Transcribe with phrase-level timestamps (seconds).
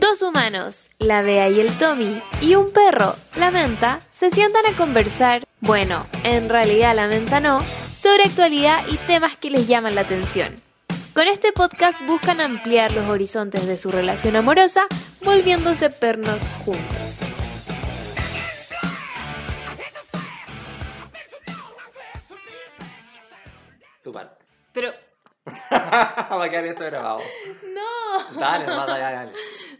[0.00, 4.74] Dos humanos, la Bea y el Tommy, y un perro, la Menta, se sientan a
[4.74, 7.58] conversar, bueno, en realidad la Menta no,
[7.94, 10.54] sobre actualidad y temas que les llaman la atención.
[11.12, 14.86] Con este podcast buscan ampliar los horizontes de su relación amorosa,
[15.22, 17.20] volviéndose pernos juntos.
[24.02, 24.42] Tu parte.
[24.72, 24.94] Pero,
[25.70, 27.20] Va a quedar esto grabado.
[27.74, 28.38] no.
[28.40, 29.32] Dale, nomás, dale, dale.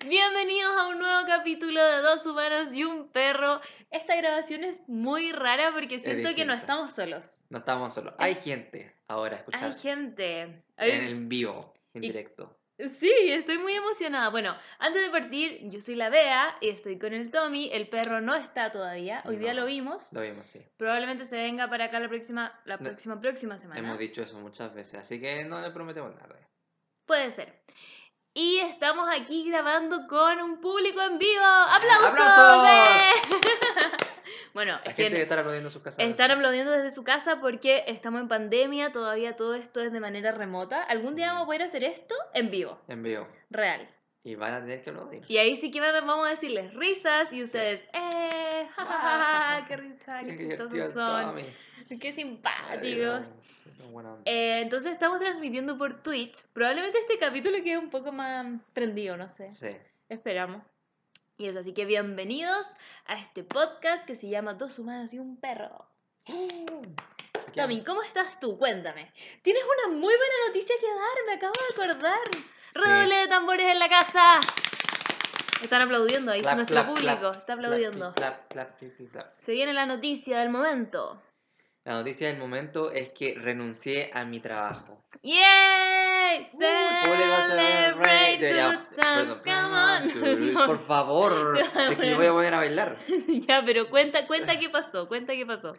[0.06, 3.60] Bienvenidos a un nuevo capítulo de Dos Humanos y un Perro.
[3.91, 7.45] Esta grabación es muy rara porque siento que no estamos solos.
[7.51, 8.15] No estamos solos.
[8.18, 9.77] Hay gente ahora Hay escuchando.
[9.77, 10.41] gente.
[10.78, 12.56] En el vivo, en Y- directo.
[12.88, 14.28] Sí, estoy muy emocionada.
[14.30, 17.68] Bueno, antes de partir, yo soy la Bea y estoy con el Tommy.
[17.72, 19.22] El perro no está todavía.
[19.26, 20.12] Hoy día lo vimos.
[20.12, 20.64] Lo vimos, sí.
[20.76, 22.84] Probablemente se venga para acá la próxima, la No.
[22.84, 23.80] próxima, próxima semana.
[23.80, 26.36] Hemos dicho eso muchas veces, así que no le prometemos nada.
[27.06, 27.60] Puede ser.
[28.32, 31.42] Y estamos aquí grabando con un público en vivo.
[31.44, 32.12] ¡Aplausos!
[32.12, 32.68] ¡Aplausos!
[32.70, 33.79] ¡Eh!
[34.54, 36.04] bueno, La es gente que que está aplaudiendo en sus casas.
[36.04, 40.32] están aplaudiendo desde su casa porque estamos en pandemia, todavía todo esto es de manera
[40.32, 40.82] remota.
[40.82, 41.30] Algún día Mm.
[41.30, 43.26] vamos a poder hacer esto en vivo, En vivo.
[43.51, 43.88] real.
[44.23, 45.23] Y van a tener que aplaudir.
[45.28, 48.68] Y ahí sí que vamos a decirles risas y ustedes, ¡eh!
[48.76, 49.66] ¡Ja, ja, ja, ja!
[49.66, 50.21] ¡Qué risa!
[50.24, 51.37] ¡Qué chistosos son!
[51.98, 53.34] ¡Qué simpáticos!
[54.26, 56.46] Eh, entonces estamos transmitiendo por Twitch.
[56.52, 59.48] Probablemente este capítulo quede un poco más prendido, no sé.
[59.48, 59.76] Sí.
[60.09, 60.62] Esperamos.
[61.41, 65.41] Y eso, así que bienvenidos a este podcast que se llama Dos humanos y un
[65.41, 65.87] perro.
[67.56, 68.59] Tommy, ¿cómo estás tú?
[68.59, 69.10] Cuéntame.
[69.41, 72.21] Tienes una muy buena noticia que dar, me acabo de acordar.
[72.75, 74.22] Redoble de tambores en la casa.
[75.62, 78.12] Están aplaudiendo ahí, Clap, nuestro clap, público clap, está aplaudiendo.
[79.38, 81.22] Se viene la noticia del momento.
[81.84, 85.03] La noticia del momento es que renuncié a mi trabajo.
[85.22, 86.00] ¡Yay!
[86.44, 90.66] Celebrate Debería- good times, come on.
[90.66, 92.97] Por favor, es que voy a poner a bailar.
[93.28, 95.77] ya, pero cuenta, cuenta qué pasó, cuenta qué pasó.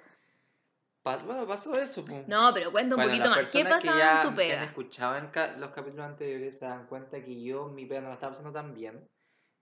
[1.04, 2.06] Pa- Bueno, pasó eso.
[2.06, 2.24] po.
[2.28, 3.52] No, pero cuenta un Bueno, poquito más.
[3.52, 4.64] ¿Qué que pasaba ya- en tu que han pega?
[4.66, 8.14] escuchado en ca- los capítulos anteriores se dan cuenta que yo mi pega no la
[8.16, 9.08] estaba pasando tan bien.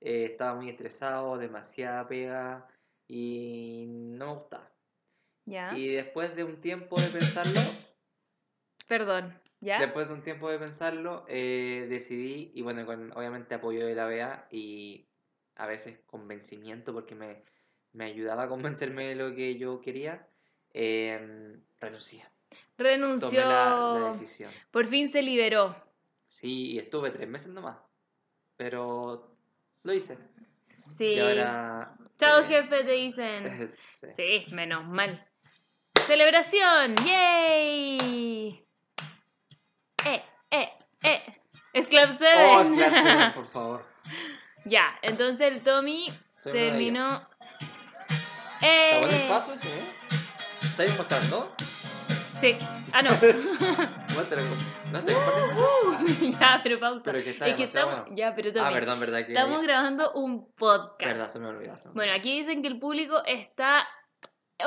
[0.02, 2.68] Eh, estaba muy estresado, demasiada pega
[3.08, 4.70] y no me gustaba.
[5.46, 5.72] Ya.
[5.76, 7.60] Y después de un tiempo de pensarlo,
[8.88, 9.34] Perdón.
[9.62, 9.80] ¿Ya?
[9.80, 14.06] después de un tiempo de pensarlo, eh, decidí, y bueno, con obviamente apoyo de la
[14.06, 15.06] BEA y
[15.56, 17.44] a veces convencimiento, porque me,
[17.92, 20.26] me ayudaba a convencerme de lo que yo quería,
[20.74, 22.26] eh, renuncié.
[22.78, 23.42] Tomé Renunció.
[23.42, 24.50] la, la decisión.
[24.72, 25.76] Por fin se liberó.
[26.28, 27.78] Sí, y estuve tres meses nomás,
[28.56, 29.36] pero
[29.84, 30.18] lo hice.
[30.92, 31.06] Sí.
[31.16, 31.98] Y ahora...
[32.18, 33.76] Chao, eh, jefe, te dicen.
[33.90, 34.08] sí.
[34.16, 35.28] Sí, menos mal.
[36.06, 36.96] ¡Celebración!
[37.06, 38.66] ¡Yay!
[41.90, 42.28] Club 7!
[42.52, 43.86] Oh, es por favor.
[44.66, 47.28] ya, entonces el Tommy Soy terminó.
[48.62, 49.26] ¿Está bueno el ¡Eh!
[49.30, 49.94] paso ese, eh?
[50.62, 51.54] ¿Estáis mostrando?
[52.42, 52.58] Sí.
[52.94, 53.10] Ah, no.
[54.14, 54.50] Muéstralo.
[54.92, 55.62] ¿No estoy compartiendo?
[55.62, 57.04] Uh, ya, pero pausa.
[57.12, 58.06] Pero que está es que demasiado estamos.
[58.10, 58.18] bueno.
[58.18, 58.74] Ya, pero Ah, Tommy.
[58.74, 59.32] perdón, verdad que...
[59.34, 61.02] Estamos grabando un podcast.
[61.06, 61.74] Verdad, se me olvidó.
[61.94, 63.86] Bueno, aquí dicen que el público está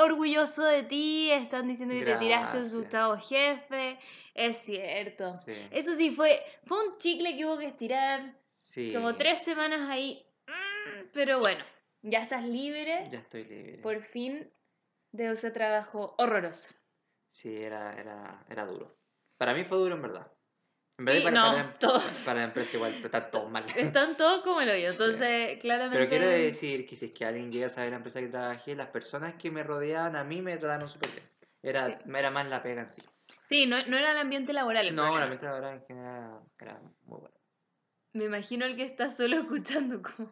[0.01, 3.99] orgulloso de ti, están diciendo que te tiraste un asustado jefe.
[4.33, 5.29] Es cierto.
[5.31, 8.91] Sí, Eso sí, fue, fue un chicle que hubo que estirar sí.
[8.93, 10.25] como tres semanas ahí.
[10.47, 11.63] Mm, Pero bueno,
[12.01, 13.07] ya estás libre.
[13.11, 13.77] Ya estoy libre.
[13.77, 14.51] Por fin
[15.11, 16.73] de ese trabajo horroroso.
[17.29, 18.95] Sí, era, era, era duro.
[19.37, 20.31] Para mí fue duro, en verdad.
[20.99, 22.23] En Sí, verdad, para, no, para, la- todos.
[22.25, 23.65] para la empresa igual, pero está todo mal.
[23.97, 24.97] Están todos como el hoyo, Sí.
[25.01, 25.97] entonces claramente...
[25.97, 28.75] Pero quiero decir que si es que alguien llega a saber la empresa que trabajé,
[28.75, 31.23] las personas que me rodeaban a mí me trataron súper bien.
[31.63, 31.95] Era, Sí.
[32.13, 33.01] era más la pega en sí.
[33.41, 34.87] Sí, no, no era el ambiente laboral.
[34.87, 37.35] el No, la mente laboral en general era muy buena.
[38.13, 40.31] Me imagino el que está solo escuchando como...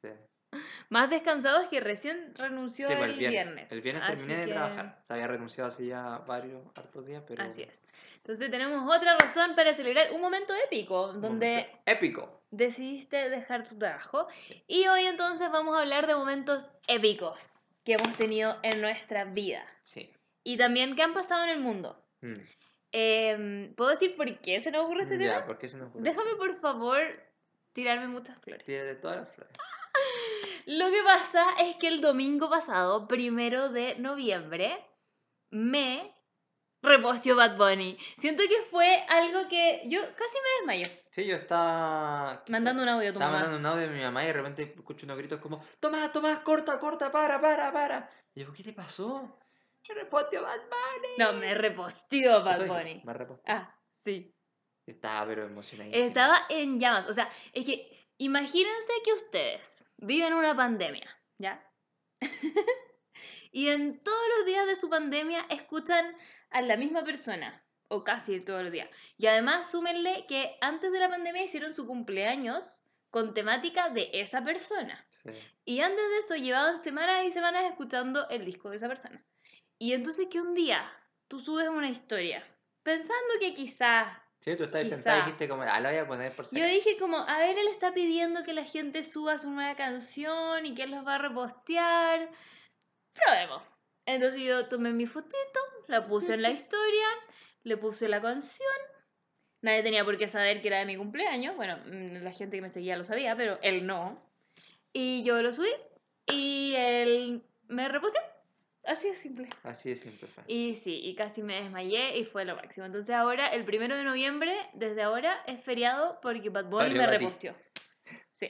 [0.00, 0.08] Sí.
[0.90, 3.72] Más descansado es que recién renunció Sí, pues, el, viernes.
[3.72, 5.00] El viernes Así terminé de que- trabajar.
[5.02, 7.42] Se había renunciado hace ya varios, hartos días, pero...
[7.42, 7.86] Así es.
[8.24, 12.42] Entonces tenemos otra razón para celebrar un momento épico, donde momento Épico.
[12.52, 14.28] decidiste dejar tu trabajo.
[14.42, 14.62] Sí.
[14.68, 19.66] Y hoy entonces vamos a hablar de momentos épicos que hemos tenido en nuestra vida.
[19.82, 20.08] Sí.
[20.44, 22.00] Y también que han pasado en el mundo.
[22.20, 22.34] Mm.
[22.92, 25.46] Em, ¿Puedo decir por qué se nos ocurre este Ya, tema?
[25.46, 26.04] ¿por qué se nos ocurre?
[26.04, 27.00] Déjame por favor
[27.72, 28.64] tirarme muchas flores.
[28.64, 29.52] Tírate todas las flores.
[30.66, 34.78] Lo que pasa es que el domingo pasado, primero de noviembre,
[35.50, 36.11] me
[36.82, 37.96] reposteó Bad Bunny.
[38.18, 41.02] Siento que fue algo que yo casi me desmayo.
[41.10, 42.42] Sí, yo estaba...
[42.48, 43.44] Mandando un audio a tu Estaba mamá.
[43.44, 46.40] mandando un audio de mi mamá y de repente escucho unos gritos como Tomás, Tomás,
[46.40, 48.10] corta, corta, para, para, para.
[48.34, 49.38] Y yo, ¿qué te pasó?
[49.88, 51.14] Me reposteó Bad Bunny.
[51.18, 53.02] No, me reposteó Bad Eso dije, Bunny.
[53.04, 53.54] Me reposteó.
[53.54, 53.74] Ah,
[54.04, 54.34] sí.
[54.86, 56.04] Estaba pero emocionadísimo.
[56.04, 57.08] Estaba en llamas.
[57.08, 61.60] O sea, es que Imagínense que ustedes viven una pandemia, ¿ya?
[63.50, 66.16] y en todos los días de su pandemia escuchan
[66.52, 68.88] a la misma persona, o casi todos los días.
[69.18, 74.42] Y además súmenle que antes de la pandemia hicieron su cumpleaños con temática de esa
[74.42, 75.04] persona.
[75.10, 75.30] Sí.
[75.64, 79.22] Y antes de eso llevaban semanas y semanas escuchando el disco de esa persona.
[79.78, 80.90] Y entonces que un día
[81.28, 82.42] tú subes una historia
[82.82, 84.94] pensando que quizás Sí, tú estás Quizá.
[84.96, 86.74] sentada y dijiste como, ah, la voy a poner por si Yo acaso".
[86.76, 90.74] dije como, a ver, él está pidiendo que la gente suba su nueva canción y
[90.74, 92.28] que él los va a repostear.
[93.14, 93.62] Probemos.
[94.06, 97.06] Entonces yo tomé mi fotito, la puse en la historia,
[97.62, 98.68] le puse la canción.
[99.60, 101.54] Nadie tenía por qué saber que era de mi cumpleaños.
[101.56, 104.20] Bueno, mm, la gente que me seguía lo sabía, pero él no.
[104.92, 105.70] Y yo lo subí
[106.26, 108.22] y él me reposteó.
[108.84, 109.48] Así de simple.
[109.62, 110.42] Así de simple fue.
[110.48, 112.84] Y sí, y casi me desmayé y fue lo máximo.
[112.84, 117.06] Entonces ahora, el primero de noviembre, desde ahora, es feriado porque Bad Bunny Valió me
[117.06, 117.54] reposteó.
[118.34, 118.48] Sí.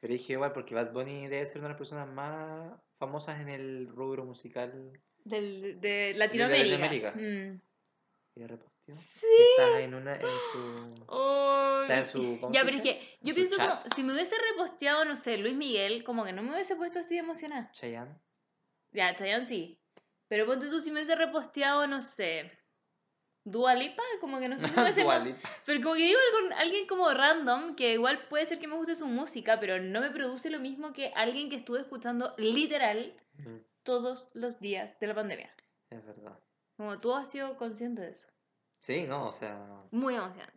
[0.00, 3.48] Pero dije igual porque Bad Bunny debe ser una de las personas más famosas en
[3.48, 4.92] el rubro musical.
[5.24, 6.66] Del, de Latinoamérica.
[6.76, 7.12] Latinoamérica.
[7.16, 7.60] Mm.
[8.36, 8.66] Y de.
[8.92, 9.26] Sí.
[9.50, 10.20] Está en una, en
[10.52, 11.04] su...
[11.06, 13.80] Oh, Está en su- ¿cómo ya, se pero es que yo pienso chat.
[13.82, 16.98] como, si me hubiese reposteado, no sé, Luis Miguel, como que no me hubiese puesto
[16.98, 17.70] así de emocionada.
[17.72, 18.14] Chayanne.
[18.92, 19.80] Ya, Chayanne sí.
[20.28, 22.50] Pero ponte tú, si me hubiese reposteado, no sé,
[23.44, 24.66] Dua Lipa, como que no sé.
[25.66, 28.94] Pero como que digo con alguien como random, que igual puede ser que me guste
[28.94, 33.58] su música, pero no me produce lo mismo que alguien que estuve escuchando literal Mm,
[33.82, 35.50] todos los días de la pandemia.
[35.90, 36.38] Es verdad.
[36.76, 38.28] Como tú has sido consciente de eso.
[38.78, 39.58] Sí, no, o sea...
[39.90, 40.52] Muy emocionante.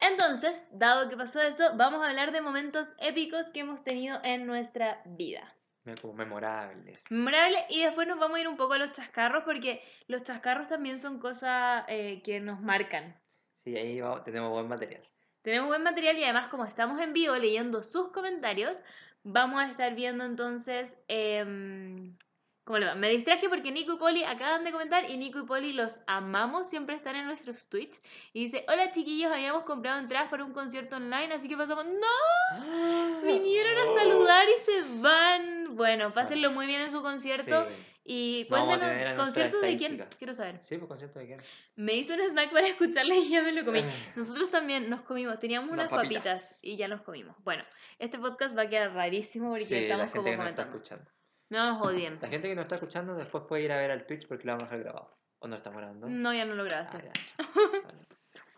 [0.00, 4.46] Entonces, dado que pasó eso, vamos a hablar de momentos épicos que hemos tenido en
[4.46, 5.54] nuestra vida.
[6.00, 7.04] Como memorables.
[7.10, 10.68] Memorable, y después nos vamos a ir un poco a los chascarros, porque los chascarros
[10.68, 13.16] también son cosas eh, que nos marcan.
[13.64, 15.02] Sí, ahí vamos- tenemos buen material.
[15.42, 18.82] Tenemos buen material y además como estamos en vivo leyendo sus comentarios,
[19.22, 20.98] vamos a estar viendo entonces...
[21.08, 22.16] em,
[22.66, 22.96] ¿Cómo le va?
[22.96, 26.68] Me distraje porque Nico y Poli acaban de comentar y Nico y Poli los amamos,
[26.68, 28.00] siempre están en nuestros Twitch.
[28.32, 31.86] Y dice, hola chiquillos, habíamos comprado entradas para un concierto online, así que pasamos...
[31.86, 33.22] ¡No!
[33.22, 35.76] Vinieron a saludar y se van.
[35.76, 37.68] Bueno, pásenlo muy bien en su concierto.
[37.68, 37.76] Sí.
[38.04, 40.04] Y cuéntanos, ¿conciertos de quién?
[40.18, 40.60] Quiero saber.
[40.60, 41.40] Sí, pues concierto de quién.
[41.76, 43.78] Me hizo un snack para escucharla y ya me lo comí.
[43.78, 43.90] Ah.
[44.16, 46.24] Nosotros también nos comimos, teníamos Unas papitas.
[46.24, 47.36] papitas y ya nos comimos.
[47.44, 47.62] Bueno,
[48.00, 51.15] este podcast va a quedar rarísimo porque Sí, la estamos gente como que está escuchando.
[51.50, 52.18] No nos odien.
[52.20, 54.52] La gente que nos está escuchando después puede ir a ver al Twitch porque lo
[54.52, 55.16] vamos a dejar grabado.
[55.38, 56.08] ¿O no estamos grabando?
[56.08, 56.98] No, ya no lo Ah, grabaste.
[57.04, 57.46] ya, chao.
[57.84, 57.98] Vale.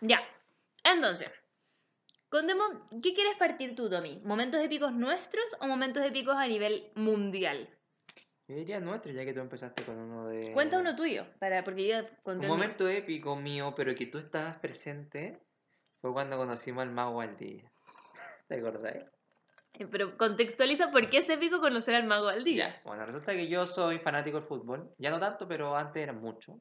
[0.01, 0.21] Ya.
[0.85, 1.31] Entonces,
[2.31, 2.71] contemos,
[3.03, 4.21] ¿qué quieres partir tú, Tommy?
[4.25, 7.69] ¿Momentos épicos nuestros o momentos épicos a nivel mundial?
[8.47, 10.53] Yo diría nuestro, ya que tú empezaste con uno de...
[10.53, 12.49] Cuenta uno tuyo, para, porque yo ya conté Un el mío.
[12.49, 15.39] momento épico mío, pero que tú estabas presente,
[16.01, 17.71] fue cuando conocimos al mago Valdivia.
[18.49, 19.05] ¿Te acordáis?
[19.87, 22.69] Pero contextualiza por qué es épico conocer al mago al día.
[22.69, 24.91] Ya, Bueno, resulta que yo soy fanático del fútbol.
[24.99, 26.61] Ya no tanto, pero antes era mucho.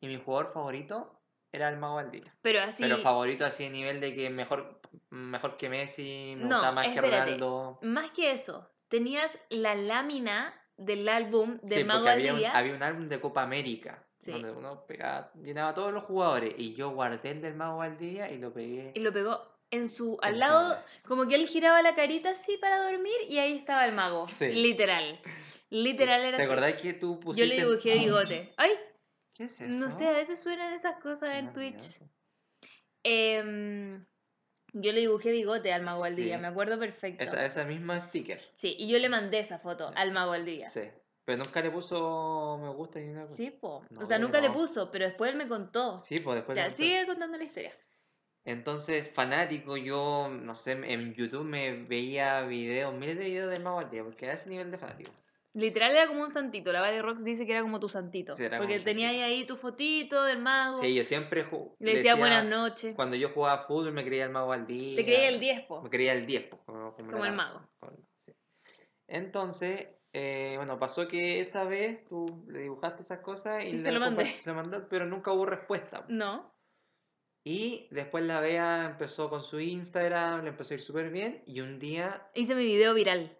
[0.00, 1.20] Y mi jugador favorito
[1.52, 2.34] era el mago Valdivia.
[2.42, 2.82] Pero así.
[2.82, 4.80] Pero favorito así a nivel de que mejor,
[5.10, 7.00] mejor que Messi, me No, más que.
[7.00, 7.78] Ronaldo.
[7.82, 12.38] Más que eso, tenías la lámina del álbum del Sí, Mago porque al había un,
[12.38, 12.52] Día.
[12.52, 14.32] había un álbum de Copa América Sí.
[14.32, 18.30] donde uno pegaba, llenaba a todos los jugadores y yo guardé el del Mago Valdivia
[18.30, 18.92] y lo pegué.
[18.94, 20.18] Y lo pegó en su.
[20.22, 20.78] al lado.
[21.06, 24.26] Como que él giraba la carita así para dormir y ahí estaba el mago.
[24.26, 24.48] Sí.
[24.48, 25.20] Literal.
[25.70, 26.52] Literal era ¿Te así.
[26.52, 27.46] acordás que tú Yo pusiste?
[27.48, 28.52] le dibujé bigote.
[28.56, 28.70] ¡Ay!
[29.34, 29.72] ¿Qué es eso?
[29.74, 32.00] No sé, a veces suenan esas cosas en Twitch.
[33.02, 34.04] Em,
[34.72, 36.42] yo le dibujé bigote al mago al día, Sí.
[36.42, 37.22] me acuerdo perfecto.
[37.22, 38.40] Esa, esa misma sticker.
[38.54, 40.68] Sí, y yo le mandé esa foto al mago al día.
[40.68, 40.82] Sí.
[41.24, 43.34] Pero nunca le puso me gusta ni cosa.
[43.34, 43.84] Sí, po.
[43.90, 45.98] No, o sea, nunca le puso, pero después él me contó.
[45.98, 46.56] Sí, pues después.
[46.56, 47.72] ya, sigue contando la historia.
[48.46, 53.80] Entonces, fanático, yo, no sé, en YouTube me veía videos, miles de videos del Mago
[53.80, 55.10] al Día, porque a ese nivel de fanático.
[55.52, 56.70] Literal era como un santito.
[56.70, 58.34] La Vale Rox dice que era como tu santito.
[58.34, 59.24] Sí, era porque tenía santito.
[59.24, 60.78] ahí tu fotito del mago.
[60.78, 61.44] Sí, yo siempre
[61.80, 62.94] le decía buenas noches.
[62.94, 64.96] Cuando yo jugaba fútbol me creía el Mago al Día.
[64.96, 65.82] Te creía el 10, po.
[65.82, 67.62] Me creía el 10, pues, como, Como el mago.
[68.26, 68.32] sí.
[69.08, 73.90] Entonces, eh, bueno, pasó que esa vez tú le dibujaste esas cosas y, Y se
[73.92, 74.26] lo mandé.
[74.26, 76.04] se lo mandé, pero nunca hubo respuesta.
[76.08, 76.54] No.
[77.48, 81.44] Y después la Bea empezó con su Instagram, le empezó a ir súper bien.
[81.46, 83.30] Y un día Hice mi video viral.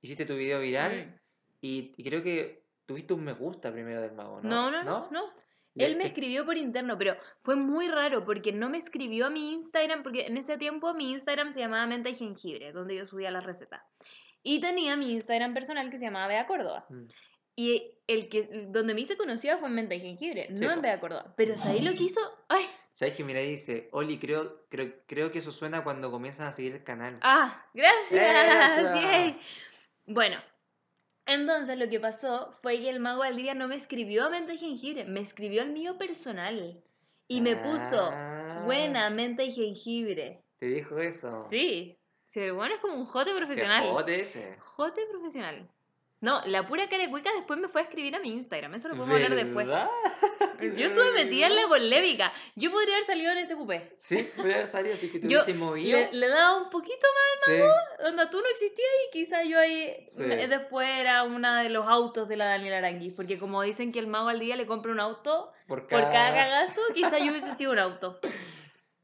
[0.00, 1.20] hiciste tu video viral
[1.60, 4.48] y, y creo que tuviste un me gusta primero del mago, ¿no?
[4.48, 5.32] No, no, no, no.
[5.74, 9.26] Le- Él me te- escribió por interno, pero fue muy raro porque no me escribió
[9.26, 12.94] a mi Instagram, porque en ese tiempo mi Instagram se llamaba Menta y Jengibre, donde
[12.96, 13.82] yo subía las recetas.
[14.44, 16.86] Y tenía mi Instagram personal que se llamaba Bea Córdoba.
[16.88, 17.06] Mm.
[17.56, 20.82] Y el que donde me hice conocida fue en Menta y Jengibre, Sí, no en.
[20.82, 21.34] Bea Córdoba.
[21.36, 22.20] Pero ahí lo que hizo.
[22.48, 22.64] ¡Ay!
[22.96, 26.72] ¿Sabes que mira dice, Oli, creo, creo, creo que eso suena cuando comienzan a seguir
[26.76, 27.18] el canal.
[27.20, 29.36] Ah, gracias.
[30.06, 30.38] Bueno,
[31.26, 34.54] entonces lo que pasó fue que el mago al día no me escribió a mente
[34.54, 36.82] y jengibre, me escribió al mío personal.
[37.28, 40.42] Y me puso, Ah, buena, menta y jengibre.
[40.58, 41.36] ¿Te dijo eso?
[41.50, 41.98] Sí,
[42.30, 43.90] sí, bueno es como un jote Sí, profesional.
[43.90, 44.56] jote ese.
[44.58, 45.68] Jote profesional.
[46.26, 49.14] No, la pura carecuica después me fue a escribir a mi Instagram, eso lo podemos
[49.14, 49.66] hablar después.
[50.76, 52.32] Yo estuve metida en la polémica.
[52.56, 53.92] Yo podría haber salido en ese cupé.
[53.96, 55.96] Sí, podría haber salido así que te hubiese movido.
[55.98, 57.06] Le, le daba un poquito
[57.44, 57.52] Sí.
[57.58, 60.22] más, onda, tú no existías y quizá yo ahí Sí.
[60.22, 63.14] me- después era una de los autos de la Daniela Aranguis.
[63.14, 66.10] Porque como dicen que el mago al día le compra un auto Por por cada,
[66.10, 68.18] cada cagazo, quizá yo hubiese sido un auto.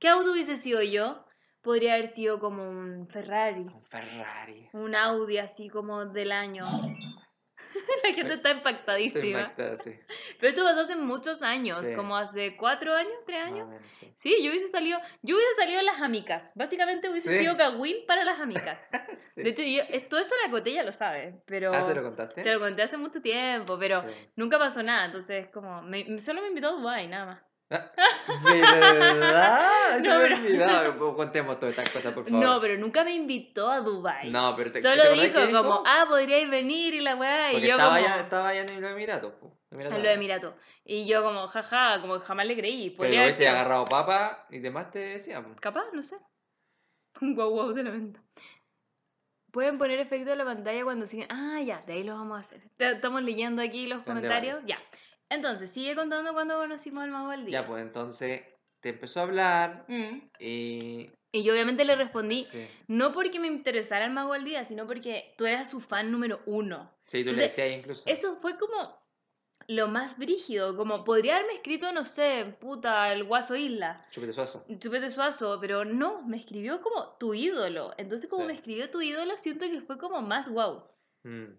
[0.00, 1.25] ¿Qué auto hubiese sido yo?
[1.62, 4.69] Podría haber sido como un Ferrari, Un Ferrari.
[4.73, 6.64] un Audi así como del año.
[8.04, 9.40] La gente está impactadísima.
[9.40, 9.92] impactada, sí.
[10.38, 11.95] Pero esto pasó hace muchos años, Sí.
[11.95, 13.66] como hace cuatro años, tres años.
[13.69, 14.12] menos, sí.
[14.19, 16.52] Sí, yo hubiese salido, yo hubiese salido en las amicas.
[16.54, 18.90] Básicamente hubiese sido Kawin para las amicas.
[19.37, 22.42] De hecho, yo, todo esto la cotella lo sabe, pero Ah, ¿te lo contaste?
[22.42, 24.04] se lo conté hace mucho tiempo, pero
[24.37, 25.07] nunca pasó nada.
[25.07, 27.42] Entonces, como, me- solo me invitó a Dubai, nada más.
[28.45, 29.99] ¿Verdad?
[30.00, 32.40] Se No, me pero- Contemos todas estas cosas, por favor.
[32.45, 34.31] No, pero nunca me invitó a Dubai.
[34.31, 37.52] No, pero te, Solo ¿te acordás dijo que como, ah, podríais venir y la weá.
[37.52, 39.33] Y yo estaba, como, ya, estaba allá en los Emiratos.
[39.35, 40.12] po, Emiratos en los.
[40.14, 40.54] Emiratos.
[40.85, 42.90] Y yo como, jaja, como que jamás le creí.
[42.90, 45.42] Pero Podría haber hubiese agarrado papa y demás te decía.
[45.61, 46.16] Capaz, no sé.
[47.21, 48.21] Un guau guau de la venta.
[49.52, 51.28] Pueden poner efecto de la pantalla cuando siguen.
[51.31, 52.62] Ah, ya, de ahí lo vamos a hacer.
[52.78, 54.61] Estamos leyendo aquí los comentarios.
[54.64, 54.78] Ya.
[55.35, 57.61] Entonces, sigue contando cuando conocimos al mago del día.
[57.62, 58.43] Ya, pues entonces
[58.81, 60.19] te empezó a hablar Mm.
[60.41, 61.07] y.
[61.35, 64.87] Y yo obviamente le respondí, Sí, no porque me interesara el mago del día, sino
[64.87, 66.91] porque tú eras su fan número uno.
[67.07, 68.03] sí tú le Entonces, decías incluso.
[68.07, 69.01] Eso fue como
[69.69, 70.77] lo más brígido.
[70.77, 74.05] Como podría haberme escrito, no sé, puta, el Guaso Isla.
[74.11, 74.67] Chupete suazo.
[74.79, 77.95] Chupete Suazo, pero no, me escribió como tu ídolo.
[77.97, 78.49] Entonces, como Sí.
[78.49, 80.83] me escribió tu ídolo, siento que fue como más wow.
[81.23, 81.55] Mm.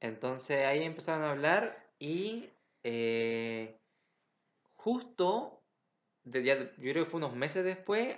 [0.00, 2.50] Entonces ahí empezaron a hablar y
[2.84, 3.78] eh,
[4.74, 5.62] justo,
[6.24, 8.16] de- ya- yo creo que fue unos meses después,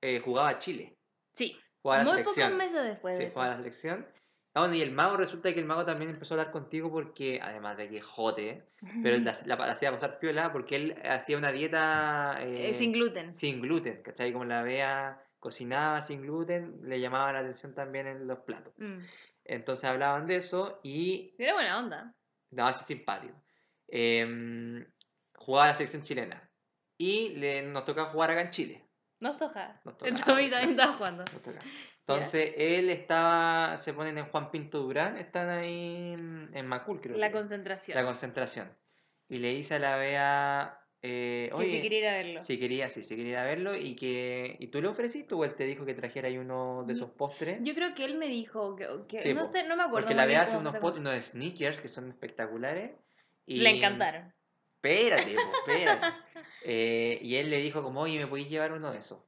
[0.00, 0.96] eh, jugaba Chile.
[1.34, 3.16] Sí, Jugaba la muy pocos meses después.
[3.16, 4.06] Sí, de jugaba la selección.
[4.54, 7.40] Ah, bueno, y el mago resulta que el mago también empezó a hablar contigo porque,
[7.42, 8.68] además de que jote,
[9.02, 12.92] pero la, la, la hacía pasar piola porque él hacía una dieta Eh, eh, sin
[12.92, 13.34] gluten.
[13.34, 14.32] sin gluten, ¿cachai?
[14.32, 18.74] Como la vea cocinaba sin gluten, le llamaba la atención también en los platos.
[18.76, 18.98] Mm.
[19.44, 22.14] Entonces hablaban de eso y Era buena onda.
[22.52, 23.34] No, así simpático.
[23.88, 24.86] Em,
[25.34, 26.50] jugaba la selección chilena.
[26.96, 28.88] Y le, nos toca jugar acá en Chile.
[29.20, 29.80] Nos toca.
[29.84, 30.24] Nos El toca.
[30.26, 31.24] Tommy también estaba jugando.
[31.32, 31.60] nos toca.
[32.00, 37.16] Entonces él estaba, se ponen en Juan Pinto Durán, están ahí en en Macul, creo.
[37.16, 37.96] La que concentración.
[37.96, 38.76] la concentración.
[39.28, 42.40] Y le dice a la Bea, eh, que oye, si quería ir a verlo.
[42.40, 45.44] si quería, sí, si quería ir a verlo y que y tú le ofreciste o
[45.44, 47.62] él te dijo que trajera ahí uno de Mm, esos postres.
[47.64, 50.00] Yo creo que él me dijo que, que- Sí, no po, sé, no me acuerdo.
[50.08, 52.92] Porque la Bea hace unos, unos sneakers que son espectaculares.
[53.46, 54.32] Y, Le encantaron.
[54.76, 56.14] Espérate, po, espérate.
[56.60, 59.20] Eh, y él le dijo como, oye, ¿me podéis llevar uno de esos?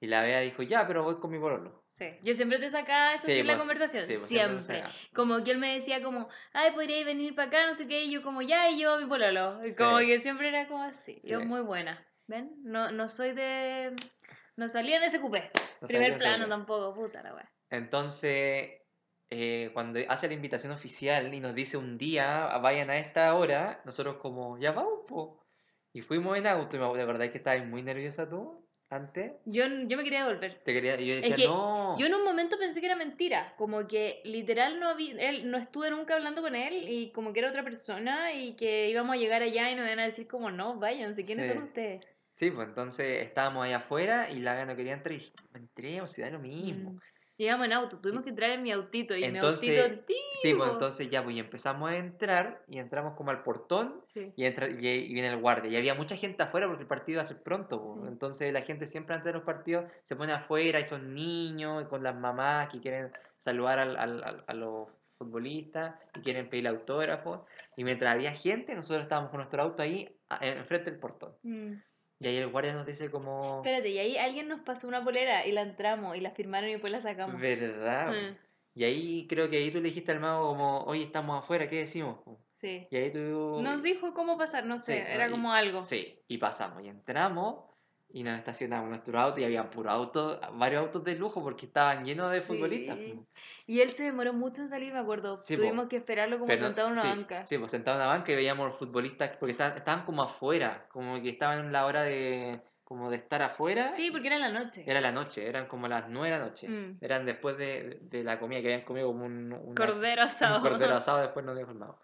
[0.00, 1.81] Y la Bea dijo, ya, pero voy con mi pololo.
[1.92, 2.06] Sí.
[2.22, 4.04] Yo siempre te sacaba eso sí, en la conversación.
[4.04, 4.82] sí, siempre.
[5.14, 8.10] Como que él me decía como, ay, podríais venir para acá, no sé qué, y
[8.10, 9.60] yo como, ya, y yo mi pololo.
[9.76, 11.20] Como que siempre era como así.
[11.22, 12.04] Yo muy buena.
[12.26, 12.50] ¿Ven?
[12.62, 13.94] No, no soy de...
[14.56, 15.50] No salía en ese cupé.
[15.80, 17.50] No Primer plano tampoco, puta la wea.
[17.70, 18.70] Entonces,
[19.30, 23.34] eh, cuando hace la invitación oficial y nos dice un día, "Ah, vayan a esta
[23.34, 25.42] hora, nosotros como, ya vamos, po.
[25.92, 28.61] Y fuimos en auto, y me ¿de verdad que estabas muy nerviosa tú
[28.92, 29.32] antes?
[29.44, 30.60] Yo, yo me quería devolver.
[30.64, 31.98] Te quería, yo decía, que no.
[31.98, 35.58] Yo en un momento pensé que era mentira, como que literal no había, él, no
[35.58, 39.18] estuve nunca hablando con él y como que era otra persona y que íbamos a
[39.18, 41.52] llegar allá y nos iban a decir como no, váyanse, ¿quiénes Sí.
[41.52, 42.06] son ustedes?
[42.32, 46.22] Sí, pues entonces estábamos ahí afuera y la no quería entrar y dije, entremos, si
[46.22, 46.92] da lo mismo.
[46.92, 47.00] Mm.
[47.42, 50.22] Llegamos en auto, tuvimos que entrar en mi autito y Entonces, mi autito antiguo.
[50.40, 54.32] Sí, pues entonces ya, pues empezamos a entrar y entramos como al portón Sí.
[54.36, 55.68] y, entra, y, y viene el guardia.
[55.72, 57.82] Y había mucha gente afuera porque el partido iba a ser pronto.
[57.82, 58.00] pues.
[58.02, 58.06] Sí.
[58.06, 61.86] Entonces la gente siempre antes de los partidos se pone afuera y son niños y
[61.88, 64.86] con las mamás que quieren saludar al- al- al- a los
[65.18, 67.40] futbolistas y quieren pedir autógrafos.
[67.76, 71.32] Y mientras había gente, nosotros estábamos con nuestro auto ahí enfrente del portón.
[71.42, 71.72] Mm.
[72.22, 73.56] Y ahí el guardia nos dice como...
[73.56, 76.72] Espérate, y ahí alguien nos pasó una polera y la entramos y la firmaron y
[76.72, 77.40] después la sacamos.
[77.40, 78.12] ¿Verdad?
[78.12, 78.36] Mm,
[78.74, 81.76] Y ahí creo que ahí tú le dijiste al mago como, oye, estamos afuera, ¿qué
[81.76, 82.20] decimos?
[82.60, 82.86] Sí.
[82.90, 83.60] Y ahí tú...
[83.60, 85.84] Nos dijo cómo pasar, no sé, Sí, era y- como algo.
[85.84, 87.64] Sí, y pasamos y entramos
[88.12, 92.04] y nos estacionamos nuestro auto y había puro auto, varios autos de lujo porque estaban
[92.04, 92.96] llenos de futbolistas.
[92.96, 93.12] Sí.
[93.16, 93.26] po.
[93.66, 95.36] Y él se demoró mucho en salir, me acuerdo.
[95.38, 95.62] Sí, po.
[95.62, 97.44] Tuvimos que esperarlo como Pero- sentado en una sí, banca.
[97.44, 100.86] Sí, pues sentado en una banca y veíamos los futbolistas porque estaban, estaban como afuera,
[100.90, 103.90] como que estaban en la hora de como de estar afuera.
[103.92, 104.84] Sí, porque era la noche.
[104.86, 106.68] Era la noche, eran como las nueve de la noche.
[106.68, 106.98] Mm.
[107.00, 110.60] Eran después de, de la comida que habían comido como un, una- Cordero un asado.
[110.60, 111.98] cordero asado, después no había formado.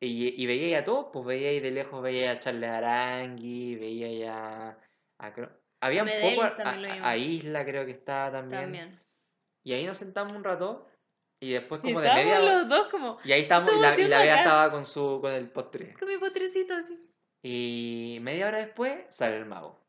[0.00, 4.12] Y, y veía a todos, pues veía ahí de lejos, veía a Charles Arangui, veía
[4.12, 4.78] ya
[5.18, 5.34] a...
[5.34, 6.42] cro- Había un poco
[7.04, 8.60] a, Isla creo que estaba también.
[8.62, 9.00] También.
[9.64, 10.88] Y ahí nos sentamos un rato
[11.40, 12.52] y después Y como de media hora...
[12.54, 15.18] los dos como Y ahí estábamos y estamos la, y la Bea estaba con su
[15.20, 15.94] con el postre.
[15.94, 16.98] con mi potrecito así.
[17.44, 19.80] Y media hora después sale el mago.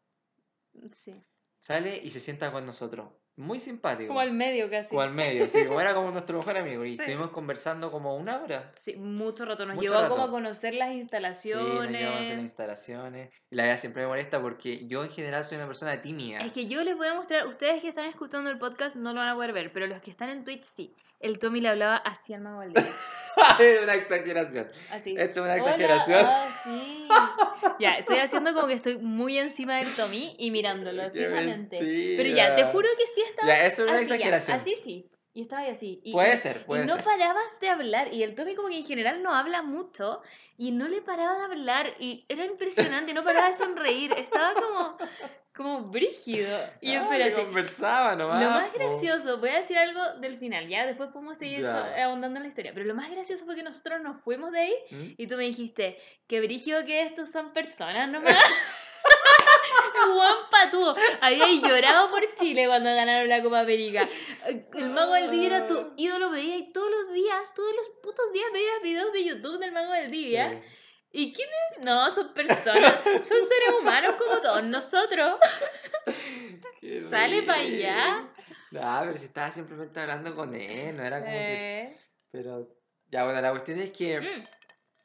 [0.91, 1.15] Sí.
[1.61, 3.09] Sale y se sienta con nosotros.
[3.39, 4.09] Muy simpático.
[4.09, 4.89] Como al medio casi.
[4.89, 6.83] Como al medio, sí, como era como nuestro mejor amigo.
[6.83, 7.01] Y Sí.
[7.01, 8.69] estuvimos conversando como una hora.
[8.75, 9.65] Sí, mucho rato.
[9.65, 10.31] Nos Mucho llevó como a rato.
[10.31, 11.91] conocer las Sí, nos instalaciones.
[11.91, 13.29] llevamos a hacer las instalaciones.
[13.49, 16.39] Y la verdad siempre me molesta porque yo en general soy una persona tímida.
[16.39, 19.19] Es que yo les voy a mostrar, ustedes que están escuchando el podcast no lo
[19.21, 20.93] van a poder ver, pero los que están en Twitch sí.
[21.19, 22.83] El Tommy le hablaba así al mago Valdivia.
[23.59, 24.69] es una exageración.
[24.91, 25.15] Así.
[25.17, 26.25] Esto es una exageración.
[26.27, 27.07] ah, sí.
[27.79, 31.77] Ya, estoy haciendo como que estoy muy encima del Tommy y mirándolo Qué fijamente.
[32.17, 34.57] Pero ya, te juro que sí estaba Ya, eso es una así, ya, exageración.
[34.57, 35.09] así sí.
[35.33, 36.01] Y estaba ahí así.
[36.03, 37.03] Y, Puede y- ser, y puede no ser.
[37.03, 38.13] parabas de hablar.
[38.13, 40.21] Y el Tommy como que en general no habla mucho.
[40.57, 41.93] Y no le paraba de hablar.
[41.99, 43.13] Y era impresionante.
[43.13, 44.11] No paraba de sonreír.
[44.17, 44.97] Estaba como,
[45.59, 46.57] como brígido.
[46.79, 47.33] Y Ah, espérate.
[47.33, 48.41] conversaba nomás.
[48.41, 52.05] Lo más gracioso, voy a decir algo del final, ya después podemos seguir Ya.
[52.05, 54.73] ahondando en la historia, pero lo más gracioso fue que nosotros nos fuimos de ahí
[54.89, 55.07] ¿Mm?
[55.17, 58.33] y tú me dijiste, que brígido que estos son personas nomás.
[60.13, 64.07] Juan Patudo, habíais llorado por Chile cuando ganaron la Copa América.
[64.73, 68.47] El Mago Valdivia era tu ídolo, veía y todos los días, todos los putos días
[68.53, 70.49] veías videos de YouTube del Mago Valdivia.
[70.51, 70.78] Sí.
[71.11, 71.83] ¿Y quiénes?
[71.83, 75.39] No, son personas, son seres humanos como todos nosotros.
[76.81, 77.75] Qué Sale pa' rico.
[77.75, 78.29] allá.
[78.71, 81.79] No, pero si estaba simplemente hablando con él, no era como que...
[81.81, 81.97] Eh,
[82.31, 82.69] Pero,
[83.07, 84.19] ya bueno, la cuestión es que...
[84.19, 84.43] mm.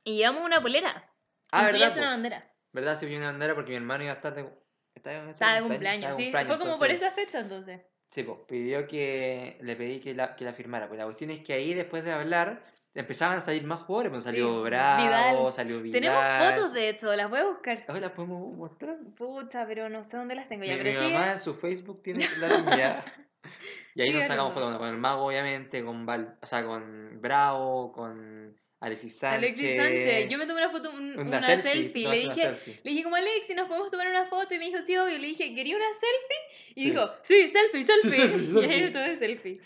[0.05, 1.11] Y llevamos una polera.
[1.51, 1.93] Ah, ¿verdad?
[1.93, 1.99] po?
[1.99, 2.53] una bandera.
[2.73, 2.97] ¿Verdad?
[2.97, 4.47] Sí, vi una bandera porque mi hermano iba a estar de...
[4.95, 6.31] ¿Estaba, Estaba de cumpleaños, sí.
[6.31, 7.81] Fue como por esa fecha entonces.
[8.11, 10.87] Sí, pues pidió que le pedí que la, que la firmara.
[10.87, 12.63] Pues la cuestión es que ahí, después de hablar,
[12.95, 14.11] empezaban a salir más jugadores.
[14.13, 15.53] Pues salió Sí, Bravo, Vidal.
[15.53, 16.01] salió Vidal.
[16.01, 17.85] Tenemos fotos de hecho, las voy a buscar.
[17.89, 18.97] Las podemos mostrar.
[19.17, 20.77] Pucha, pero no sé dónde las tengo ya.
[20.77, 21.01] Mi, sí.
[21.01, 23.05] mamá en su Facebook tiene la línea.
[23.95, 27.93] y ahí nos sacamos fotos con el mago, obviamente, con Val, o sea, con Bravo,
[27.93, 29.39] con Alexis Sánchez.
[29.39, 30.31] Alexis Sánchez.
[30.31, 32.81] Yo me tomé una foto, un- Una una, selfie, Le dije, selfie.
[32.83, 34.55] le dije como Alexis, ¿nos podemos tomar una foto?
[34.55, 35.19] Y me dijo, sí, obvio.
[35.19, 36.75] Le dije, ¿quería una selfie?
[36.77, 36.91] Y Sí.
[36.91, 38.11] dijo, sí, selfie, selfie.
[38.11, 39.61] selfie, Y ahí me tomé selfie.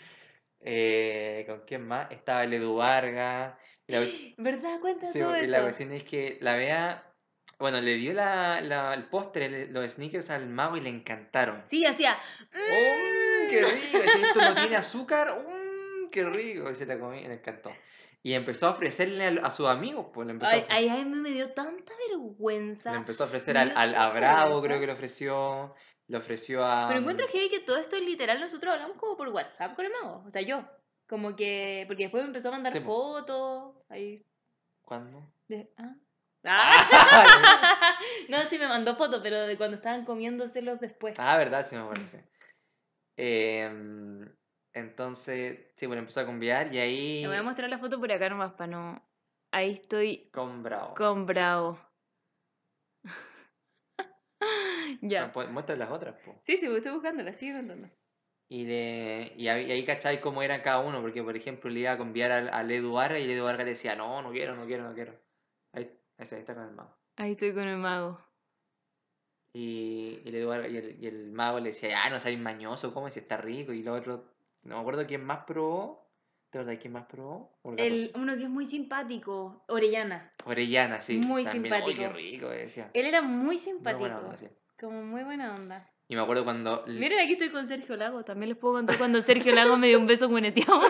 [0.61, 2.11] Eh, ¿Con quién más?
[2.11, 3.55] Estaba el Edu Vargas.
[3.87, 4.01] La,
[4.37, 4.79] ¿Verdad?
[4.81, 5.51] Cuenta sí, todo y eso.
[5.51, 7.05] la cuestión es que la vea.
[7.57, 11.61] Bueno, le dio la, la- el postre, los sneakers al mago y le encantaron.
[11.65, 12.17] Sí, hacía.
[12.53, 13.99] ¡Oh, qué rico!
[14.13, 16.69] Si esto no tiene azúcar, ¡oh, qué rico!
[16.71, 17.73] Y se la comí y le encantó.
[18.23, 21.05] Y empezó a ofrecerle a, a sus amigos, pues le empezó, a Ay, ay, ay,
[21.05, 22.91] me dio tanta vergüenza.
[22.91, 25.73] le empezó a ofrecer al, al- a Bravo, creo que le ofreció.
[26.09, 26.87] Le ofreció a.
[26.87, 29.91] Pero encuentro heavy que todo esto es literal, nosotros hablamos como por WhatsApp con el
[29.91, 30.23] mago.
[30.25, 30.65] O sea, yo.
[31.07, 31.85] Como que.
[31.87, 33.75] Porque después me empezó a mandar Sí, fotos.
[33.89, 34.19] Ahí.
[34.81, 35.31] ¿Cuándo?
[35.47, 35.95] de- ¿ah?
[36.43, 37.97] Ah,
[38.29, 41.19] no, sí me mandó fotos, pero de cuando estaban comiéndoselos después.
[41.19, 42.17] Ah, verdad, sí me sí.
[43.17, 44.27] Em,
[44.73, 48.11] entonces, sí, bueno, empezó a conviar y ahí Le voy a mostrar la foto por
[48.11, 49.09] acá nomás para no.
[49.51, 50.95] Ahí estoy con Bravo.
[50.95, 51.77] con Bravo.
[55.01, 55.27] Ya.
[55.27, 56.39] No, pues, muestra las otras, po.
[56.43, 57.89] Sí, sí, estoy buscándola, sigue contando.
[58.51, 61.81] Y, de, y ahí, y ahí cachai cómo eran cada uno, porque por ejemplo le
[61.81, 64.31] iba a conviar al, al Edu Vargas y el Edu Vargas le decía, no, no
[64.31, 65.13] quiero, no quiero, no quiero.
[65.73, 66.95] Ahí, ese, ahí está con el mago.
[67.17, 68.19] Ahí estoy con el mago.
[69.53, 72.39] Y, y el, Edu Vargas- y el, y el mago le decía, ah, no seas
[72.39, 73.73] mañoso, come si está rico.
[73.73, 74.25] Y lo otro,
[74.63, 76.07] no me acuerdo quién más probó.
[76.49, 77.59] ¿Te acuerdas quién más probó?
[77.77, 80.31] El, uno que es muy simpático, Orellana.
[80.45, 81.17] Orellana, sí.
[81.19, 82.13] Muy también, "Uy, qué simpático.
[82.17, 82.89] rico, decía.
[82.93, 83.99] Él era muy simpático.
[83.99, 84.47] buena onda, sí.
[84.79, 85.89] Como muy buena onda.
[86.07, 86.83] Y me acuerdo cuando.
[86.87, 88.23] Miren, aquí estoy con Sergio Lago.
[88.23, 90.81] También les puedo contar cuando Sergio Lago me dio un beso cueneteado.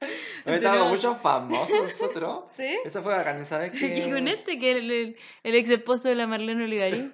[0.00, 0.10] Hemos
[0.56, 2.48] estado con muchos famosos nosotros.
[2.56, 2.78] ¿Sí?
[2.84, 3.72] Eso fue bacán, ¿sabes?
[3.72, 3.98] Que...
[4.06, 7.12] Y con este, que el, el, el ex esposo de la Marlene Olivarí.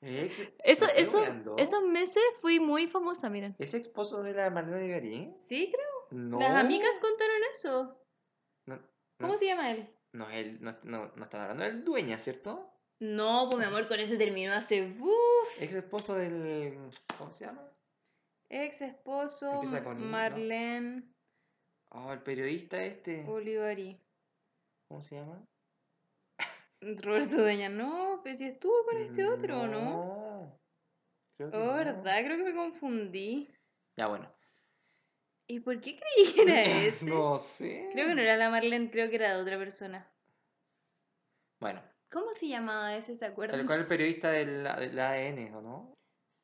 [0.00, 3.56] Ex- Eso, ¿me estoy eso, esos meses fui muy famosa, miren.
[3.58, 5.22] ¿Es esposo de la Marlene Olivarí?
[5.24, 6.20] Sí, creo.
[6.20, 6.38] No.
[6.38, 8.00] Las amigas contaron eso.
[8.66, 8.78] No,
[9.18, 9.88] ¿Cómo se llama él?
[10.12, 12.70] no, él, no, no, no están hablando del dueña, ¿cierto?
[13.00, 14.96] No, pues mi amor, con ese terminó hace.
[14.98, 15.62] Uf.
[15.62, 16.88] Ex esposo del.
[17.16, 17.70] ¿Cómo se llama?
[18.50, 20.10] Ex esposo con.
[20.10, 21.02] Marlene
[21.90, 23.24] Oh, el periodista este.
[23.26, 23.98] Olivarí.
[24.90, 25.44] ¿Cómo se llama?
[27.02, 29.80] Roberto Dueña, no, pero si estuvo con este otro, ¿no?
[29.80, 30.58] No.
[31.38, 31.74] Creo que Oh, no.
[31.76, 32.24] ¿verdad?
[32.24, 33.48] Creo que me confundí.
[33.98, 34.30] Ya, bueno.
[35.50, 37.06] ¿Y por qué creí que era ese?
[37.06, 37.88] No sé.
[37.92, 40.06] Creo que no era la Marlene, creo que era de otra persona.
[41.60, 43.14] Bueno, ¿Cómo se llamaba ese?
[43.14, 43.60] ¿Se acuerdan?
[43.60, 45.94] el, ¿cuál es el periodista del, del ADN, o no?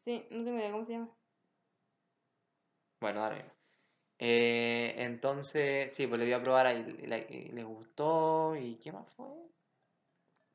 [0.04, 1.08] Sí, no tengo idea cómo se llama.
[3.00, 3.50] Bueno, ahora mismo.
[4.18, 6.96] Eh, entonces, sí, pues le voy a probar ahí.
[7.02, 8.54] y la- y le gustó.
[8.56, 9.26] ¿Y qué más fue?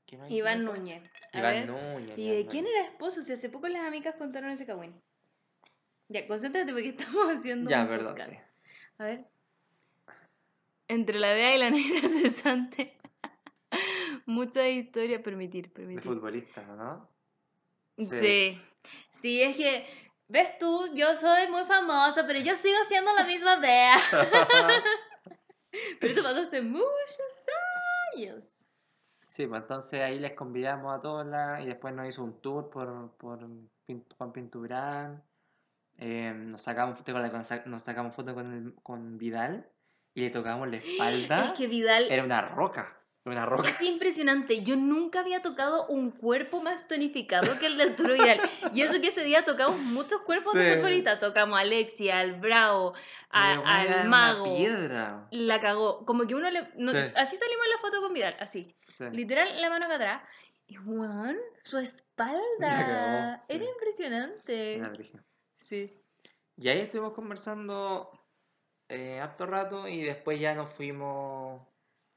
[0.05, 0.63] ¿Qué más Iván?
[0.63, 1.03] Núñez.
[1.33, 1.67] A Iván ver.
[1.69, 2.17] Núñez.
[2.17, 2.79] ¿Y Iván de quién Núñez.
[2.79, 3.21] era esposo?
[3.23, 4.93] Si hace poco las amigas contaron ese cagüín.
[6.07, 8.31] Ya, concéntrate porque estamos haciendo Ya, un perdón, podcast.
[8.31, 8.37] sí.
[8.99, 9.25] A ver.
[10.87, 12.98] Entre la Bea y la negra cesante.
[14.29, 15.21] Mucha historia.
[15.23, 16.03] Permitir, De permitir.
[16.03, 17.09] futbolista, ¿no?
[17.97, 18.61] Sí.
[19.11, 19.41] sí.
[19.41, 19.85] es que,
[20.27, 23.95] ves tú, yo soy muy famosa, pero yo sigo siendo la misma Bea.
[25.99, 27.45] pero eso pasó hace muchos
[28.15, 28.65] años.
[29.27, 32.69] Sí, pues entonces ahí les convidamos a todos la- y después nos hizo un tour
[32.69, 33.39] por, por
[34.17, 35.23] Juan Pinturán.
[35.97, 39.69] Eh, nos sacamos foto con, la- nos sacamos foto con, el- con Vidal
[40.13, 41.45] y le tocamos la espalda.
[41.45, 42.95] Es que Vidal Era una roca.
[43.31, 43.69] Una roca.
[43.69, 44.63] Es impresionante.
[44.63, 48.39] Yo nunca había tocado un cuerpo más tonificado que el de Arturo Vidal.
[48.73, 50.77] Y eso que ese día tocamos muchos cuerpos de Sí.
[50.77, 51.19] futbolistas.
[51.19, 52.93] Tocamos a Alexia, al Bravo,
[53.29, 54.55] a- al una Mago.
[54.55, 55.27] piedra.
[55.31, 56.05] La cagó.
[56.05, 56.67] Como que uno le.
[56.75, 56.97] no- Sí.
[57.15, 58.35] Así salimos en la foto con Vidal.
[58.39, 58.75] Así.
[58.87, 59.05] Sí.
[59.11, 60.23] Literal, la mano acá atrás.
[60.67, 62.37] Y Juan, su espalda.
[62.59, 63.43] cagó.
[63.49, 64.77] Era impresionante.
[64.93, 65.23] Brígido.
[65.55, 65.93] Sí.
[66.57, 68.11] Y ahí estuvimos conversando
[68.91, 71.61] eh, harto rato y después ya nos fuimos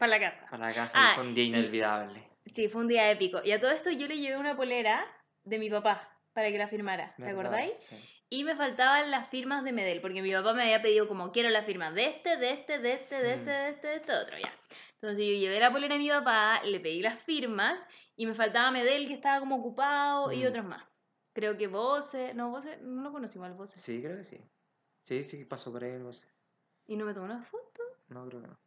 [0.03, 0.47] Para la casa.
[0.51, 2.29] para la casa Ah, y fue un día y- inolvidable.
[2.45, 3.41] Sí, fue un día épico.
[3.45, 5.07] Y a todo esto yo le llevé una polera
[5.45, 7.15] de mi papá para que la firmara.
[7.17, 7.41] ¿Te ¿verdad?
[7.41, 7.79] acordáis?
[7.79, 7.97] Sí.
[8.31, 11.51] Y me faltaban las firmas de Medel, porque mi papá me había pedido como quiero
[11.51, 13.47] las firmas de este, de este, de este, de este, Mm.
[13.47, 14.53] de este, de este otro, ya.
[14.95, 17.87] Entonces yo llevé la polera de mi papá, le pedí las firmas
[18.17, 20.49] y me faltaba Medel que estaba como ocupado y Mm.
[20.49, 20.83] otros más.
[21.35, 23.77] Creo que Voce, no, Voce, no lo conocimos al Voce.
[23.79, 24.41] Sí, creo que sí.
[25.05, 26.27] Sí, sí, pasó por ahí, sé.
[26.87, 27.83] Y no me tomó una foto.
[28.09, 28.59] No, creo que no.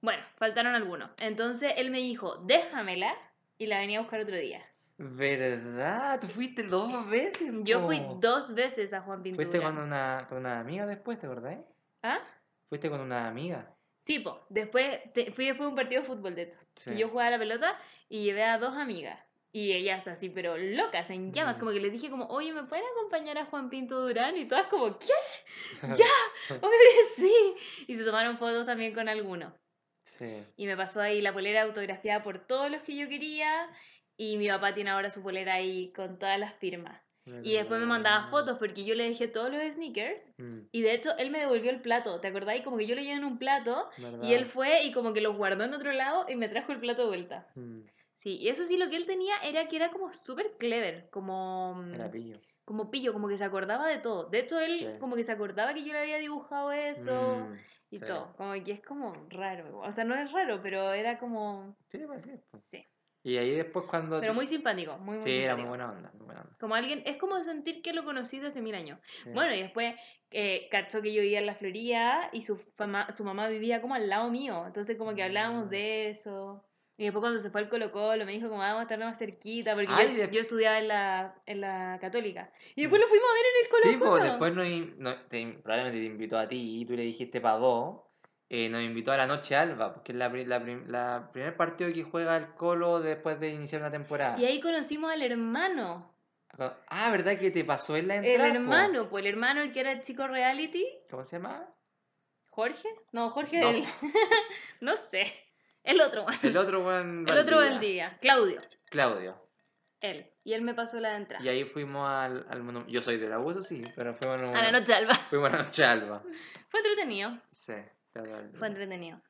[0.00, 1.10] Bueno, faltaron algunos.
[1.20, 3.14] Entonces él me dijo, déjamela
[3.58, 4.64] y la venía a buscar otro día.
[4.96, 6.18] ¿Verdad?
[6.20, 7.52] Tú fuiste dos veces.
[7.62, 9.44] Yo fui dos veces a Juan Pintura.
[9.48, 11.58] Fuiste con una, con una amiga después, ¿te acordás?
[12.02, 12.18] ¿Ah?
[12.68, 13.74] Fuiste con una amiga.
[14.04, 14.44] Sí, po.
[14.48, 16.58] Después, te- fui después de un partido de fútbol de esto.
[16.74, 16.96] Sí.
[16.96, 19.20] yo jugaba la pelota y llevé a dos amigas.
[19.52, 21.56] Y ellas así, pero locas, en llamas.
[21.56, 21.60] Mm.
[21.60, 24.36] Como que les dije como, oye, ¿me pueden acompañar a Juan Pinto Durán?
[24.36, 25.06] Y todas como, ¿qué?
[25.94, 26.54] ¡Ya!
[26.56, 26.68] Obvio
[27.16, 27.54] sí.
[27.86, 29.52] Y se tomaron fotos también con algunos.
[30.16, 30.44] Sí.
[30.56, 33.68] Y me pasó ahí la polera autografiada por todos los que yo quería.
[34.16, 37.00] Y mi papá tiene ahora su polera ahí con todas las firmas.
[37.42, 40.32] Y después me mandaba fotos porque yo le dejé todos los sneakers.
[40.38, 42.20] Mm, Y de hecho, él me devolvió el plato.
[42.20, 42.62] ¿Te acordáis?
[42.64, 43.88] Como que yo lo llevé en un plato.
[43.98, 44.32] Y ¿verdad?
[44.32, 47.02] él fue y como que los guardó en otro lado y me trajo el plato
[47.02, 47.46] de vuelta.
[47.54, 47.80] Mm,
[48.16, 51.74] Sí, y eso sí, lo que él tenía era que era como súper clever, como,
[51.76, 52.40] mm, Era pillo.
[52.64, 54.24] como pillo, como que se acordaba de todo.
[54.28, 54.86] De hecho, él Sí.
[54.98, 57.58] como que se acordaba que yo le había dibujado eso Mm,
[57.90, 58.04] y sí.
[58.04, 58.32] todo.
[58.36, 59.78] Como que es como raro.
[59.80, 61.76] O sea, no es raro, pero era como...
[61.88, 62.32] Sí, pues sí.
[62.50, 62.62] pues.
[62.70, 62.84] Sí.
[63.24, 64.20] Y ahí después cuando...
[64.20, 65.68] Pero muy simpático, muy, muy Sí, era muy simpático.
[65.68, 66.56] buena onda, muy buena onda.
[66.60, 69.00] Como alguien, es como sentir que lo conocí de hace mil años.
[69.06, 69.30] Sí.
[69.30, 69.94] Bueno, y después
[70.30, 73.94] eh, cachó que yo vivía en la Florida y su, fama- su mamá vivía como
[73.94, 74.64] al lado mío.
[74.66, 75.70] Entonces como que hablábamos Mm.
[75.70, 76.64] de eso.
[76.98, 79.16] Y después cuando se fue al Colo Colo me dijo como vamos a estar más
[79.16, 82.50] cerquita porque Ay, yo, de- yo estudiaba en la, en la católica.
[82.74, 82.82] Y Mm.
[82.82, 84.10] después lo fuimos a ver en el Colo Sí, Colo.
[84.10, 88.00] pues después no- te- probablemente te invitó a ti y tú le dijiste para dos.
[88.50, 92.02] eh, nos invitó a la Noche Alba, porque es la, la, la primer partido que
[92.02, 94.40] juega el Colo después de iniciar una temporada.
[94.40, 96.10] Y ahí conocimos al hermano.
[96.88, 98.48] Ah, ¿verdad que te pasó en la El entrada?
[98.50, 98.56] po?
[98.56, 100.84] hermano, pues el hermano, el que era el chico reality.
[101.10, 101.68] ¿Cómo se llama?
[102.48, 102.88] ¿Jorge?
[103.12, 103.68] No, Jorge No.
[103.68, 103.84] el...
[104.80, 105.26] no sé.
[105.84, 108.18] El otro, El otro buen el otro Valdivia, del día.
[108.20, 108.60] Claudio.
[108.90, 109.48] Claudio.
[110.00, 110.30] Él.
[110.44, 111.44] Y él me pasó la entrada.
[111.44, 114.40] Y ahí fuimos al, al mono- Yo soy de la U, eso sí, pero fuimos
[114.42, 115.14] a, A la noche alba.
[115.30, 116.22] Fuimos a la Noche Alba.
[116.70, 117.38] Fue entretenido.
[117.50, 117.72] Sí.
[118.12, 118.50] claro.
[118.58, 119.20] Fue entretenido.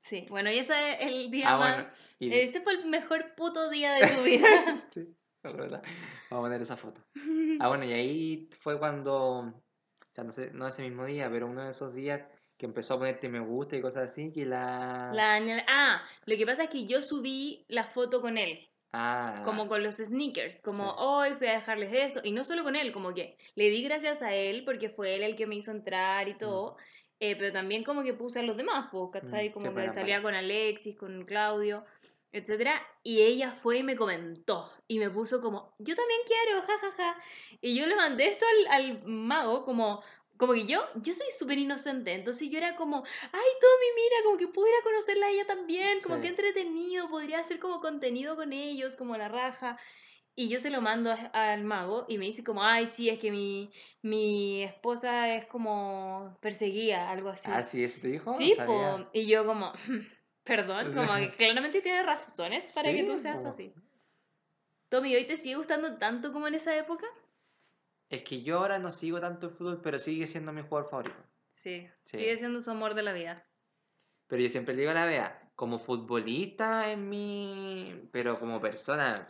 [0.00, 1.74] Sí, bueno, y ese es el día Ah, más...
[1.76, 1.90] bueno.
[2.18, 4.76] Y, Este fue el mejor puto día de tu vida.
[4.88, 5.06] sí,
[5.42, 5.82] la verdad.
[6.30, 7.04] Vamos a poner esa foto.
[7.60, 9.62] Ah, bueno, y ahí fue cuando, o
[10.14, 12.22] sea, no sé, no ese mismo día, pero uno de esos días
[12.58, 15.12] que empezó a ponerte me gusta y cosas así, que la...
[15.14, 19.42] La Daniela- Ah, lo que pasa es que yo subí la foto con él, Ah,
[19.44, 20.94] como con los sneakers, como Sí.
[20.98, 24.22] hoy fui a dejarles esto, y no solo con él, como que le di gracias
[24.22, 26.76] a él porque fue él el que me hizo entrar y todo,
[27.20, 29.50] eh, pero también como que puse a los demás, pues, ¿cachai?
[29.50, 31.84] Mm, Como sí, que pues, eran salía con Alexis, con Claudio,
[32.32, 37.16] etcétera, y ella fue y me comentó, y me puso como, yo también quiero, jajaja,
[37.60, 40.02] y yo le mandé esto al, al mago como...
[40.38, 42.98] Como que yo, yo soy súper inocente, entonces yo era como,
[43.32, 46.22] ay, Tommy, mira, como que pudiera conocerla a ella también, como Sí.
[46.22, 49.78] que entretenido, podría hacer como contenido con ellos, como la raja.
[50.36, 53.18] Y yo se lo mando a- al mago y me dice como, ay, sí, es
[53.18, 53.72] que mi,
[54.02, 57.50] mi esposa es como perseguida, algo así.
[57.52, 58.32] Ah, sí, eso te dijo.
[58.38, 59.08] Sí, po.
[59.12, 59.72] Y yo como,
[60.44, 63.74] perdón, como que claramente tiene razones para que tú seas así.
[64.88, 67.06] Tommy, ¿hoy te sigue gustando tanto como en esa época?
[68.10, 71.16] Es que yo ahora no sigo tanto el fútbol, pero sigue siendo mi jugador favorito.
[71.54, 72.18] Sí, Sí.
[72.18, 73.44] sigue siendo su amor de la vida.
[74.28, 78.08] Pero yo siempre le digo a la Bea, como futbolista en mi...
[78.12, 79.28] Pero como persona,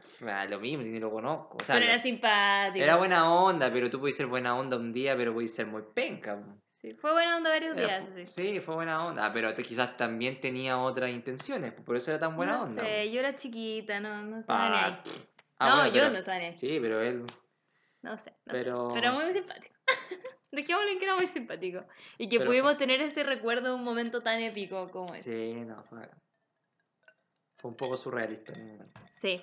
[0.49, 1.57] lo mismo, si ni lo conozco.
[1.61, 2.83] O sea, Pero era simpático.
[2.85, 5.83] era buena onda, pero tú puedes ser buena onda un día, pero puedes ser muy
[5.95, 6.43] penca.
[6.81, 8.25] Sí, fue buena onda varios Era días, sí.
[8.55, 12.59] Sí, fue buena onda, pero quizás también tenía otras intenciones, por eso era tan buena
[12.59, 12.83] no onda.
[12.85, 15.03] sé, yo era chiquita, no, no estaba Ah, ni ahí.
[15.59, 16.57] ah, no, bueno, yo pero- no estaba ni ahí.
[16.57, 17.25] Sí, pero él...
[18.03, 18.95] No sé, no Pero- sé.
[18.95, 19.75] Pero muy simpático.
[20.53, 21.85] Dejémoslo en que era muy simpático.
[22.17, 25.31] Y que Pero- pudimos tener ese recuerdo de un momento tan épico como ese.
[25.31, 26.09] Sí, no, fue...
[27.59, 28.53] Fue un poco surrealista.
[29.13, 29.43] Sí.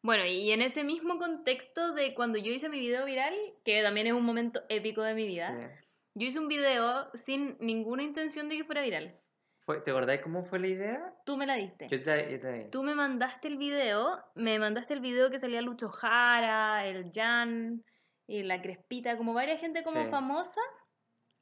[0.00, 4.06] Bueno, y en ese mismo contexto de cuando yo hice mi video viral, que también
[4.06, 5.86] es un momento épico de mi vida, Sí.
[6.14, 9.18] yo hice un video sin ninguna intención de que fuera viral.
[9.64, 11.14] Fue- ¿Te acordás cómo fue la idea?
[11.24, 11.86] Tú me la diste.
[11.88, 15.62] Yo te, yo te- Tú me mandaste el video, me mandaste el video que salía
[15.62, 17.84] Lucho Jara, el Jan
[18.26, 20.10] y la Crespita, como varias gente como Sí.
[20.10, 20.60] famosa,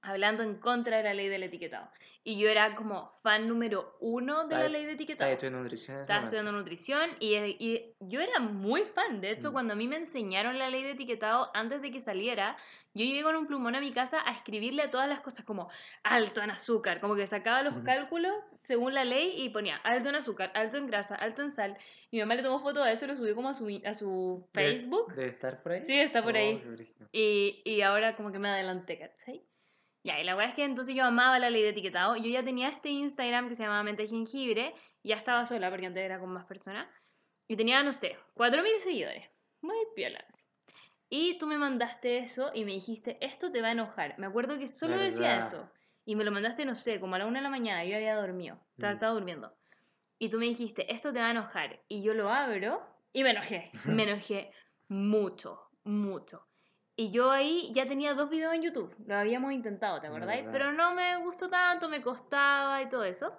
[0.02, 1.90] hablando en contra de la ley del etiquetado.
[2.22, 5.30] Y yo era como fan número uno de la Estaba- ley de Estaba etiquetado.
[5.30, 9.20] estudiando nutrición Estaba estudiando nutrición y, y yo era muy fan.
[9.22, 9.52] De hecho, Mm.
[9.52, 12.58] cuando a mí me enseñaron la ley de etiquetado antes de que saliera,
[12.92, 15.70] yo llegué con un plumón a mi casa a escribirle a todas las cosas como
[16.02, 17.84] alto en azúcar, como que sacaba los Ujú.
[17.84, 21.78] cálculos según la ley y ponía alto en azúcar, alto en grasa, alto en sal.
[22.12, 24.46] Mi mamá le tomó foto de eso y lo subió como a su, a su
[24.52, 25.14] Debe- Facebook.
[25.14, 25.86] ¿Debe estar por ahí?
[25.86, 26.62] Sí, está por ahí.
[26.66, 27.08] Oh, brígido.
[27.12, 29.42] Y, y ahora como que me adelanté, ¿cachai?
[30.02, 32.16] Ya, y la verdad es que entonces yo amaba la ley de etiquetado.
[32.16, 34.74] Yo ya tenía este Instagram que se llamaba Mente Jengibre.
[35.02, 36.88] Ya estaba sola porque antes era con más personas.
[37.48, 39.28] Y tenía, no sé, 4.000 seguidores.
[39.60, 40.24] Muy piola.
[41.10, 44.18] Y tú me mandaste eso y me dijiste, esto te va a enojar.
[44.18, 45.68] Me acuerdo que solo decía eso.
[46.06, 47.84] Y me lo mandaste, no sé, como a la una de la mañana.
[47.84, 48.58] Yo había dormido.
[48.76, 48.96] Estaba, Mm.
[48.96, 49.52] estaba durmiendo.
[50.18, 51.82] Y tú me dijiste, esto te va a enojar.
[51.88, 52.80] Y yo lo abro
[53.12, 53.70] y me enojé.
[53.84, 54.50] Me enojé
[54.88, 56.46] mucho, mucho.
[57.00, 58.94] Y yo ahí ya tenía dos videos en YouTube.
[59.06, 60.44] Lo habíamos intentado, ¿te acordáis?
[60.52, 63.32] Pero no me gustó tanto, me costaba y todo eso.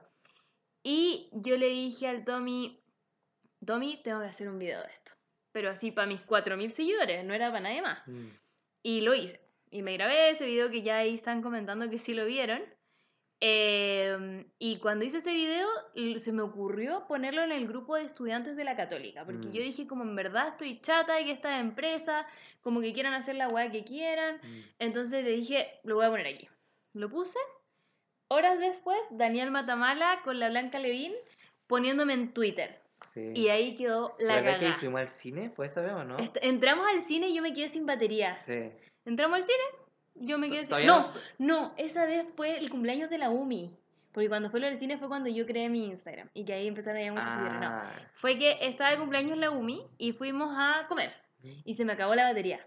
[0.82, 2.84] Y yo le dije al Tommy,
[3.64, 5.12] Tommy, tengo que hacer un video de esto.
[5.52, 8.00] Pero así para mis 4.000 seguidores, no era para nadie más.
[8.08, 8.30] Mm.
[8.82, 9.40] Y lo hice.
[9.70, 12.64] Y me grabé ese video que ya ahí están comentando que sí lo vieron.
[13.44, 15.68] Em, y cuando hice ese video,
[16.20, 19.26] se me ocurrió ponerlo en el grupo de estudiantes de la Católica.
[19.26, 19.52] Porque Mm.
[19.52, 22.28] yo dije, como en verdad estoy chata de que esta empresa,
[22.62, 24.36] como que quieran hacer la weá que quieran.
[24.44, 24.60] Mm.
[24.80, 26.48] Entonces le dije, lo voy a poner aquí.
[26.94, 27.40] Lo puse.
[28.30, 31.14] Horas después, Daniel Matamala con la Blanca Levín
[31.68, 32.80] poniéndome en Twitter.
[32.96, 33.32] Sí.
[33.34, 35.50] Y ahí quedó la ¿La que fuimos al cine?
[35.50, 36.18] ¿Fue esa vez o no?
[36.20, 38.36] Est- Entramos al cine y yo me quedé sin batería.
[38.36, 38.70] Sí.
[39.06, 39.64] Entramos al cine,
[40.16, 40.70] yo me quedé sin...
[40.70, 43.78] Todavía No, no, esa vez fue el cumpleaños de la UMI.
[44.14, 46.30] Porque cuando fue lo del cine fue cuando yo creé mi Instagram.
[46.34, 47.60] Y que ahí empezaron a muchos seguidores.
[47.62, 47.84] No, Ah.
[48.14, 51.14] fue que estaba de cumpleaños la UMI y fuimos a comer.
[51.64, 52.60] Y se me acabó la batería.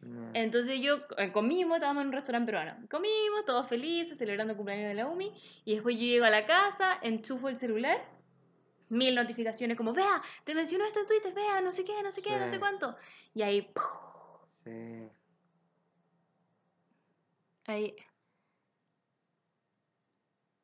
[0.00, 0.30] No.
[0.34, 2.86] Entonces yo eh, comimos, estábamos en un restaurante peruano.
[2.88, 5.32] Comimos, todos felices, celebrando el cumpleaños de la UMI.
[5.64, 7.98] Y después yo llego a la casa, enchufo el celular,
[8.88, 12.38] mil notificaciones como, vea, te mencionó este Twitter, vea, no sé qué, no sé qué,
[12.38, 12.58] no sé Sí.
[12.60, 12.96] cuánto.
[13.34, 13.68] Y ahí.
[14.64, 15.08] Sí.
[17.72, 17.94] Ahí.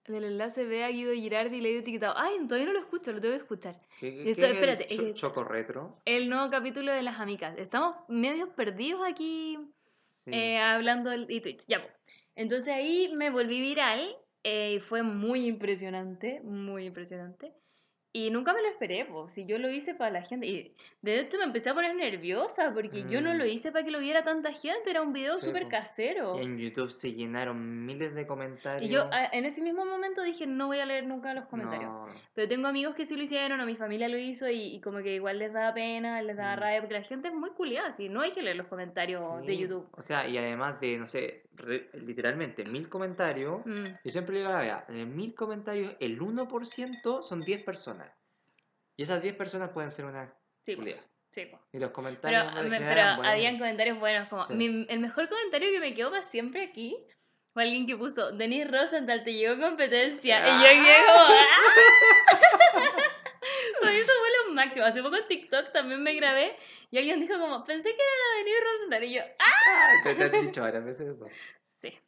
[0.06, 2.14] Del enlace ve a Guido Girardi y le he etiquetado.
[2.18, 3.80] Ay, todavía no lo escucho, lo tengo que escuchar.
[4.00, 5.94] ¿Qué, qué- Esto- qué es el espérate, es que- Choco retro.
[6.04, 7.56] El nuevo capítulo de las amigas.
[7.56, 9.58] Estamos medios perdidos aquí
[10.10, 10.30] Sí.
[10.32, 11.66] eh, hablando y tweets.
[11.68, 11.88] Ya, po.
[12.36, 17.54] Entonces ahí me volví viral eh, y fue muy impresionante, muy impresionante.
[18.16, 20.46] Y nunca me lo esperé, pues, si yo lo hice para la gente.
[20.46, 20.72] Y
[21.02, 23.38] de hecho me empecé a poner nerviosa porque yo no Mm.
[23.38, 25.70] lo hice para que lo viera tanta gente, era un video súper po.
[25.70, 26.38] casero.
[26.38, 28.88] En YouTube se llenaron miles de comentarios.
[28.88, 31.90] Y yo a- en ese mismo momento dije, no voy a leer nunca los comentarios.
[31.90, 32.06] No.
[32.34, 34.98] Pero tengo amigos que sí lo hicieron, o mi familia lo hizo, y, y como
[35.02, 36.60] que igual les daba pena, les daba Mm.
[36.60, 39.56] rabia, porque la gente es muy culiada, así, no hay que leer los comentarios de
[39.56, 39.88] YouTube.
[39.90, 44.40] O sea, y además de, no sé, re- literalmente mil comentarios, Mm, yo siempre le
[44.42, 48.03] digo a la Bea, de mil comentarios, el 1% son 10 personas.
[48.96, 51.02] Y esas 10 personas pueden ser una sí, culiada.
[51.30, 51.58] sí, po.
[51.72, 54.54] Y los Pero, comentarios por lo me- pero habían comentarios buenos, como, Sí.
[54.54, 56.96] mi- el mejor comentario que me quedó para siempre aquí
[57.52, 60.68] fue alguien que puso, Denis Rosenthal, te llegó competencia, y yo
[61.12, 61.38] como, ¡ah!
[63.80, 64.84] Pues eso fue lo máximo.
[64.86, 66.56] Hace poco en TikTok también me grabé
[66.90, 69.52] y alguien dijo como, pensé que era la de Denis Rosenthal, y yo, ¡ah!
[69.68, 71.26] Ah, te, te han dicho varias veces eso.
[71.64, 71.98] Sí,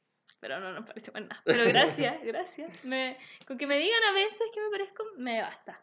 [0.40, 1.42] pero no nos pareció para nada.
[1.44, 2.84] Pero gracias, gracias.
[2.84, 5.80] Me, con que me digan a veces que me parezco, me basta.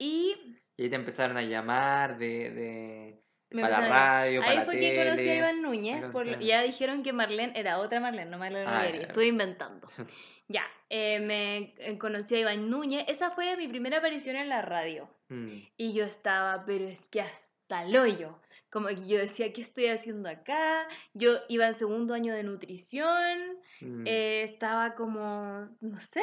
[0.00, 4.56] Y Y te empezaron a llamar de, de Me para la empezaron radio, para Ahí
[4.58, 5.36] la fue que conocí a tele.
[5.36, 6.04] Iván Núñez.
[6.10, 9.06] Por- ya dijeron que Marlene era otra Marlene, no Marlene Ah, Olivieri, ya.
[9.06, 9.86] Estuve inventando.
[10.52, 13.04] Ya, eh, me eh, conocí a Iván Núñez.
[13.06, 15.08] Esa fue mi primera aparición en la radio.
[15.28, 18.36] Mm, Y yo estaba, pero es que hasta el hoyo.
[18.68, 20.88] Como que yo decía, ¿qué estoy haciendo acá?
[21.14, 23.38] Yo iba en segundo año de nutrición.
[23.80, 26.22] mm, eh, estaba como, no sé.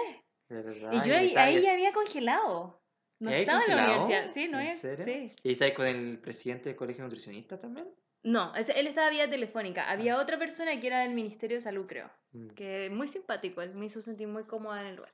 [0.50, 0.92] ¿verdad?
[0.92, 2.82] Y yo ahí, ahí ya había congelado.
[3.20, 4.32] No ¿Y ahí estaba en la universidad.
[4.34, 4.80] Sí, no ¿En es.
[4.80, 5.06] serio?
[5.06, 5.32] Sí.
[5.44, 7.88] ¿Y estáis con el presidente del colegio nutricionista también?
[8.24, 9.90] No, él estaba vía telefónica.
[9.90, 10.22] Había Ah.
[10.22, 12.12] otra persona que era del Ministerio de Salud, creo.
[12.34, 12.50] Mm.
[12.50, 15.14] Que muy simpático, él me hizo sentir muy cómoda en el lugar.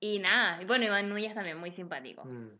[0.00, 2.24] Y nada, y bueno, Iván Núñez también muy simpático.
[2.24, 2.58] Mm.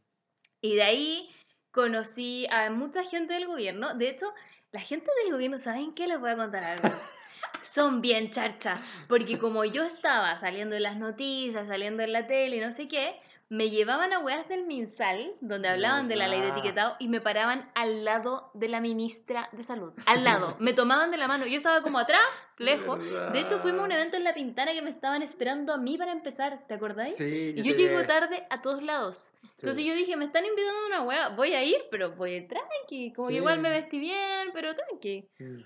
[0.60, 1.34] Y de ahí
[1.70, 3.94] conocí a mucha gente del gobierno.
[3.94, 4.32] De hecho,
[4.72, 6.06] la gente del gobierno, ¿saben qué?
[6.06, 6.82] Les voy a contar algo.
[7.62, 8.82] Son bien charcha.
[9.08, 12.88] Porque como yo estaba saliendo en las noticias, saliendo en la tele y no sé
[12.88, 13.16] qué,
[13.50, 16.58] me llevaban a weas del MinSal, donde hablaban de la ley de ¿Verdad?
[16.58, 19.94] etiquetado, y me paraban al lado de la ministra de Salud.
[20.04, 20.56] Al lado.
[20.61, 21.46] Me tomaban de la mano.
[21.46, 22.20] Yo estaba como atrás,
[22.58, 23.02] lejos.
[23.32, 25.96] De hecho, fuimos a un evento en La Pintana que me estaban esperando a mí
[25.96, 26.66] para empezar.
[26.68, 27.16] ¿Te acordáis?
[27.16, 29.32] Sí, Y yo llego tarde a todos lados.
[29.42, 29.87] Entonces Sí.
[29.87, 32.48] yo dije, me están invitando a una wea, voy a ir, pero voy a ir
[32.48, 33.12] tranqui.
[33.14, 35.26] Como que igual me vestí bien, pero tranqui.
[35.38, 35.61] Mm.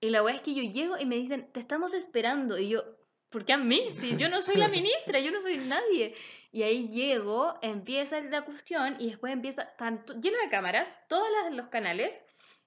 [0.00, 2.58] Y la wea es que yo llego y me dicen, te estamos esperando.
[2.58, 2.82] Y yo,
[3.28, 3.92] ¿por qué a mí?
[3.92, 6.14] Si yo no soy la ministra, yo no soy nadie.
[6.52, 11.68] Y ahí llego, empieza la cuestión y después empieza tanto, lleno de cámaras, todos los
[11.68, 12.24] canales.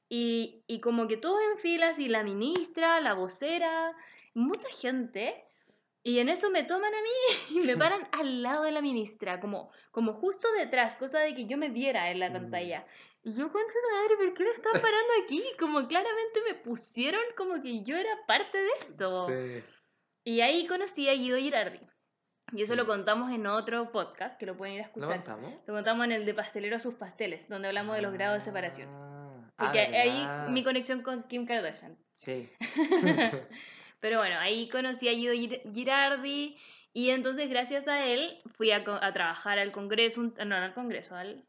[0.09, 3.93] Y, y como que todos en filas y la ministra, la vocera,
[4.33, 5.43] mucha gente.
[6.05, 9.39] Y en eso me toman a mí y me paran al lado de la ministra,
[9.39, 12.33] como, como justo detrás, cosa de que yo me viera en la Mm.
[12.33, 12.85] pantalla.
[13.25, 15.41] Y yo, concha de madre, ¿por qué me están parando aquí?
[15.57, 19.27] Como claramente me pusieron como que yo era parte de esto.
[19.29, 19.63] Sí.
[20.25, 21.79] Y ahí conocí a Guido Girardi.
[22.55, 25.15] Y eso lo contamos en otro podcast, que lo pueden ir a ¿Lo escuchar.
[25.23, 25.53] contamos?
[25.65, 28.41] Lo contamos en el de Pastelero a sus pasteles, donde hablamos de los grados de
[28.41, 28.89] separación.
[28.91, 31.97] Ah, ah, Porque ahí mi conexión con Kim Kardashian.
[32.15, 32.49] Sí.
[33.99, 36.57] Pero bueno, ahí conocí a Guido Gir- Girardi
[36.93, 41.15] y entonces gracias a él fui a, trabajar al Congreso, un- no, no al Congreso,
[41.15, 41.43] al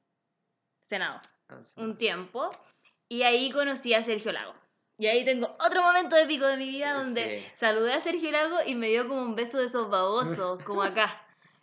[0.88, 1.80] Senado, Ah, sí.
[1.80, 2.50] un tiempo.
[3.08, 4.54] Y ahí conocí a Sergio Lago.
[4.96, 7.46] Y ahí tengo otro momento épico de mi vida donde Sí.
[7.52, 11.20] saludé a Sergio Lago y me dio como un beso de esos babosos, como acá.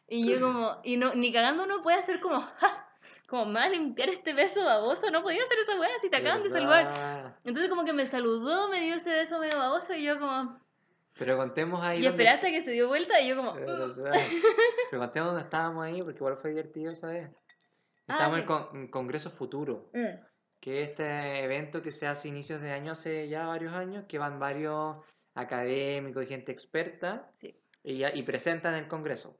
[0.08, 2.88] Y yo como, y no, ni cagando uno puede hacer como, ¡ja!
[3.28, 6.18] Como, me va a limpiar este beso baboso, no podía hacer esa weá si te
[6.18, 7.38] acaban de saludar.
[7.46, 10.60] Entonces como que me saludó, me dio ese beso medio baboso y yo como,
[11.18, 12.00] Pero contemos ahí.
[12.00, 13.56] y dónde- esperaste a que se dio vuelta y yo como, "Mm".
[14.92, 17.30] Pero contemos dónde estábamos ahí, porque igual fue divertido, ¿sabes?
[18.08, 18.42] Ah, Estábamos sí.
[18.42, 20.20] en con- en Congreso Futuro, Mm.
[20.62, 24.06] Que es este evento que se hace a inicios de año, hace ya varios años,
[24.08, 24.98] que van varios
[25.34, 27.60] académicos y gente experta Sí.
[27.84, 29.38] y, y presentan el Congreso.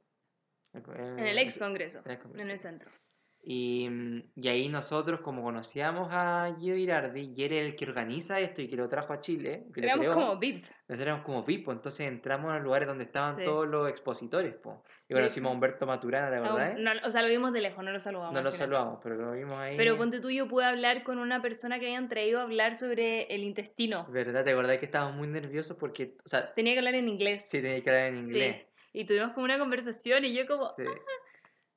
[0.74, 2.52] En el ex congreso, en el en Congreso.
[2.52, 2.90] el centro.
[3.44, 3.88] Y,
[4.36, 8.62] y ahí nosotros, como conocíamos a Guido Girardi, y él es el que organiza esto
[8.62, 10.64] y que lo trajo a Chile, que Éramos creó, como VIP.
[10.88, 13.44] nosotros éramos como VIP, pues, entonces entramos a los lugares donde estaban Sí.
[13.44, 14.54] todos los expositores.
[14.62, 14.76] pues.
[15.12, 16.78] Y conocimos a hecho- Humberto Maturana, ¿te acordás?
[16.78, 18.32] No, o sea, lo vimos de lejos, no lo saludamos.
[18.34, 19.76] No lo saludamos, pero lo vimos ahí.
[19.76, 23.22] Pero ponte tú, yo pude hablar con una persona que habían traído a hablar sobre
[23.34, 24.06] el intestino.
[24.10, 24.44] ¿Verdad?
[24.44, 27.48] ¿Te acordás que estábamos muy nerviosos porque, o sea, Tenía que hablar en inglés.
[27.48, 28.22] sí tenía que hablar en Sí.
[28.30, 28.66] inglés?
[28.92, 30.66] Y tuvimos como una conversación y yo como...
[30.66, 30.84] Sí.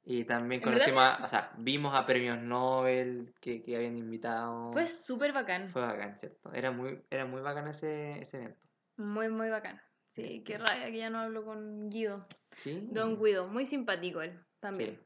[0.07, 4.71] Y también conocimos, a- o sea, vimos a premios Nobel que, que habían invitado.
[4.71, 5.69] Fue súper bacán.
[5.69, 6.53] Fue bacán, ¿cierto?
[6.53, 8.61] Era muy, era muy bacán ese, ese evento.
[8.97, 9.81] Muy, muy bacán.
[10.09, 10.59] Sí, Sí, qué sí.
[10.59, 12.27] rabia que ya no hablo con Guido.
[12.55, 12.87] Sí.
[12.91, 14.99] Don Guido, muy simpático él también.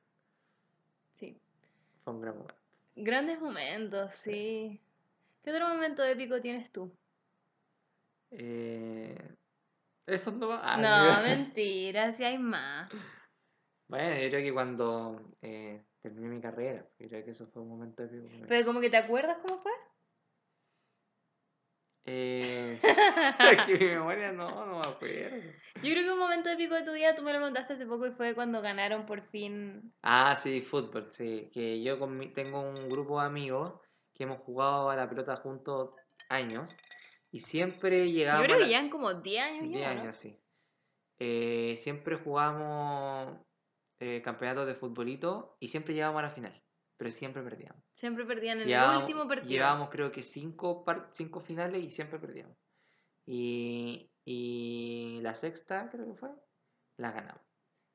[1.11, 1.41] Sí, Sí.
[2.03, 2.55] fue un gran momento.
[2.95, 4.79] Grandes momentos, sí.
[5.43, 6.91] ¿Qué otro momento épico tienes tú?
[8.31, 9.15] Eh,
[10.05, 10.61] eso no va.
[10.63, 12.89] Ah, no, mentira, si hay más.
[13.87, 17.69] Bueno, yo creo que cuando eh, terminé mi carrera, yo creo que eso fue un
[17.69, 18.27] momento épico.
[18.47, 19.71] Pero como que te acuerdas cómo fue.
[22.11, 22.79] Eh,
[23.67, 25.37] que mi memoria no, no me acuerdo.
[25.75, 28.07] Yo creo que un momento épico de tu vida, tú me lo contaste hace poco
[28.07, 29.93] y fue cuando ganaron por fin.
[30.01, 31.49] Ah, sí, fútbol, sí.
[31.53, 33.79] Que yo con mi- tengo un grupo de amigos
[34.13, 35.91] que hemos jugado a la pelota juntos
[36.29, 36.75] años
[37.31, 39.93] y siempre Yo llegábamos creo a que la- llevan como 10 años 10 ya.
[39.93, 40.01] ¿no?
[40.01, 40.35] años, sí.
[41.19, 43.37] Eh, siempre jugamos
[43.99, 46.63] eh, campeonatos de futbolito y siempre llegábamos a la final,
[46.99, 47.81] pero siempre perdíamos.
[47.93, 49.49] Siempre perdían en Llevábamos- el último partido.
[49.49, 52.57] Llevábamos creo que cinco, cinco finales y siempre perdíamos.
[53.25, 56.29] Y, y la sexta, creo que fue,
[56.97, 57.41] la ganamos.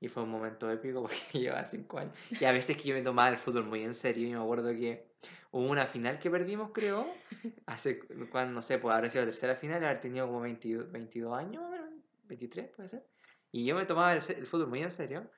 [0.01, 2.15] Y fue un momento épico porque llevaba cinco años.
[2.41, 4.27] Y a veces que yo me tomaba el fútbol muy en serio.
[4.27, 5.13] Y me acuerdo que
[5.51, 7.07] hubo una final que perdimos, creo.
[7.67, 8.01] Hace,
[8.31, 11.63] cuando, no sé, pues habrá sido la tercera final, haber tenido como 22, 22 años,
[11.63, 11.91] más o menos,
[12.25, 13.07] 23 puede ser.
[13.53, 15.31] Y yo me tomaba el, el fútbol muy en serio.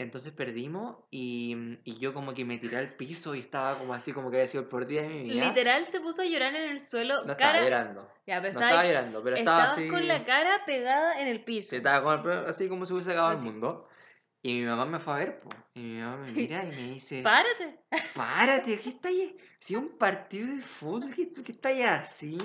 [0.00, 4.14] Entonces perdimos y, y yo como que me tiré al piso y estaba como así
[4.14, 5.44] como que había sido el peor día de mi vida.
[5.48, 7.16] Literal se puso a llorar en el suelo.
[7.26, 7.58] No cara...
[7.58, 8.10] estaba llorando.
[8.26, 9.88] Ya, pero No estaba, llorando, pero estaba así.
[9.88, 11.76] con la cara pegada en el piso.
[11.76, 13.46] Estaba con el así como si hubiese acabado Así.
[13.46, 13.88] el mundo.
[14.42, 15.50] Y mi mamá me fue a ver, po.
[15.74, 17.78] Y mi mamá me mira y me dice, Párate.
[18.14, 19.36] párate, ¿qué estás ahí?
[19.60, 22.38] Si es un partido de fútbol, ¿qué, qué estás ahí así?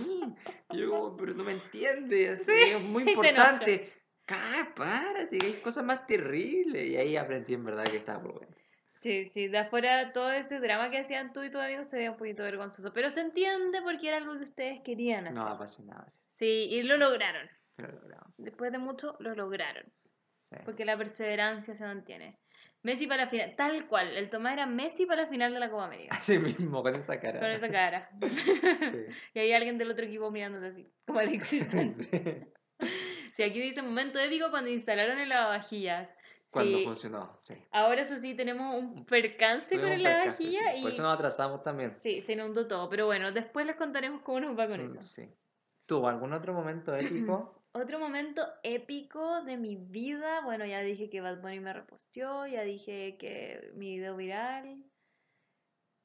[0.72, 3.94] Y yo como, pero no me entiendes, así, Sí, es muy importante.
[4.26, 6.86] Cá, párate, hay cosas más terribles.
[6.88, 8.56] Y ahí aprendí en verdad que estaba por bueno.
[8.98, 12.12] Sí, sí, de afuera todo ese drama que hacían tú y tus amigos se veía
[12.12, 12.92] un poquito vergonzoso.
[12.94, 15.44] Pero se entiende porque era algo que ustedes querían hacer.
[15.44, 17.48] No apasionaba así, Sí, y lo lograron.
[17.78, 18.34] lo logramos.
[18.38, 19.86] Después de mucho, lo lograron.
[20.52, 20.58] Sí.
[20.66, 22.40] Porque la perseverancia se mantiene.
[22.82, 24.16] Messi para la final, tal cual.
[24.16, 26.16] El Tomás era Messi para la final de la Copa América.
[26.16, 27.40] Así mismo, con esa cara.
[27.40, 28.10] Con esa cara.
[28.22, 29.06] Sí.
[29.34, 31.68] y hay alguien del otro equipo mirándote así, como Alexis.
[32.80, 32.90] Sí.
[33.36, 36.16] Sí, aquí dice momento épico cuando instalaron el lavavajillas.
[36.50, 37.54] Cuando Sí, funcionó, sí.
[37.72, 40.04] ahora eso sí tenemos un percance con el sí.
[40.04, 41.98] lavavajillas Por eso y nos atrasamos también.
[42.00, 42.88] sí, se inundó todo.
[42.90, 45.02] Pero bueno, después les contaremos cómo nos va con Mm, eso.
[45.02, 45.30] Sí.
[45.86, 47.62] ¿Tuvo algún otro momento épico?
[47.74, 52.62] Otro momento épico de mi vida, bueno, ya dije que Bad Bunny me reposteó, ya
[52.64, 54.82] dije que mi video viral.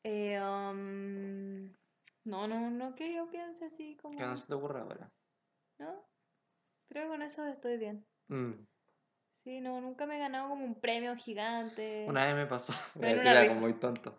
[0.02, 1.66] Eh, um,
[2.24, 4.18] no, no, no que yo piense así como...
[4.18, 5.12] Que no se te ocurre ahora.
[6.90, 8.04] Creo que con eso estoy bien.
[8.28, 8.52] Mm.
[9.44, 12.04] Sí, no, nunca me he ganado como un premio gigante.
[12.08, 14.18] Una vez me pasó, voy a decir algo muy tonto.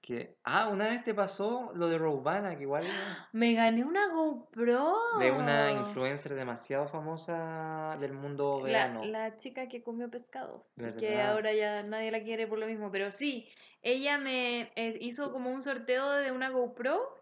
[0.00, 2.84] Que, ah, una vez te pasó lo de Robana, que igual
[3.32, 4.94] Me gané una GoPro.
[5.18, 9.04] de una influencer demasiado famosa del mundo La, vegano.
[9.04, 10.66] la chica que comió pescado.
[10.76, 11.32] y Que ¿Verdad?
[11.32, 12.90] ahora ya nadie la quiere por lo mismo.
[12.90, 13.48] Pero sí,
[13.82, 17.19] ella me eh, hizo como un sorteo de una GoPro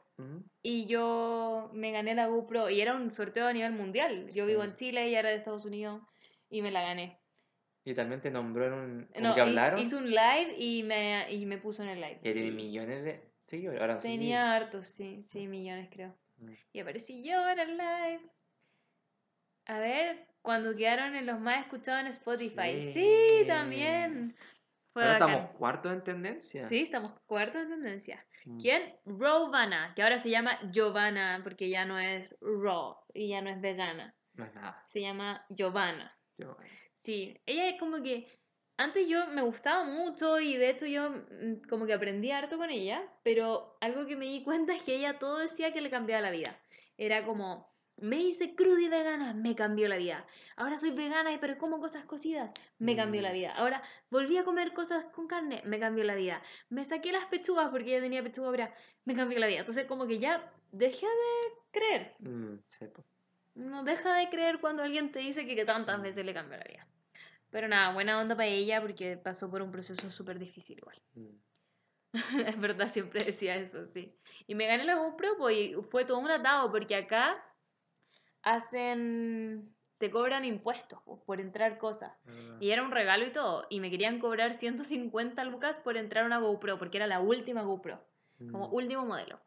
[0.63, 2.69] Y yo me gané la GoPro.
[2.71, 4.29] Y era un sorteo a nivel mundial.
[4.35, 6.03] Yo vivo en Chile, ella era de Estados Unidos
[6.51, 7.19] y me la gané.
[7.85, 9.09] Y también te nombró en un...
[9.21, 9.81] No, que hablaron.
[9.81, 12.19] hizo un live y me, y me puso en el live.
[12.23, 13.81] Tiene Y millones de seguidores.
[13.81, 16.15] Ahora Tenía hartos, sí, sí, millones creo.
[16.39, 16.53] Mm.
[16.73, 18.21] Y aparecí yo en el live.
[19.67, 22.93] A ver, cuando quedaron en los más escuchados en Spotify.
[22.93, 23.05] Sí,
[23.41, 23.47] Sí.
[23.47, 24.37] también.
[24.93, 25.31] Fue Ahora bacán.
[25.31, 26.65] estamos cuartos en tendencia.
[26.69, 28.27] Sí, estamos cuartos en tendencia.
[28.49, 28.59] Mm.
[28.61, 28.97] ¿Quién?
[29.05, 33.61] Rovana, que ahora se llama Giovanna porque ya no es raw y ya no es
[33.61, 34.15] vegana.
[34.35, 34.83] No es nada.
[34.87, 36.17] Se llama Giovanna.
[36.39, 36.57] Yo-
[37.03, 38.27] Sí, ella es como que
[38.77, 42.71] antes yo me gustaba mucho y de hecho yo mm, como que aprendí harto con
[42.71, 46.23] ella, pero algo que me di cuenta es que ella todo decía que le cambiaba
[46.23, 46.59] la vida.
[46.97, 47.68] Era como,
[48.01, 50.27] me hice cruda y vegana, me cambió la vida.
[50.57, 53.35] Ahora soy vegana y pero como cosas cocidas, me cambió la Mm.
[53.35, 53.53] vida.
[53.57, 56.43] Ahora volví a comer cosas con carne, me cambió la vida.
[56.69, 58.75] Me saqué las pechugas porque ella tenía pechuga ahora,
[59.05, 59.61] me cambió la vida.
[59.61, 62.15] Entonces como que ya dejé de creer.
[62.21, 62.55] Mm.
[63.55, 66.03] No deja de creer cuando alguien te dice que, que tantas Mm.
[66.03, 66.87] veces le cambió la vida.
[67.51, 70.97] Pero nada, buena onda para ella porque pasó por un proceso súper difícil igual.
[71.15, 71.37] Mm.
[72.47, 74.15] es verdad, siempre decía eso, sí.
[74.47, 77.43] Y me gané la GoPro pues, y fue todo un atado porque acá
[78.43, 79.75] hacen...
[79.99, 82.13] te cobran impuestos pues, por entrar cosas.
[82.25, 82.57] verdad.
[82.61, 83.67] Y era un regalo y todo.
[83.71, 87.63] Y me querían cobrar 150 lucas por entrar a una GoPro porque era la última
[87.63, 88.01] GoPro
[88.53, 88.75] como Mm.
[88.75, 89.41] último modelo.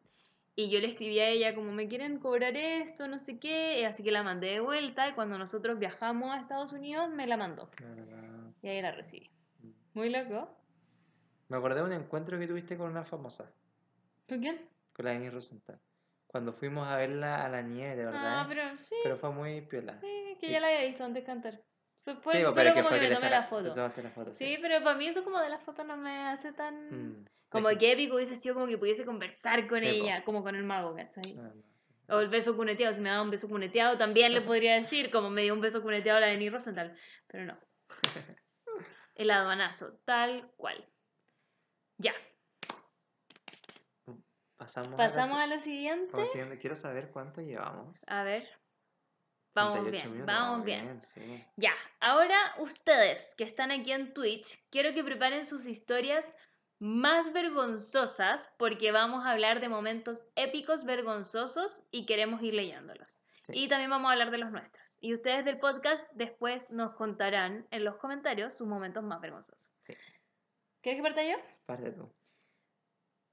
[0.54, 3.84] Y yo le escribí a ella como me quieren cobrar esto, no sé qué, y
[3.84, 7.38] así que la mandé de vuelta y cuando nosotros viajamos a Estados Unidos me la
[7.38, 8.52] mandó Verdad.
[8.60, 9.30] y ahí la recibí.
[9.62, 9.70] Mm.
[9.94, 10.54] Muy loco.
[11.48, 13.50] Me acordé de un encuentro que tuviste con una famosa,
[14.28, 14.60] ¿Con quién?
[14.92, 15.80] con la Denise Rosenthal.
[16.32, 18.40] Cuando fuimos a verla a la nieve, de verdad.
[18.40, 19.92] Ah, pero sí, Pero fue muy piola.
[19.94, 20.52] sí, que Sí.
[20.52, 21.60] ya la había visto antes cantar.
[21.98, 23.68] So- fue Sí, pero que fue que que me le tomé la saca- foto.
[23.68, 26.10] te tomaste la foto, Sí, pero para mí eso como de la foto no me
[26.28, 27.20] hace tan...
[27.20, 27.24] Mm.
[27.50, 29.92] Como Es que- que épico hubiese sido como que pudiese conversar con Sí, po.
[29.92, 31.34] ella, como con el mago, ¿cachai?
[31.34, 31.62] No, no.
[32.08, 35.28] O el beso cuneteado, si me daba un beso cuneteado también le podría decir, como
[35.30, 36.96] me dio un beso cuneteado a la de Denise Rosenthal,
[37.28, 37.58] pero no.
[39.14, 40.88] El aduanazo, tal cual.
[41.98, 42.14] Ya,
[44.62, 46.58] Pasamos, pasamos a a lo siguiente.
[46.60, 48.00] Quiero saber cuánto llevamos.
[48.06, 48.48] A ver.
[49.54, 51.00] Vamos 38 bien, minutos, vamos bien.
[51.02, 51.44] sí.
[51.56, 56.32] Ya, ahora ustedes que están aquí en Twitch, quiero que preparen sus historias
[56.78, 63.20] más vergonzosas porque vamos a hablar de momentos épicos, vergonzosos y queremos ir leyéndolos.
[63.42, 63.52] Sí.
[63.64, 64.86] Y también vamos a hablar de los nuestros.
[65.00, 69.70] Y ustedes del podcast después nos contarán en los comentarios sus momentos más vergonzosos.
[69.82, 69.94] Sí.
[70.82, 71.36] ¿Quieres que parta yo?
[71.66, 72.12] Parte tú.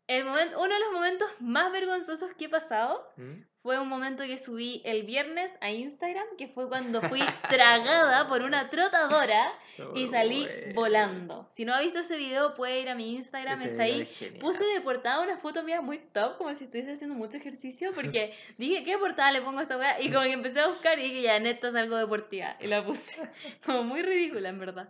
[0.10, 3.44] El momento, uno de los momentos más vergonzosos que he pasado ¿Mm?
[3.62, 8.42] fue un momento que subí el viernes a Instagram, que fue cuando fui tragada por
[8.42, 9.54] una trotadora
[9.94, 10.74] y salí Bueno.
[10.74, 11.48] volando.
[11.52, 14.02] Si no ha visto ese video, puede ir a mi Instagram, Ese está ahí.
[14.02, 14.40] es.
[14.40, 18.34] Puse de portada una foto mía muy top, como si estuviese haciendo mucho ejercicio, porque
[18.58, 20.02] dije, ¿qué portada le pongo a esta weá?
[20.02, 22.58] Y como que empecé a buscar y dije, ya, neta es algo deportiva.
[22.60, 23.22] Y la puse.
[23.64, 24.90] Como muy ridícula, en verdad.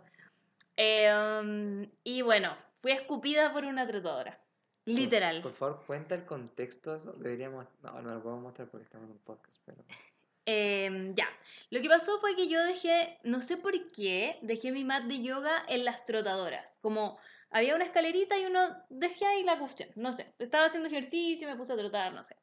[0.76, 4.38] Em, y bueno, fui escupida por una trotadora.
[4.84, 5.42] Por- Literal.
[5.42, 6.96] Por, favor, cuenta el contexto.
[7.16, 7.66] Deberíamos.
[7.82, 9.84] No, no lo podemos mostrar porque estamos en un podcast, pero.
[10.46, 11.28] Em, ya,
[11.68, 15.22] lo que pasó fue que yo dejé, no sé por qué, dejé mi mat de
[15.22, 16.78] yoga en las trotadoras.
[16.78, 17.18] Como
[17.50, 20.32] había una escalerita y uno dejé ahí la cuestión, no sé.
[20.38, 22.34] Estaba haciendo ejercicio, me puse a trotar, no sé.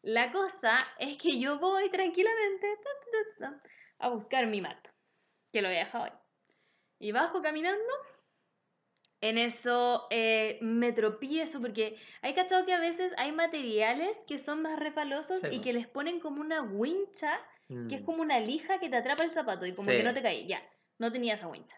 [0.00, 2.90] La cosa es que yo voy tranquilamente ta,
[3.40, 3.62] ta, ta,
[3.98, 4.78] a buscar mi mat,
[5.52, 6.12] que lo había dejado ahí.
[6.98, 7.92] Y bajo caminando.
[9.24, 14.60] En eso eh, me tropiezo porque hay cachado que a veces hay materiales que son
[14.60, 17.40] más resbalosos Sí, y que les ponen como una wincha
[17.88, 20.12] que es Mm, como una lija que te atrapa el zapato y como que no
[20.12, 20.46] te caí.
[20.46, 20.62] Ya,
[20.98, 21.74] no tenía esa wincha.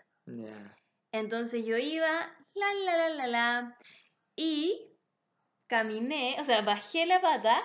[1.12, 2.08] Entonces yo iba,
[2.54, 3.78] la, la, la, la, la,
[4.34, 4.98] y
[5.68, 7.62] caminé, o sea, bajé la pata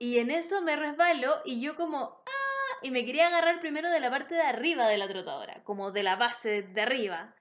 [0.00, 4.00] y en eso me resbalo y yo como, ah, y me quería agarrar primero de
[4.00, 7.36] la parte de arriba de la trotadora, como de la base de arriba.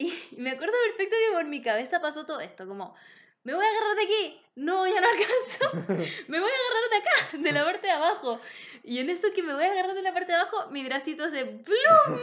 [0.00, 2.94] Y me acuerdo perfecto que por mi cabeza pasó todo esto, como,
[3.44, 6.96] me voy a agarrar de aquí, no, ya no alcanzo, me voy a agarrar de
[6.96, 8.40] acá, de la parte de abajo.
[8.82, 11.24] Y en eso que me voy a agarrar de la parte de abajo, mi bracito
[11.24, 12.18] hace ¡plum!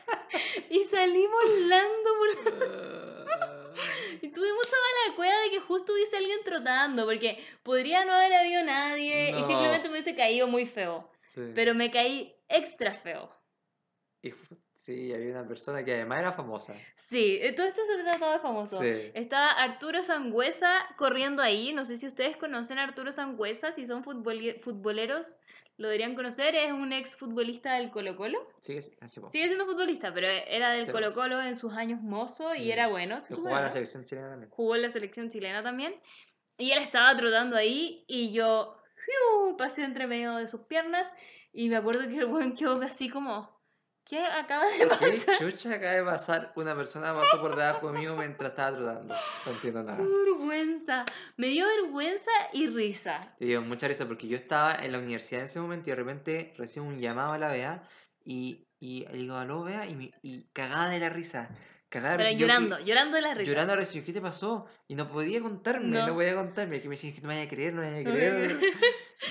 [0.70, 3.60] y salí volando la...
[4.22, 8.32] Y tuve mucha mala cueva de que justo hubiese alguien trotando, porque podría no haber
[8.32, 11.10] habido nadie y simplemente me hubiese caído muy feo.
[11.34, 11.42] Sí.
[11.54, 13.30] Pero me caí extra feo.
[14.22, 14.32] Y
[14.74, 16.74] sí, había una persona que además era famosa.
[16.94, 18.78] Sí, eh, todo esto se trataba de famoso.
[18.80, 19.10] Sí.
[19.14, 21.72] Estaba Arturo Sangüesa corriendo ahí.
[21.72, 25.38] No sé si ustedes conocen a Arturo Sangüesa, si son futboleros,
[25.76, 26.54] lo deberían conocer.
[26.54, 28.46] Es un ex futbolista del Colo Colo.
[29.00, 29.20] Así.
[29.30, 30.92] Sigue siendo futbolista, pero era del Sí.
[30.92, 32.72] Colo Colo en sus años mozo y Mm.
[32.72, 33.18] era bueno.
[33.20, 34.50] Jugaba en la selección chilena también.
[34.50, 35.94] Jugó en la selección chilena también.
[36.58, 39.56] Y él estaba trotando ahí y yo ¡fiu!
[39.56, 41.10] pasé entre medio de sus piernas
[41.52, 43.53] y me acuerdo que el buen quedó así como,
[44.04, 45.38] ¿qué acaba de ¿Qué pasar?
[45.38, 46.52] chucha acaba de pasar?
[46.56, 49.14] Una persona pasó por debajo mío mientras estaba trotando.
[49.46, 49.98] No entiendo nada.
[49.98, 51.04] Qué vergüenza.
[51.36, 53.34] Me dio vergüenza y risa.
[53.38, 55.96] Te dio mucha risa porque yo estaba en la universidad en ese momento y de
[55.96, 57.82] repente recibo un llamado a la BEA
[58.24, 61.48] y, y le digo, aló BEA, y, me- y cagada de la risa.
[61.88, 62.40] Cagada de Pero risa.
[62.40, 63.48] Yo llorando, que- llorando de la risa.
[63.50, 63.92] Llorando de risa.
[63.94, 64.66] Yo, ¿Qué te pasó?
[64.88, 66.14] Y no podía contarme, no, No.
[66.14, 66.80] podía contarme.
[66.80, 68.60] Que me decían que no me vaya a creer, no me vaya a creer.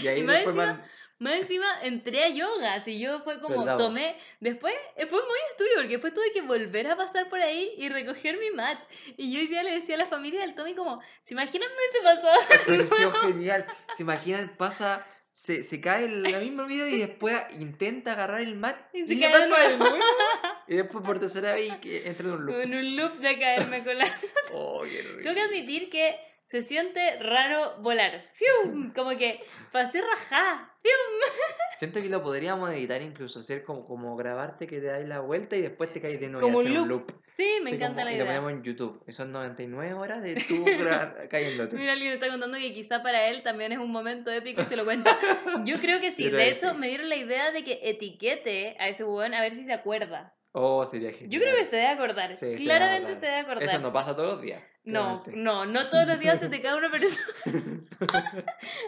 [0.02, 0.84] y ahí Y después encima, man-
[1.20, 5.40] Más encima entré a yoga, así yo fue como ¿Verdad, tomé, después eh, fue muy
[5.52, 8.78] estúpido porque después tuve que volver a pasar por ahí y recoger mi mat.
[9.16, 11.98] Y yo hoy día le decía a la familia del Tommy como, ¿se imaginan me
[11.98, 12.64] se pasó?
[12.66, 13.66] Pero ha sido genial.
[13.96, 14.54] ¿Se imaginan?
[14.58, 19.02] Pasa, se, se cae el, la misma video y después intenta agarrar el mat Y
[19.02, 19.96] y, se le pasa nuevo.
[20.68, 22.62] Y después por tercera vez entra en un loop.
[22.62, 24.06] En un loop de caerme con la...
[24.54, 26.18] Oh, qué Tengo que admitir que
[26.54, 28.26] se siente raro volar.
[28.34, 28.94] ¡Fium!
[28.94, 29.40] Como que
[29.72, 30.70] pasé rajá.
[31.80, 35.56] Siento que lo podríamos editar incluso, hacer como, como grabarte que te dais la vuelta
[35.56, 37.10] y después te caes de nuevo Como y hacer un un loop.
[37.10, 37.22] loop.
[37.36, 38.36] Sí, me Así encanta como- la Y lo idea.
[38.40, 39.04] ponemos en YouTube.
[39.08, 40.64] Y son 99 horas de tú
[41.30, 41.76] cayéndote.
[41.76, 44.76] Mira, alguien está contando que quizá para él también es un momento épico y se
[44.76, 45.18] lo cuenta.
[45.66, 46.28] Yo creo que sí.
[46.28, 46.78] Creo De hecho, sí.
[46.78, 50.36] me dieron la idea de que etiquete a ese huevón a ver si se acuerda.
[50.52, 51.32] Oh, sería genial.
[51.32, 52.36] Yo creo que se debe acordar.
[52.36, 53.64] Sí, Claramente se debe acordar.
[53.64, 54.62] Eso no pasa todos los días.
[54.86, 57.26] No, no, no todos los días se te cae una persona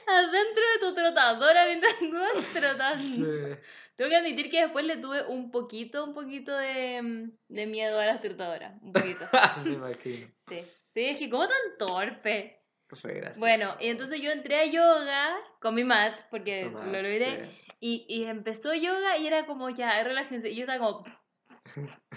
[0.07, 3.03] adentro de tu trotadora mientras tú vas trotando.
[3.03, 3.59] Sí.
[3.95, 8.05] Tengo que admitir que después le tuve un poquito, un poquito de, de miedo a
[8.05, 8.73] las trotadoras.
[8.81, 9.25] Un poquito.
[9.63, 10.27] Me imagino.
[10.49, 10.59] Sí.
[10.93, 12.61] Sí, es que como tan torpe.
[12.89, 13.39] Fue gracioso.
[13.39, 17.45] Bueno, y entonces yo entré a yoga con mi mat, porque lo logré.
[17.49, 17.61] sí.
[17.79, 20.49] Y, y empezó yoga y era como ya, relájense.
[20.49, 21.03] Y yo estaba como.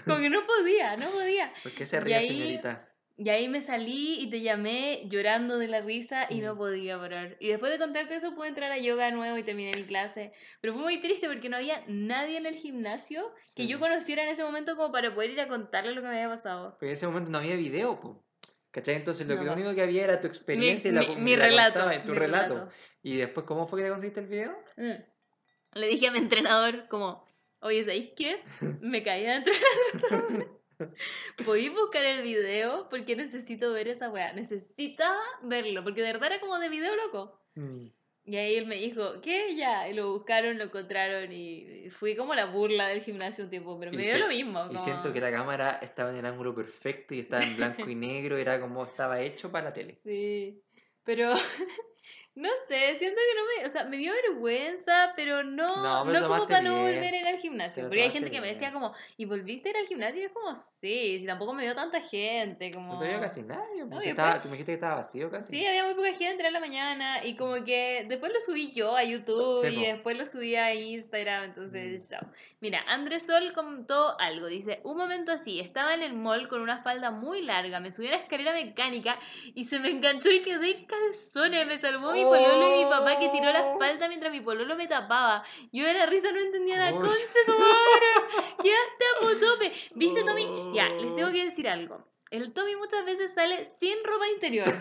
[0.05, 1.51] Como que no podía, no podía.
[1.63, 2.88] ¿Por qué se ríe, ahí- señorita?
[3.21, 6.57] Y ahí me salí y te llamé llorando de la risa y no Mm.
[6.57, 7.35] podía parar.
[7.41, 10.31] Y después de contarte eso pude entrar a yoga de nuevo y terminé mi clase.
[10.61, 13.67] Pero fue muy triste porque no había nadie en el gimnasio que Sí.
[13.67, 16.29] yo conociera en ese momento como para poder ir a contarle lo que me había
[16.29, 16.71] pasado.
[16.71, 18.23] Porque en ese momento no había video, po.
[18.71, 18.95] ¿Cachai?
[18.95, 21.15] Entonces lo No, que lo único que había era tu Mi, experiencia y la, mi-
[21.17, 21.79] mi la relato.
[21.79, 22.69] contabas, tu mi relato.
[23.03, 24.57] Y después, ¿cómo fue que le conseguiste el video?
[24.77, 25.77] Mm.
[25.79, 27.25] Le dije a mi entrenador como,
[27.59, 28.41] oye, ¿sabéis qué?
[28.81, 29.53] Me caí adentro
[30.09, 30.45] la.
[31.45, 32.87] ¿Podéis buscar el video?
[32.89, 34.33] Porque necesito ver esa weá.
[34.33, 37.39] Necesitaba verlo, porque de verdad era como de video loco.
[37.55, 37.87] Mm.
[38.25, 39.55] Y ahí él me dijo, ¿qué?
[39.55, 39.87] Ya.
[39.89, 43.91] Y lo buscaron, lo encontraron y fui como la burla del gimnasio un tiempo, pero
[43.91, 44.69] Y me dio si- lo mismo.
[44.71, 47.95] Y siento que la cámara estaba en el ángulo perfecto y estaba en blanco y
[47.95, 49.93] negro, era como estaba hecho para la tele.
[49.93, 50.61] Sí,
[51.03, 51.31] pero
[52.39, 56.11] No sé, siento que no me, o sea, me dio vergüenza, pero no, No, no,
[56.11, 57.81] pero como para no volver a ir al gimnasio.
[57.81, 60.21] Pero Porque hay gente que me decía como, ¿y volviste a ir al gimnasio?
[60.21, 62.93] Y es como, sí, si tampoco me dio tanta gente, como...
[62.93, 63.83] No te veo casi nadie.
[63.83, 65.49] No, pues, si estaba- después- tú me dijiste que estaba vacío casi.
[65.57, 68.95] Sí, había muy poca gente, en la mañana, y como que después lo subí yo
[68.95, 72.09] a YouTube Sí, y después lo subí a Instagram, entonces, Mm.
[72.15, 72.29] chao.
[72.61, 76.81] Mira, Andrés Sol contó algo, dice, un momento así, estaba en el mall con una
[76.83, 79.19] falda muy larga, me subí a la escalera mecánica
[79.55, 83.19] y se me enganchó y quedé en calzones, me salvó mi pololo y mi papá
[83.19, 85.43] que tiró la falda mientras mi pololo me tapaba.
[85.71, 88.05] Yo de la risa no entendía la concha de tu madre,
[88.61, 89.73] quedaste a potope.
[89.95, 90.71] ¿Viste, Tommy?
[90.73, 92.03] Ya, les tengo que decir algo.
[92.31, 94.71] El Tommy muchas veces sale sin ropa interior.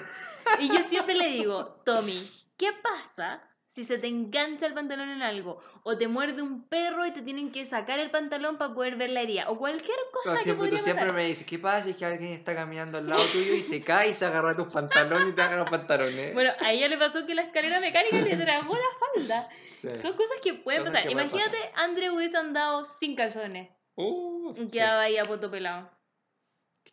[0.58, 2.26] Y yo siempre le digo, Tommy,
[2.56, 5.60] ¿qué pasa si se te engancha el pantalón en algo?
[5.82, 9.10] O te muerde un perro y te tienen que sacar el pantalón para poder ver
[9.10, 9.48] la herida.
[9.50, 11.16] O cualquier cosa que siempre, tú podría siempre pasar.
[11.16, 13.82] me dices, ¿qué pasa si es que alguien está caminando al lado tuyo y se
[13.82, 16.34] cae y se agarra tus pantalones y te agarra los pantalones?
[16.34, 18.82] Bueno, a ella le pasó que la escalera mecánica le tragó la
[19.14, 19.48] falda.
[19.80, 19.88] Sí.
[20.02, 21.06] Son cosas que pueden Cosas pasar.
[21.06, 23.68] que Imagínate, André hubiese andado sin calzones.
[23.94, 24.70] Uh, Y sí.
[24.70, 25.88] quedaba ahí a poto pelado.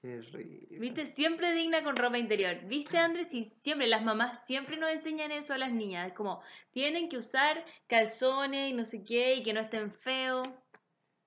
[0.05, 0.75] Qué risa.
[0.79, 1.05] ¿Viste?
[1.07, 2.59] Siempre digna con ropa interior.
[2.65, 3.33] ¿Viste, Andrés?
[3.33, 6.13] Y siempre, las mamás siempre nos enseñan eso a las niñas.
[6.13, 10.47] Como, tienen que usar calzones y no sé qué, y que no estén feos.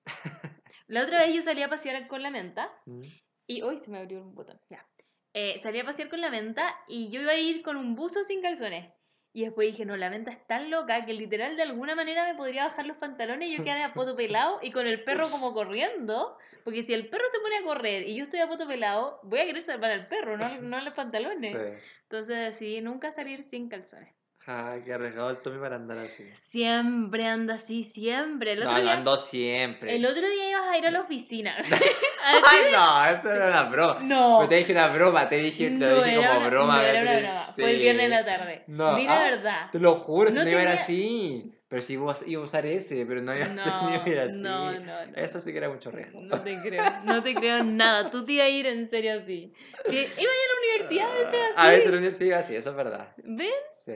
[0.87, 3.01] La otra vez yo salí a pasear con la menta, Mm.
[3.47, 4.87] y hoy se me abrió un botón, ya.
[5.33, 8.23] Eh, salí a pasear con la menta, y yo iba a ir con un buzo
[8.23, 8.93] sin calzones.
[9.33, 12.35] Y después dije, no, la menta es tan loca que literal de alguna manera me
[12.35, 15.53] podría bajar los pantalones y yo quedara a poto pelado y con el perro como
[15.53, 16.37] corriendo.
[16.69, 19.39] Porque si el perro se pone a correr y yo estoy a poto pelado, voy
[19.39, 21.51] a querer salvar al perro, no, no los pantalones.
[21.51, 21.83] Sí.
[22.03, 24.13] Entonces decidí nunca salir sin calzones.
[24.45, 26.29] Ay, qué arriesgado el Tommy para andar así.
[26.29, 28.51] Siempre anda así, siempre.
[28.53, 29.95] El No, otro, no día, ando siempre.
[29.95, 31.55] el otro día ibas a ir a la oficina.
[32.25, 33.99] Ay, no, eso era una broma.
[34.03, 34.37] no.
[34.37, 36.77] Pues te dije una broma, te dije, te no lo dije era como una, broma.
[36.77, 37.47] no era una broma.
[37.55, 38.63] Fue el viernes en la tarde.
[38.67, 39.69] No, Di la ah, verdad.
[39.71, 41.51] Te lo juro, si No no, iba a ir así.
[41.69, 44.09] Pero si iba a iba a usar ese, pero no iba a, ser- no a
[44.09, 44.41] ir así.
[44.41, 45.15] no, no, no.
[45.15, 46.19] Eso sí que era mucho riesgo.
[46.19, 48.09] No te creo, no te creo nada.
[48.09, 49.53] Tú te ibas a ir en serio así.
[49.85, 51.53] Si iba a ir a la universidad, ese así.
[51.55, 53.13] A veces la universidad iba así, eso es verdad.
[53.23, 53.51] ¿Ven?
[53.73, 53.93] Sí.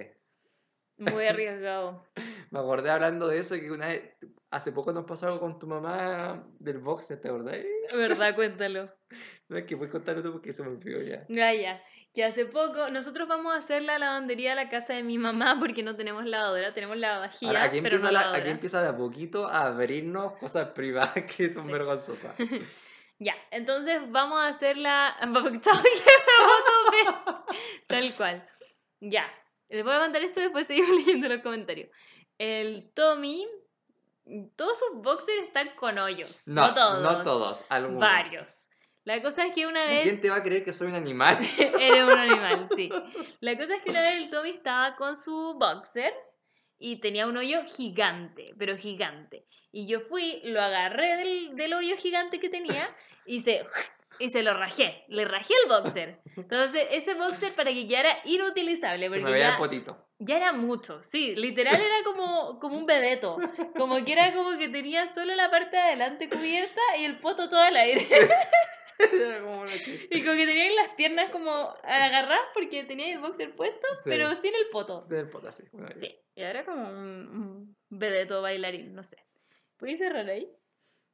[0.97, 2.05] Muy arriesgado.
[2.51, 4.03] Me acordé hablando de eso que una vez,
[4.51, 7.57] hace poco nos pasó algo con tu mamá del boxer, ¿te acordás?
[7.93, 8.35] ¿Verdad?
[8.35, 8.89] Cuéntalo.
[9.49, 11.25] No es que puedes contarlo tú porque se me olvidó ya.
[11.27, 11.83] Ya, ya.
[12.13, 15.55] Que hace poco nosotros vamos a hacer la lavandería a la casa de mi mamá
[15.59, 18.41] porque no tenemos lavadora, tenemos lavavajillas, Ahora, aquí, pero empieza no la- lavadora.
[18.43, 21.71] aquí empieza de a poquito a abrirnos cosas privadas que son Sí.
[21.71, 22.35] vergonzosas.
[23.19, 25.15] Ya, entonces vamos a hacer la...
[27.87, 28.47] Tal cual.
[28.99, 29.25] Ya.
[29.69, 31.89] Les voy a contar esto después seguimos leyendo los comentarios.
[32.37, 33.47] El Tommy,
[34.55, 36.47] todos sus boxers están con hoyos.
[36.47, 37.01] No, No, todos.
[37.01, 38.01] no todos, algunos.
[38.01, 38.67] Varios.
[39.05, 40.03] La cosa es que una vez...
[40.03, 41.37] gente va a creer que soy un animal.
[41.57, 42.89] Eres un animal, sí.
[43.41, 46.13] La cosa es que una vez el Tommy estaba con su boxer
[46.79, 49.45] y tenía un hoyo gigante, pero gigante.
[49.71, 52.89] Y yo fui, lo agarré del, del hoyo gigante que tenía
[53.25, 53.65] y se,
[54.19, 55.03] y se lo rajé.
[55.09, 56.21] Le rajé el boxer.
[56.37, 60.07] Entonces, ese boxer para que quedara inutilizable, Se me porque veía ya, el potito.
[60.19, 61.01] ya era mucho.
[61.03, 63.37] Sí, literal era como, como un vedeto.
[63.77, 67.49] Como que era como que tenía solo la parte de adelante cubierta y el poto
[67.49, 68.05] todo al aire.
[70.09, 71.51] Y como que tenía las piernas como
[71.83, 74.09] agarradas porque tenía el boxer puesto, Sí.
[74.09, 74.97] pero sin el poto.
[74.99, 79.17] Sí, el poto bueno, Sí, y era como un, un vedeto bailarín, no sé.
[79.77, 80.49] ¿Puedes cerrar ahí?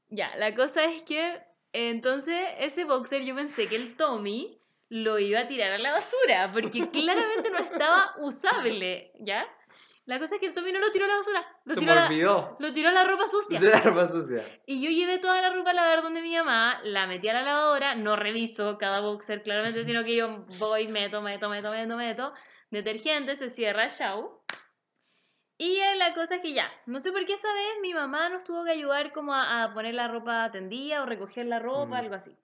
[0.10, 1.42] Ya, la cosa es que
[1.74, 4.60] entonces ese boxer yo pensé que el Tommy
[4.90, 9.48] lo iba a tirar a la basura porque claramente no estaba usable, ¿ya?
[10.10, 11.94] La cosa es que el Tommy no lo tiró a la basura, lo Se tiró,
[11.94, 12.56] me a la, olvidó.
[12.60, 13.60] lo tiró a la ropa sucia.
[13.62, 14.44] La ropa sucia.
[14.66, 17.44] Y yo llevé toda la ropa a lavar donde mi mamá, la metí a la
[17.44, 22.34] lavadora, no reviso cada boxer claramente, sino que yo voy, meto, meto, meto, meto, meto,
[22.72, 24.42] detergente, se cierra, chau.
[25.58, 28.44] Y la cosa es que ya, no sé por qué esa vez mi mamá nos
[28.46, 32.04] tuvo que ayudar como a, a poner la ropa tendida o recoger la ropa, Mm.
[32.06, 32.36] algo así.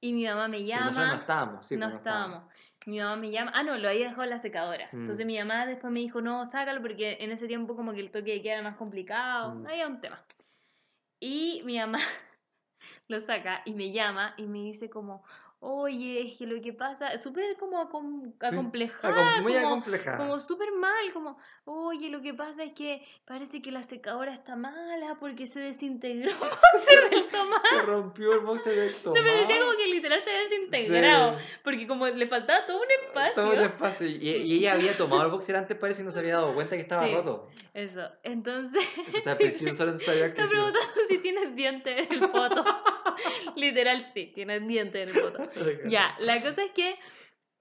[0.00, 0.84] Y mi mamá me llama.
[0.86, 2.51] nosotros no estábamos, sí, no pues estábamos.
[2.86, 3.52] Mi mamá me llama.
[3.54, 4.88] Ah, no, lo había dejado en la secadora.
[4.92, 5.28] Entonces Mm.
[5.28, 8.32] mi mamá después me dijo, no, sácalo porque en ese tiempo como que el toque
[8.32, 9.54] de queda era más complicado.
[9.54, 9.66] Mm.
[9.66, 10.24] Había un tema.
[11.20, 11.98] Y mi mamá
[13.08, 15.24] lo saca y me llama y me dice como,
[15.64, 20.16] oye, es que lo que pasa, súper como acom- acomplejada, acom- muy como, acomplejada.
[20.18, 24.56] como súper mal, como, oye, lo que pasa es que parece que la secadora está
[24.56, 27.68] mala porque se desintegró el boxer del tomate.
[27.70, 29.22] Se rompió el boxer del No, tomate.
[29.22, 31.38] me decía como que literal se había desintegrado.
[31.62, 33.34] Porque como le faltaba todo un espacio.
[33.42, 34.06] Todo el espacio.
[34.08, 36.74] Y, y ella había tomado el boxer antes, parece, y no se había dado cuenta
[36.74, 37.14] que estaba Sí.
[37.14, 37.48] roto.
[37.72, 38.02] Eso.
[38.24, 38.82] Entonces,
[39.16, 40.50] O sea, principio solo se sabía que está sí.
[40.50, 42.64] preguntando si tienes dientes en el poto.
[43.56, 45.50] Literal, sí, tienes dientes en el poto.
[45.88, 46.98] Ya, la cosa es que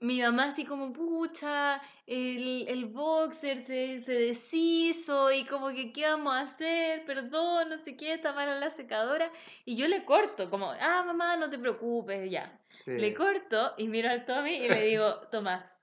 [0.02, 6.08] mi mamá así como, pucha, el, el boxer se, se deshizo y como que, ¿qué
[6.08, 7.06] vamos a hacer?
[7.06, 9.32] Perdón, no sé qué, está mala la secadora.
[9.64, 12.60] Y yo le corto, como, ah, mamá, no te preocupes, ya.
[12.84, 12.98] Sí.
[12.98, 15.81] Le corto y miro al Tommy y le digo, Tomás,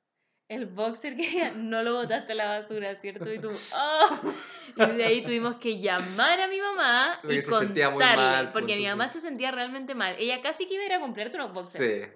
[0.49, 3.33] el boxer que no lo botaste a la basura, ¿cierto?
[3.33, 4.21] Y tú, ¡ah!
[4.77, 8.81] Y de ahí tuvimos que llamar a mi mamá Porque y contarle, mal, porque punto,
[8.83, 9.21] mi mamá sí.
[9.21, 10.17] se sentía realmente mal.
[10.19, 12.11] Ella casi que iba a ir a comprarte unos boxers, Sí.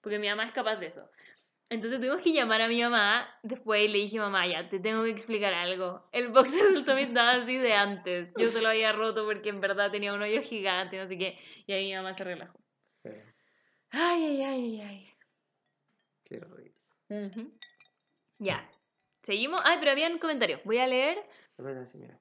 [0.00, 1.08] porque mi mamá es capaz de eso.
[1.70, 5.10] Entonces tuvimos que llamar a mi mamá, después le dije, mamá, ya, te tengo que
[5.10, 6.08] explicar algo.
[6.12, 8.30] El boxer del Tommy estaba así de antes.
[8.38, 11.38] Yo se lo había roto porque en verdad tenía un hoyo gigante, no sé qué.
[11.66, 12.58] Y ahí mi mamá se relajó.
[13.02, 13.10] sí.
[13.90, 15.14] Ay, ay, ay, ay, ay.
[16.24, 16.92] Qué risa.
[17.10, 17.57] Ujú.
[18.38, 18.68] Ya.
[19.22, 19.60] Seguimos.
[19.64, 20.60] Ay, pero habían comentarios.
[20.64, 21.18] Voy a leer.
[21.86, 22.18] Sí, mira.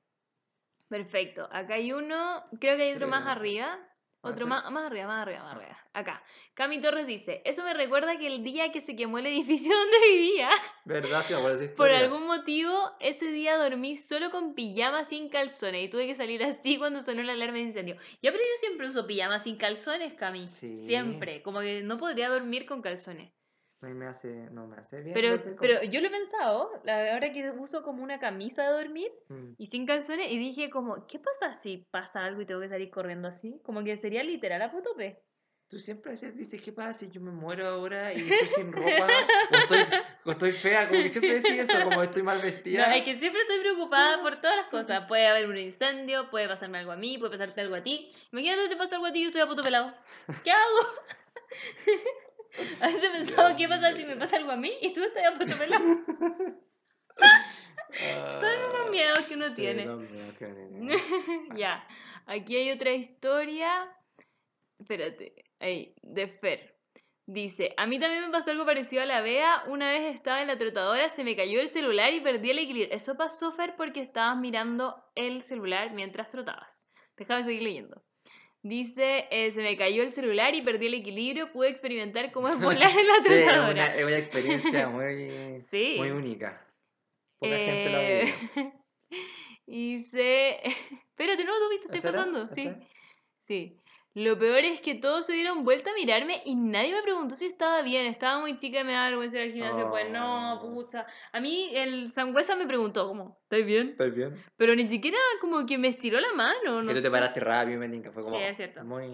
[0.89, 1.47] Perfecto.
[1.51, 2.43] Acá hay uno.
[2.59, 3.79] Creo que hay otro más arriba.
[4.21, 5.77] Otro más, más arriba, más arriba, más arriba.
[5.93, 6.23] Acá.
[6.53, 9.97] Cami Torres dice: Eso me recuerda que el día que se quemó el edificio donde
[10.11, 10.49] vivía,
[10.85, 11.23] ¿Verdad?
[11.25, 16.07] Sí, me por algún motivo, ese día dormí solo con pijama sin calzones y tuve
[16.07, 17.95] que salir así cuando sonó la alarma de incendio.
[18.21, 20.47] Ya, pero yo siempre uso pijama sin calzones, Cami.
[20.47, 20.73] Sí.
[20.73, 21.41] Siempre.
[21.41, 23.31] Como que no podría dormir con calzones.
[23.81, 25.13] A mí me hace, no me hace bien.
[25.13, 29.53] Pero, pero yo lo he pensado, ahora que uso como una camisa de dormir Mm.
[29.57, 32.89] y sin calzones, y dije como, ¿qué pasa si pasa algo y tengo que salir
[32.89, 33.59] corriendo así?
[33.63, 35.21] Como que sería literal a potope.
[35.69, 38.71] Tú siempre a veces dices, ¿qué pasa si yo me muero ahora y estoy sin
[38.71, 39.09] ropa?
[39.51, 39.79] o, estoy,
[40.25, 42.95] o estoy fea, como que siempre decís eso, como estoy mal No, vestida.
[42.95, 45.05] es que siempre estoy preocupada por todas las cosas.
[45.07, 48.11] Puede haber un incendio, puede pasarme algo a mí, puede pasarte algo a ti.
[48.31, 49.93] Imagínate que te pasa algo a ti y yo estoy a poto pelado.
[50.43, 50.79] ¿Qué hago?
[52.81, 55.23] a veces he pensado, ¿qué pasa si me pasa algo a mí y tú estás
[55.25, 55.83] a poto pelado?
[58.39, 59.85] Son unos miedos que uno Ah, Sí, tiene.
[59.85, 60.97] los miedos que uno tiene.
[61.55, 61.87] ya,
[62.25, 63.89] aquí hay otra historia.
[64.79, 66.75] Espérate, ahí, de Fer.
[67.25, 69.63] Dice, a mí también me pasó algo parecido a la Bea.
[69.67, 72.95] Una vez estaba en la trotadora, se me cayó el celular y perdí el equilibrio.
[72.95, 76.87] Eso pasó, Fer, porque estabas mirando el celular mientras trotabas.
[77.17, 78.01] Déjame seguir leyendo.
[78.67, 81.51] Dice, eh, se me cayó el celular y perdí el equilibrio.
[81.53, 83.71] Pude experimentar cómo es volar en la Sí, es trotadora.
[83.71, 85.95] una, es una experiencia muy, Sí.
[85.97, 86.65] muy única.
[87.39, 88.73] Poca gente la Eh, vive.
[89.65, 90.57] Dice,
[91.09, 92.43] espérate, no, Tommy, te estoy pasando.
[92.43, 92.69] ¿Esa Sí.
[93.41, 93.77] Sí.
[94.19, 97.45] Lo peor es que todos se dieron vuelta a mirarme y nadie me preguntó si
[97.45, 98.07] estaba bien.
[98.07, 99.89] Estaba muy chica y me daba vergüenza ir al gimnasio.
[99.91, 100.59] Pues no, Oh.
[100.73, 101.05] pucha.
[101.31, 103.89] A mí el sangüesa me preguntó, como, ¿estás bien?
[103.89, 104.43] ¿Estás bien?
[104.57, 108.11] Pero ni siquiera como que me estiró la mano, no que te paraste rápido, Meninka.
[108.11, 108.83] Fue Sí, como es cierto.
[108.83, 109.07] muy...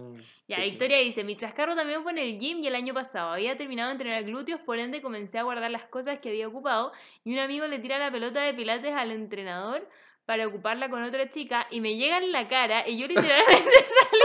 [0.48, 0.62] Ya.
[0.62, 3.32] Victoria dice, mi chascarro también fue en el gym y el año pasado.
[3.34, 6.94] Había terminado de entrenar glúteos, por ende comencé a guardar las cosas que había ocupado
[7.26, 9.86] y un amigo le tira la pelota de pilates al entrenador
[10.26, 14.24] para ocuparla con otra chica y me llega en la cara y yo literalmente salí...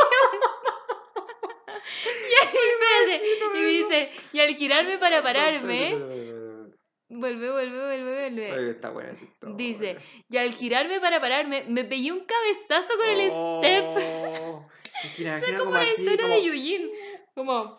[3.55, 5.97] y, dice, y al girarme para pararme,
[7.09, 8.71] vuelve, vuelve, vuelve, vuelve.
[8.71, 9.57] Está buena esa historia.
[9.57, 14.03] Dice, y al girarme para pararme, me pegué un cabezazo con el step.
[14.43, 14.69] Oh,
[15.19, 16.35] imagino como como la así, historia como...
[16.35, 16.91] de Yuyin.
[17.35, 17.79] Como.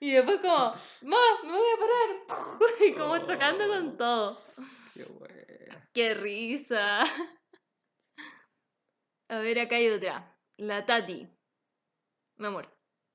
[0.00, 1.18] Y después como, ¡Ma!
[1.44, 2.08] ¡Me voy a parar!
[2.86, 4.42] Y como chocando con todo.
[4.94, 5.88] Qué buena.
[5.92, 7.02] ¡Qué risa!
[9.28, 10.34] A ver, acá hay otra.
[10.56, 11.28] La Tati.
[12.38, 12.68] Mi amor.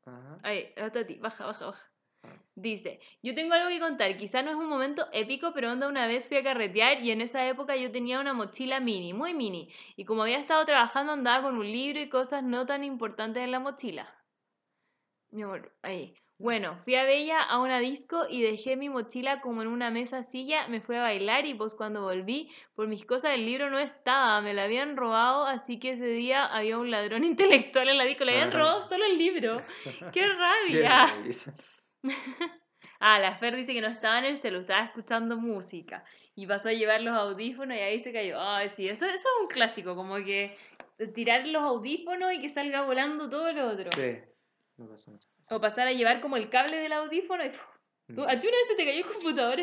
[0.06, 0.40] Ajá.
[0.44, 1.16] Ahí, la Tati.
[1.16, 1.92] Baja, baja, baja.
[2.24, 2.42] Ah.
[2.56, 6.08] Dice, yo tengo algo que contar, quizá no es un momento épico, pero onda una
[6.08, 9.72] vez fui a carretear y en esa época yo tenía una mochila mini, muy mini,
[9.96, 13.52] y como había estado trabajando andaba con un libro y cosas no tan importantes en
[13.52, 14.08] la mochila.
[15.32, 16.16] Mi amor, ahí.
[16.38, 20.22] Bueno, fui a Bella a una disco y dejé mi mochila como en una mesa
[20.22, 23.80] silla, me fui a bailar y pues cuando volví, por mis cosas el libro no
[23.80, 27.24] estaba, me la habían robado, así que ese día había un ladrón
[27.72, 29.62] intelectual en la disco, le habían robado solo el libro.
[30.14, 31.08] ¡Qué rabia!
[33.00, 36.06] Ah, la Fer dice que no estaba en el celu, estaba escuchando música.
[36.34, 38.40] Y pasó a llevar los audífonos y ahí se cayó.
[38.40, 40.58] Ay, sí, eso, eso es un clásico, como que
[41.14, 43.92] tirar los audífonos y que salga volando todo lo otro.
[43.92, 44.20] Sí.
[44.78, 45.28] No pasa mucho.
[45.52, 47.52] O pasar a llevar como el cable del audífono y...
[48.14, 49.60] ¿Tú- ¿A ti una vez se te cayó el computador.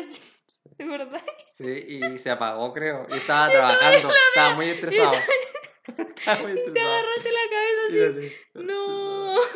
[1.47, 3.05] Sí, y se apagó, creo.
[3.09, 4.09] Y estaba trabajando.
[4.35, 5.13] Estaba muy estresado.
[5.13, 6.93] Estaba muy Te estresado.
[6.93, 8.35] agarraste la cabeza así.
[8.55, 9.35] No.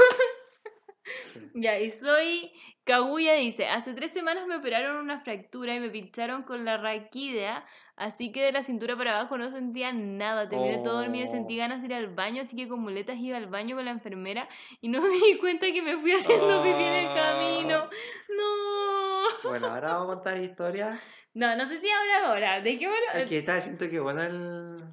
[1.53, 2.51] Ya, y soy
[2.87, 7.65] Kaguya dice, hace tres semanas me operaron una fractura y me pincharon con la raquídea,
[7.97, 11.55] así que de la cintura para abajo no sentía nada, terminé todo dormido y sentí
[11.55, 11.59] Oh.
[11.59, 14.47] ganas de ir al baño, así que con muletas iba al baño con la enfermera
[14.79, 17.89] y no me di cuenta que me fui haciendo pipí en el camino.
[18.29, 19.49] No.
[19.49, 20.99] Bueno, ahora vamos a contar historias.
[21.33, 23.05] No, no sé si ahora ahora, dejémoslo.
[23.15, 24.83] Es que estaba siento que bueno el.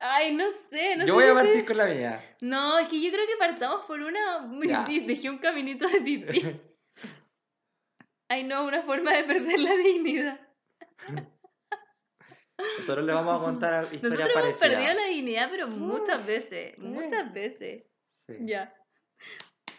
[0.00, 2.36] Ay, no sé, no Yo sé voy a partir con la mía.
[2.40, 4.50] No, es que yo creo que partamos por una...
[4.64, 4.84] Ya.
[4.84, 6.60] Dejé un caminito de pipí.
[8.32, 10.40] Ay, no, una forma de perder la dignidad.
[12.78, 16.78] Nosotros le vamos a contar historias Nosotros hemos perdido la dignidad, pero muchas Uf, veces.
[16.78, 17.84] Muchas veces.
[18.28, 18.36] Sí.
[18.40, 18.74] Ya.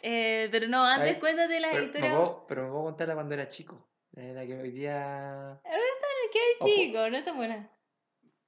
[0.04, 2.14] Eh, pero no, antes ver, cuéntate las Pero me, historias.
[2.16, 3.90] puedo, pero me puedo contarla cuando era chico.
[4.18, 5.60] eh, La que hoy día.
[6.32, 7.10] ¿Qué hay, po- chico?
[7.10, 7.72] No está buena.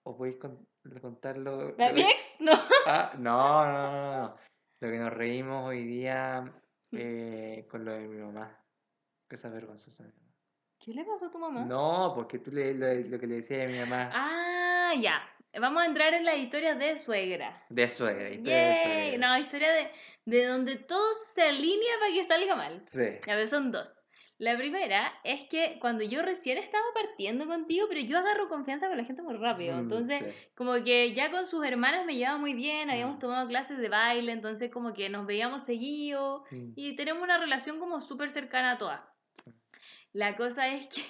[0.04, 0.68] ¿O podéis con-
[1.02, 1.74] contarlo?
[1.78, 2.32] ¿La lo mi ex?
[2.40, 2.52] No.
[2.86, 4.38] Ah, no, no, no, no.
[4.82, 6.42] Lo que nos reímos hoy día
[6.92, 6.98] Mm.
[7.00, 8.64] eh, con lo de mi mamá.
[9.30, 10.04] Cosa vergonzosa.
[10.04, 10.32] de mi mamá.
[10.80, 11.66] ¿Qué le pasó a tu mamá?
[11.66, 15.22] No, porque tú le, lo, lo que le decías a mi mamá Ah, ya.
[15.60, 17.64] Vamos a entrar en las historias de suegra.
[17.70, 18.30] de suegra.
[18.30, 19.18] historia de suegra.
[19.28, 19.92] No, historia de,
[20.26, 22.82] de donde todo se alinea para que salga mal.
[22.86, 23.08] Sí.
[23.30, 24.02] A ver, son dos.
[24.38, 28.98] La primera es que cuando yo recién estaba partiendo contigo, pero yo agarro confianza con
[28.98, 29.78] la gente muy rápido.
[29.78, 30.50] Mm, Entonces, sí.
[30.56, 33.20] como que ya con sus hermanas me llevaba muy bien, habíamos Mm.
[33.20, 36.74] tomado clases de baile, entonces como que nos veíamos seguido Mm.
[36.76, 39.00] y tenemos una relación como súper cercana a todas.
[40.16, 41.02] La cosa es que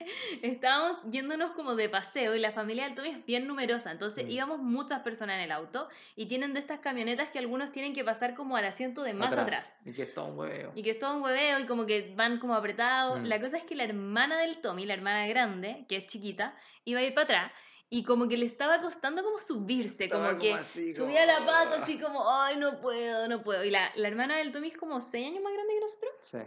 [0.42, 4.30] estábamos yéndonos como de paseo y la familia del Tommy es bien numerosa, entonces Mm.
[4.30, 5.86] íbamos muchas personas en el auto
[6.16, 9.34] y tienen de estas camionetas que algunos tienen que pasar como al asiento de más
[9.34, 9.78] atrás.
[9.84, 10.72] Y que es todo un huevo.
[10.74, 13.20] Y que es todo un hueveo y como que van como apretados.
[13.20, 13.24] Mm.
[13.24, 17.00] La cosa es que la hermana del Tommy, la hermana grande, que es chiquita, iba
[17.00, 17.52] a ir para atrás
[17.90, 21.46] y como que le estaba costando como subirse, Estaba como que así, subía como, la
[21.46, 23.62] pata así como, ay, no puedo, no puedo.
[23.62, 26.12] Y la, la hermana del Tommy es como 6 años más grande que nosotros.
[26.20, 26.38] Sí.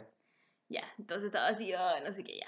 [0.69, 2.47] Ya, entonces estaba así, ay, no sé qué, ya.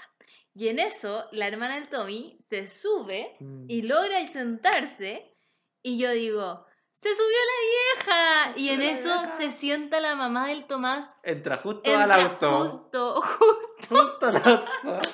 [0.54, 3.66] Y en eso, la hermana del Tommy se sube Mm.
[3.68, 5.34] y logra sentarse
[5.82, 8.54] y yo digo, se subió la vieja.
[8.54, 9.36] Se Y en eso vieja.
[9.36, 12.56] se sienta la mamá del Tomás Entra justo al Entra auto.
[12.62, 13.96] Justo, justo.
[13.96, 14.64] Justo al auto.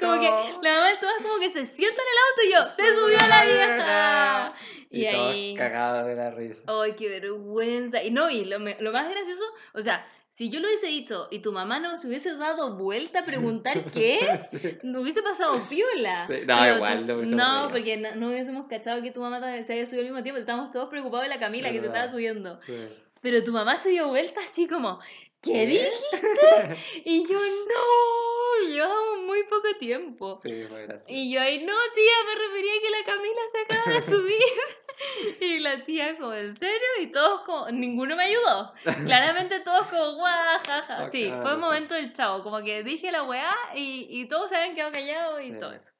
[0.00, 0.28] Como que
[0.62, 2.94] la mamá del Tomás como que se sienta en el auto y yo, Se ¡se
[2.94, 4.54] subió la la vieja!
[4.90, 6.62] Y, Y, ahí, cagados de la risa.
[6.66, 8.02] ¡ay, qué vergüenza!
[8.02, 9.42] Y no, y lo, lo más gracioso,
[9.72, 13.20] o sea, si yo lo hubiese dicho y tu mamá no se hubiese dado vuelta
[13.20, 14.58] a preguntar qué es, Sí.
[14.82, 16.26] no hubiese pasado piola.
[16.26, 17.70] Sí, no, Pero igual, No, reído.
[17.70, 20.40] porque no, no hubiésemos cachado que tu mamá se había subido al mismo tiempo.
[20.40, 22.58] Estábamos todos preocupados de la Camila que se estaba subiendo.
[22.58, 22.74] Sí.
[23.20, 24.98] Pero tu mamá se dio vuelta así como,
[25.44, 25.66] ¿qué ¿Qué?
[25.66, 26.76] dijiste?
[27.04, 30.34] Y yo, no, llevamos muy poco tiempo.
[30.42, 31.06] Sí, fue gracioso.
[31.08, 34.38] Y yo ahí, no, tía, me refería a que la Camila se acaba de subir.
[35.40, 36.86] y la tía como, ¿en serio?
[37.00, 38.72] Y todos como, ninguno me ayudó.
[39.04, 41.04] Claramente todos como, guau, jaja.
[41.04, 41.64] Ah, Sí, fue el sí.
[41.64, 45.40] momento del chavo, como que dije la weá y, y todos se habían quedado callados
[45.42, 45.58] y Sí.
[45.58, 45.90] todo eso.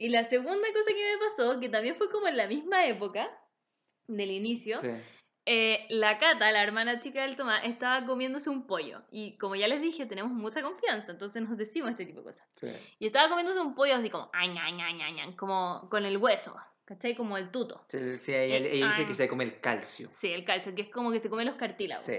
[0.00, 3.28] Y la segunda cosa que me pasó, que también fue como en la misma época
[4.06, 4.90] del inicio, Sí.
[5.50, 9.02] Eh, la Cata, la hermana chica del Tomás, estaba comiéndose un pollo.
[9.10, 12.46] Y como ya les dije, tenemos mucha confianza, entonces nos decimos este tipo de cosas.
[12.56, 12.68] Sí.
[12.98, 16.54] Y estaba comiéndose un pollo así como, aña, aña, aña, aña, como con el hueso,
[16.84, 17.16] ¿cachai?
[17.16, 17.84] Como el tuto.
[17.88, 20.08] Sí, sí, ella, ella dice que se come el calcio.
[20.12, 22.04] Sí, el calcio, que es como que se come los cartílagos.
[22.04, 22.18] Sí.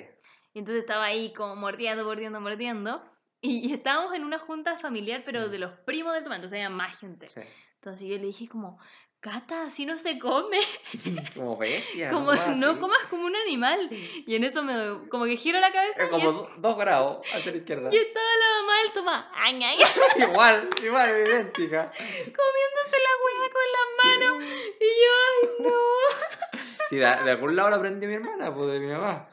[0.53, 3.03] Y entonces estaba ahí como mordiendo, mordiendo, mordiendo.
[3.41, 5.51] Y, y estábamos en una junta familiar, pero Mm.
[5.51, 7.27] de los primos del Tomás, entonces había más gente.
[7.27, 7.41] Sí.
[7.75, 8.77] Entonces yo le dije como,
[9.21, 10.59] Cata, así no se come.
[11.35, 12.09] Como bestia.
[12.13, 13.89] como no comas como un animal.
[13.91, 17.27] Y en eso me como que giro la cabeza Es como es- do- dos grados
[17.33, 17.89] hacia la izquierda.
[17.93, 19.85] y estaba la mamá del Tomás, aña, aña,
[20.29, 21.91] igual, igual, idéntica.
[21.91, 24.43] comiéndose la hueá con las manos.
[24.79, 26.61] Y yo, ay, no.
[26.89, 29.29] Sí, de, de algún lado lo aprendió mi hermana, pues de mi mamá.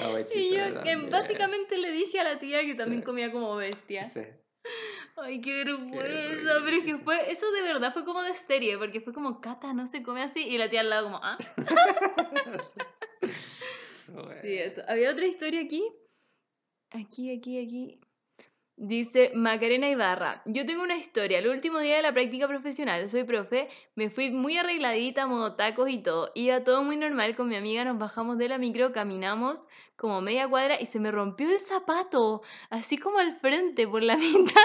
[0.00, 3.04] La Y yo que básicamente le dije a la tía que también Sí.
[3.04, 4.04] comía como bestia.
[4.04, 4.22] Sí.
[5.16, 6.50] Ay, qué vergüenza.
[6.64, 9.72] Pero es que fue, eso de verdad fue como de serie, porque fue como, Cata,
[9.74, 10.42] no se come así.
[10.42, 11.38] Y la tía al lado como, ah.
[14.40, 14.82] Sí, eso.
[14.88, 15.84] Había otra historia aquí.
[16.90, 18.00] Aquí, aquí, aquí.
[18.82, 20.40] Dice Macarena Ibarra.
[20.46, 21.38] Yo tengo una historia.
[21.38, 25.90] El último día de la práctica profesional, soy profe, me fui muy arregladita, modo tacos
[25.90, 26.32] y todo.
[26.34, 30.48] Iba todo muy normal con mi amiga, nos bajamos de la micro, caminamos como media
[30.48, 34.62] cuadra y se me rompió el zapato, así como al frente, por la mitad.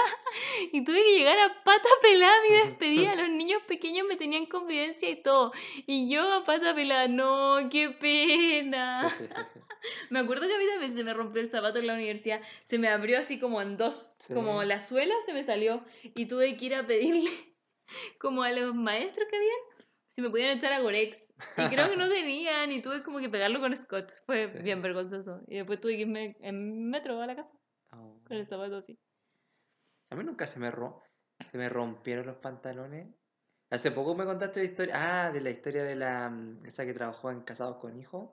[0.72, 3.14] Y tuve que llegar a pata pelada a mi despedida.
[3.16, 5.52] Los niños pequeños me tenían convivencia y todo.
[5.86, 9.14] Y yo a pata pelada, no, qué pena.
[10.10, 12.40] Me acuerdo que a mí también se me rompió el zapato en la universidad.
[12.62, 14.34] Se me abrió así como en dos, Sí.
[14.34, 15.84] como la suela se me salió.
[16.02, 17.30] Y tuve que ir a pedirle
[18.20, 19.56] como a los maestros que habían
[20.12, 21.22] si me podían echar a Gorex.
[21.58, 24.12] Y creo que no tenían y tuve como que pegarlo con scotch.
[24.24, 24.58] Fue Sí.
[24.62, 25.42] bien vergonzoso.
[25.46, 27.52] Y después tuve que irme en metro a la casa
[27.92, 28.20] No.
[28.26, 28.98] con el zapato así.
[30.10, 31.02] A mí nunca se me, ro-
[31.44, 33.08] se me rompieron los pantalones.
[33.70, 34.94] Hace poco me contaste la historia.
[35.26, 36.30] Ah, de la historia de la.
[36.30, 38.30] mm, Esa que trabajó en Casados con Hijos.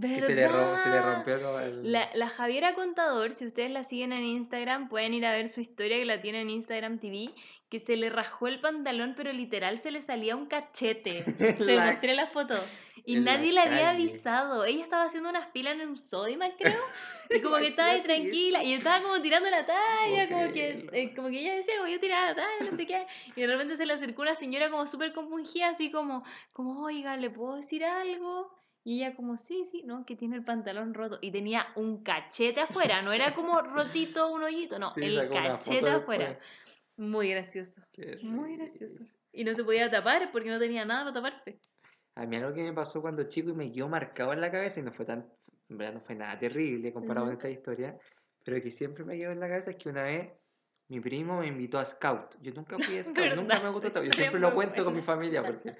[0.00, 1.90] Que se le, rompió todo el.
[1.92, 5.60] La, la Javiera Contador, si ustedes la siguen en Instagram, pueden ir a ver su
[5.60, 7.30] historia que la tiene en Instagram TV,
[7.68, 11.22] que se le rajó el pantalón, pero literal se le salía un cachete.
[11.58, 12.54] Te La- mostré la foto.
[13.04, 14.64] Y En la nadie le había avisado.
[14.64, 16.82] Ella estaba haciendo unas filas en un Sodimac, creo.
[17.30, 18.64] Y como que estaba ahí tranquila.
[18.64, 20.28] Y estaba como tirando la talla.
[20.28, 23.06] Como que, eh, como que ella decía, como yo tiraba la talla, no sé qué.
[23.36, 27.16] Y de repente se le acercó una señora como súper compungida, así como, como, oiga,
[27.16, 28.55] ¿le puedo decir algo?
[28.86, 31.18] Y ella como, sí, sí, no, que tiene el pantalón roto.
[31.20, 33.02] Y tenía un cachete afuera.
[33.02, 34.92] No era como rotito un hoyito, no.
[34.92, 36.38] Sí, el cachete afuera.
[36.96, 37.82] Muy gracioso.
[38.22, 39.02] Muy gracioso.
[39.32, 41.58] Y no se podía tapar porque no tenía nada para taparse.
[42.14, 44.78] A mí algo que me pasó cuando chico y me quedó marcado en la cabeza
[44.78, 45.28] y no fue tan,
[45.68, 47.98] en verdad no fue nada terrible comparado con esta historia,
[48.44, 50.30] pero que siempre me quedó en la cabeza es que una vez
[50.86, 52.36] mi primo me invitó a Scout.
[52.40, 54.06] Yo nunca fui a Scout, nunca me gustó Scout.
[54.06, 55.74] Yo siempre lo cuento con mi familia porque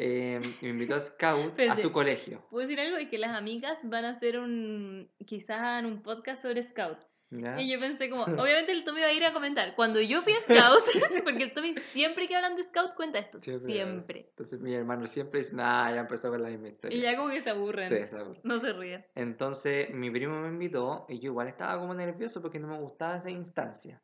[0.00, 1.82] eh, me invitó a Scout a Espérate.
[1.82, 2.40] su colegio.
[2.50, 6.40] Puedo decir algo y que las amigas van a hacer un, quizás en un podcast
[6.40, 6.98] sobre Scout.
[7.30, 7.60] ¿ya?
[7.60, 9.74] Y yo pensé como, obviamente el Tommy va a ir a comentar.
[9.74, 10.84] Cuando yo fui a Scout,
[11.24, 14.26] porque el Tommy siempre que hablan de Scout cuenta esto, Siempre, siempre.
[14.30, 16.96] Entonces mi hermano siempre dice, ah, ya empezó con la misma historia.
[16.96, 17.88] Y ya como que se aburren.
[17.88, 18.40] Sí, esa aburre.
[18.44, 19.04] No se ríen.
[19.16, 23.16] Entonces mi primo me invitó y yo igual estaba como nervioso porque no me gustaba
[23.16, 24.00] esa instancia.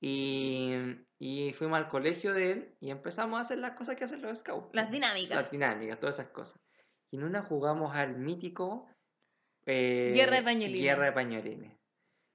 [0.00, 0.74] Y,
[1.18, 4.38] y fuimos al colegio de él y empezamos a hacer las cosas que hacen los
[4.38, 4.70] scouts.
[4.72, 5.36] Las po, dinámicas.
[5.36, 6.60] Las dinámicas, todas esas cosas.
[7.10, 8.88] Y en una jugamos al mítico
[9.66, 10.80] eh, Guerra de pañolines.
[10.80, 11.78] Guerra de pañolines.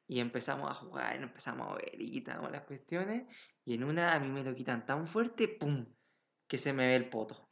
[0.08, 3.26] Y empezamos a jugar, empezamos a ver y quitamos las cuestiones.
[3.66, 5.86] Y en una a mí me lo quitan tan fuerte, ¡pum!
[6.48, 7.50] que se me ve el poto.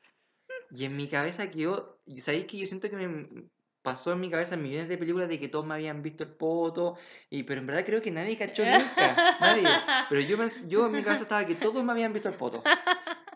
[0.69, 3.49] Y en mi cabeza quedó, sabéis que yo siento que me
[3.81, 6.97] pasó en mi cabeza millones de películas de que todos me habían visto el poto,
[7.29, 9.63] y, pero en verdad creo que nadie cachó nunca, nadie.
[10.09, 12.63] Pero yo, yo en mi cabeza estaba que todos me habían visto el poto.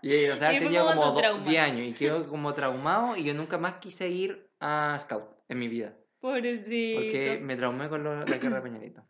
[0.02, 1.50] Y, o sea, Y tenía como como tu do- trauma.
[1.50, 5.60] 10 años y quedó como traumado y yo nunca más quise ir a Scout en
[5.60, 5.93] mi vida.
[6.20, 7.00] Pobrecito.
[7.02, 9.04] Porque me traumé con lo- la guerra de pañuelito.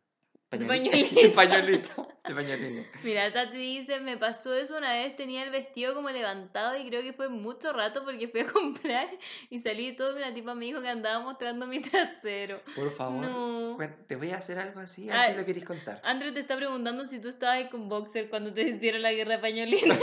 [0.60, 1.34] Pañuelito.
[1.34, 1.36] pañuelito.
[1.36, 2.08] pañuelito.
[2.28, 2.90] De pañuelito.
[3.04, 7.02] Mira, Tati dice, me pasó eso una vez, tenía el vestido como levantado y creo
[7.04, 9.10] que fue mucho rato porque fui a comprar
[9.50, 12.62] y salí y todo y la tipa me dijo que andaba mostrando mi trasero.
[12.76, 13.78] Por favor, No.
[14.08, 16.02] te voy a hacer algo así, Ah, así lo queréis contar.
[16.04, 19.96] Andrés te está preguntando si tú estabas con boxer cuando te hicieron la guerra pañolina,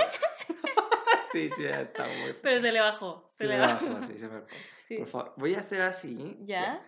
[1.33, 2.37] Sí, sí, estamos.
[2.43, 3.87] pero se le bajó, se, Se le bajó.
[3.87, 4.41] bajó, sí, se me.
[4.87, 4.97] Sí.
[4.99, 6.37] Por favor, voy a hacer así.
[6.45, 6.83] ¿Ya?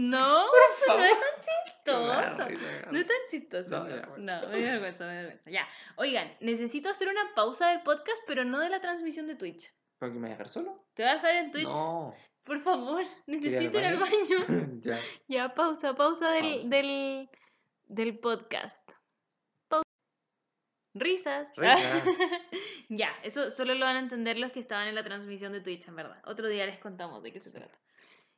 [0.00, 2.90] No, no es tan chistoso.
[2.90, 3.84] No es tan chistoso.
[3.84, 5.50] No, No, me da vergüenza, me da vergüenza.
[5.50, 5.68] Ya.
[5.96, 9.74] Oigan, necesito hacer una pausa del podcast, pero no de la transmisión de Twitch.
[9.98, 10.86] ¿Por qué me voy a dejar solo?
[10.94, 11.68] Te voy a dejar en Twitch.
[11.68, 12.14] No.
[12.44, 14.78] Por favor, necesito ir al baño?
[14.80, 14.98] ya.
[15.28, 16.68] Ya, pausa, pausa del, Pausa.
[16.68, 17.28] Del,
[17.84, 18.92] del podcast.
[19.68, 19.84] Pausa.
[20.94, 21.52] Risas.
[21.56, 22.04] Risas.
[22.88, 25.88] ya, eso solo lo van a entender los que estaban en la transmisión de Twitch,
[25.88, 26.22] en verdad.
[26.24, 27.78] Otro día les contamos de qué se trata.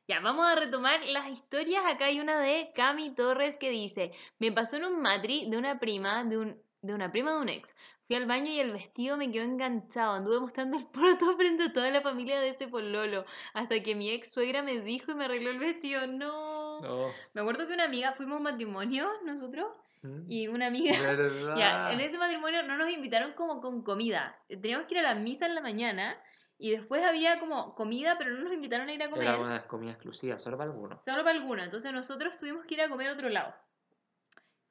[0.05, 1.83] Ya, vamos a retomar las historias.
[1.85, 5.79] Acá hay una de Cami Torres que dice: Me pasó en un matri de una
[5.79, 7.73] prima, de, un, de una prima de un ex.
[8.05, 10.11] Fui al baño y el vestido me quedó enganchado.
[10.11, 13.25] Anduve mostrando el poroto frente a toda la familia de ese pololo.
[13.53, 16.05] Hasta que mi ex suegra me dijo y me arregló el vestido.
[16.05, 16.81] No.
[16.81, 17.07] No.
[17.33, 19.67] Me acuerdo que una amiga, fuimos a un matrimonio nosotros,
[20.01, 20.29] ¿Mm?
[20.29, 20.99] y una amiga.
[20.99, 21.55] ¿Verdad?
[21.57, 24.37] Ya, en ese matrimonio no nos invitaron como con comida.
[24.49, 26.21] Teníamos que ir a la misa en la mañana
[26.57, 29.27] y después había como comida, pero no nos invitaron a ir a comer.
[29.27, 31.03] Era una comida exclusiva, solo para algunos.
[31.03, 31.65] Solo para algunos.
[31.65, 33.53] Entonces nosotros tuvimos que ir a comer a otro lado.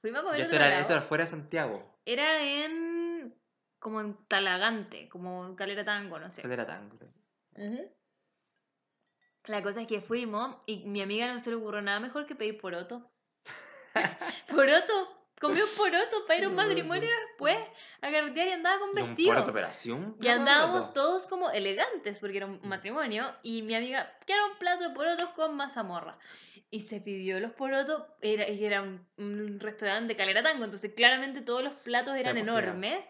[0.01, 0.81] Fuimos a comer a otro era, lado.
[0.81, 1.99] esto era fuera de Santiago.
[2.05, 3.35] Era en.
[3.79, 6.41] como en Talagante, como en Calera Tango, no sé.
[6.41, 6.99] Esto era tango.
[9.45, 12.35] La cosa es que fuimos y mi amiga no se le ocurrió nada mejor que
[12.35, 13.11] pedir poroto.
[14.49, 15.22] poroto.
[15.43, 17.59] Comió poroto para ir a un matrimonio después
[18.01, 19.29] a carretear y andaba con Y un vestido.
[19.93, 24.17] un Y plato de andábamos todos como elegantes porque era un matrimonio y mi amiga,
[24.25, 26.19] quiero un plato de porotos con mazamorra.
[26.71, 30.95] Y se pidió los porotos, era, y era un, un restaurante de Calera Tango, entonces
[30.95, 33.05] claramente todos los platos eran enormes.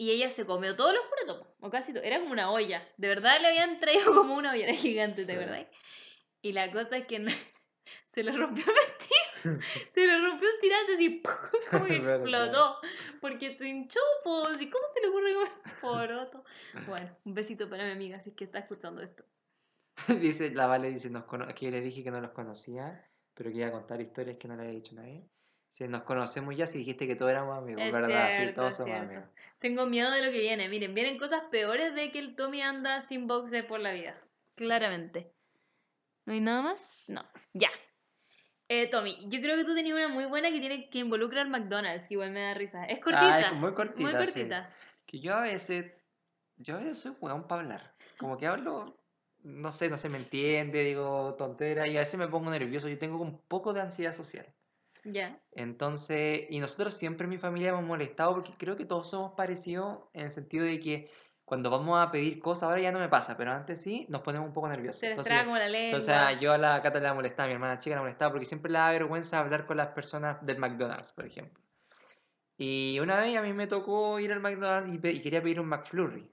[0.00, 2.04] Y ella se comió todos los porotos, o casi todo.
[2.04, 2.86] Era como una olla.
[2.98, 5.38] De verdad le habían traído como una olla, era gigante, ¿te Sí.
[5.40, 5.66] acordás?
[6.40, 7.26] Y la cosa es que
[8.04, 8.97] se le rompió el vestido.
[9.90, 11.22] se le rompió un tirante así,
[11.70, 12.78] como que explotó.
[13.20, 14.60] Porque se hinchó, pues.
[14.60, 16.44] ¿Y cómo se le ocurre comer poroto?
[16.86, 19.24] Bueno, un besito para mi amiga, si es que está escuchando esto.
[20.20, 23.50] dice, la Vale dice, nos cono- que yo le dije que no los conocía, pero
[23.50, 25.24] que iba a contar historias que no le había dicho nadie.
[25.70, 28.30] Si nos conocemos ya, si dijiste que todos éramos amigos, Es ¿verdad?
[28.30, 29.12] sí, cierto, todos es somos cierto.
[29.14, 29.28] amigos.
[29.58, 30.68] Tengo miedo de lo que viene.
[30.68, 34.18] Miren, vienen cosas peores de que el Tommy anda sin boxer por la vida.
[34.54, 35.30] Claramente.
[36.24, 37.04] ¿No hay nada más?
[37.06, 37.22] No.
[37.52, 37.68] Ya.
[38.68, 42.06] Eh, Tommy, yo creo que tú tenías una muy buena que tiene que involucrar McDonald's,
[42.06, 42.84] que igual me da risa.
[42.84, 43.28] Es cortita.
[43.28, 44.40] Ah, es muy cortita, Muy sí.
[44.40, 44.70] cortita.
[45.06, 45.92] Que yo a veces,
[46.56, 47.94] yo a veces soy weón para hablar.
[48.18, 49.02] Como que hablo,
[49.42, 52.88] no sé, no se me entiende, digo tontera, y a veces me pongo nervioso.
[52.88, 54.54] Yo tengo un poco de ansiedad social.
[55.04, 55.40] Ya.
[55.52, 60.04] Entonces, y nosotros siempre en mi familia hemos molestado porque creo que todos somos parecidos
[60.12, 61.10] en el sentido de que
[61.48, 64.46] cuando vamos a pedir cosas, ahora ya no me pasa, pero antes sí, nos ponemos
[64.46, 65.00] un poco nerviosos.
[65.00, 65.86] Se Entonces, como la lengua.
[65.86, 68.44] entonces, ah, yo a la Cata la molestaba, a mi hermana chica la molestaba porque
[68.44, 71.64] siempre le da vergüenza hablar con las personas del McDonald's, por ejemplo.
[72.58, 75.68] Y una vez a mí me tocó ir al McDonald's y, y quería pedir un
[75.68, 76.30] McFlurry.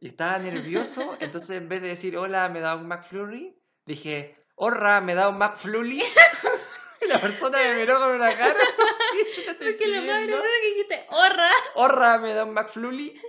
[0.00, 3.54] Y estaba nervioso, entonces en vez de decir hola, me da un McFlurry,
[3.84, 6.02] dije, horra, me da un McFlurry.
[7.02, 8.54] y la persona me miró con una cara.
[9.12, 11.50] ¿Qué chucha estoy Porque lo más gracioso es que dijiste, horra.
[11.74, 13.20] horra, me da un McFlurry.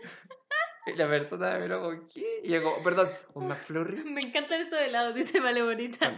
[0.96, 2.42] La persona me miró como, ¿qué?
[2.44, 4.04] Y yo como, perdón, ¿un McFlurry?
[4.04, 6.16] Me encantan esos helados, dice Vale Bonita.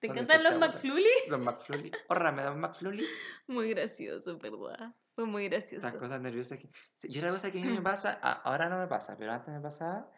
[0.00, 0.58] ¿Te encantan los.
[0.58, 1.04] McFlurry?
[1.28, 1.92] Los McFlurry.
[2.08, 3.06] Horra, me da un McFlurry.
[3.46, 4.94] Muy gracioso, ¿verdad?
[5.14, 5.98] Fue muy gracioso.
[5.98, 6.70] cosas nerviosas que...
[7.08, 9.60] Yo la cosa que a mí me pasa, ahora no me pasa, pero antes me
[9.60, 10.10] pasaba,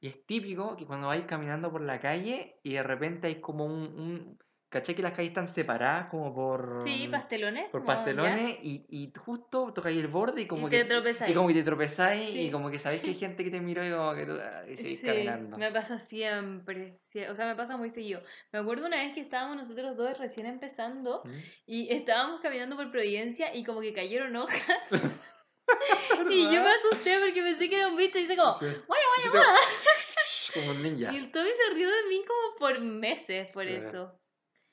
[0.00, 3.64] y es típico que cuando vais caminando por la calle y de repente hay como
[3.64, 3.82] un...
[3.82, 4.38] un
[4.70, 6.82] ¿Cachai que las calles están separadas como por...
[6.84, 7.70] Sí, pastelones.
[7.70, 10.84] por pastelones y, y justo tocáis el borde y como te que...
[10.84, 11.30] tropezáis.
[11.30, 12.40] Y como que te tropezáis Sí.
[12.42, 14.64] y como que sabéis que hay gente que te miró y como que tú ah,
[14.68, 15.56] y seguís Sí, caminando.
[15.56, 17.00] me pasa siempre.
[17.30, 18.22] o sea, me pasa muy seguido.
[18.52, 21.30] Me acuerdo una vez que estábamos nosotros dos recién empezando ¿Mm?
[21.66, 24.60] y estábamos caminando por Providencia y como que cayeron hojas.
[26.30, 28.66] y yo me asusté porque pensé que era un bicho y hice como, Sí.
[28.66, 31.12] guaya, guaya, te- Como un ninja.
[31.12, 34.17] Y el Tommy se rió de mí como por meses por eso.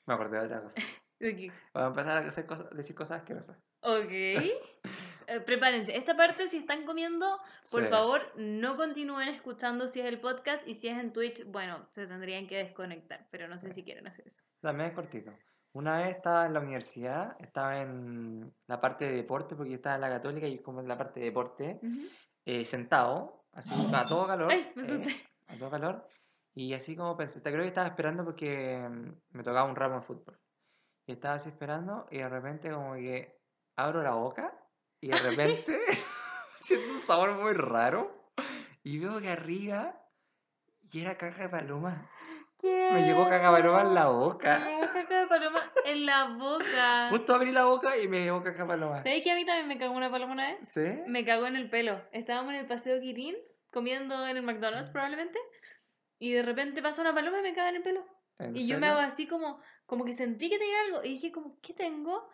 [0.06, 0.80] Me acordé de otra cosa.
[1.18, 3.58] Que, Vamos a empezar a hacer cosas, decir cosas asquerosas.
[3.80, 4.10] Ok.
[5.28, 5.96] Eh, prepárense.
[5.96, 7.40] Esta parte, si están comiendo,
[7.72, 7.90] por Sí.
[7.90, 12.06] favor, no continúen escuchando si es el podcast y si es en Twitch, bueno, se
[12.06, 14.42] tendrían que desconectar, pero no sé si quieren hacer eso.
[14.60, 15.32] También es cortito.
[15.72, 19.96] Una vez estaba en la universidad, estaba en la parte de deporte, porque yo estaba
[19.96, 21.80] en la católica y como en la parte de deporte,
[22.44, 24.52] eh, sentado, así a todo calor.
[24.52, 25.26] Ay, me eh, asusté.
[25.48, 26.08] a todo calor.
[26.58, 29.96] Y así como pensé, te creo que estaba esperando porque mm, me tocaba un ramo
[29.96, 30.38] de fútbol.
[31.06, 33.38] Y estaba así esperando y de repente como que
[33.76, 34.52] abro la boca
[35.00, 35.78] y de repente
[36.56, 38.32] siento un sabor muy raro
[38.82, 40.00] y veo que arriba
[40.90, 42.10] y era caja de paloma.
[42.62, 44.58] Me llegó caca de paloma en la Me boca.
[44.66, 47.08] llegó caca de paloma en la boca.
[47.10, 49.02] Justo abrí la boca y me llegó caca de paloma.
[49.02, 50.68] ¿Sabes que a mí también me cagó una paloma una vez?
[50.68, 51.02] ¿Sí?
[51.06, 52.00] Me cagó en el pelo.
[52.12, 53.36] Estábamos en el paseo Kirin,
[53.70, 55.38] comiendo en el McDonald's probablemente,
[56.18, 58.04] y de repente pasa una paloma y me caga en el pelo.
[58.38, 61.04] ¿En Y yo me hago así como, como que sentí que tenía algo.
[61.04, 62.28] Y dije como, ¿qué tengo?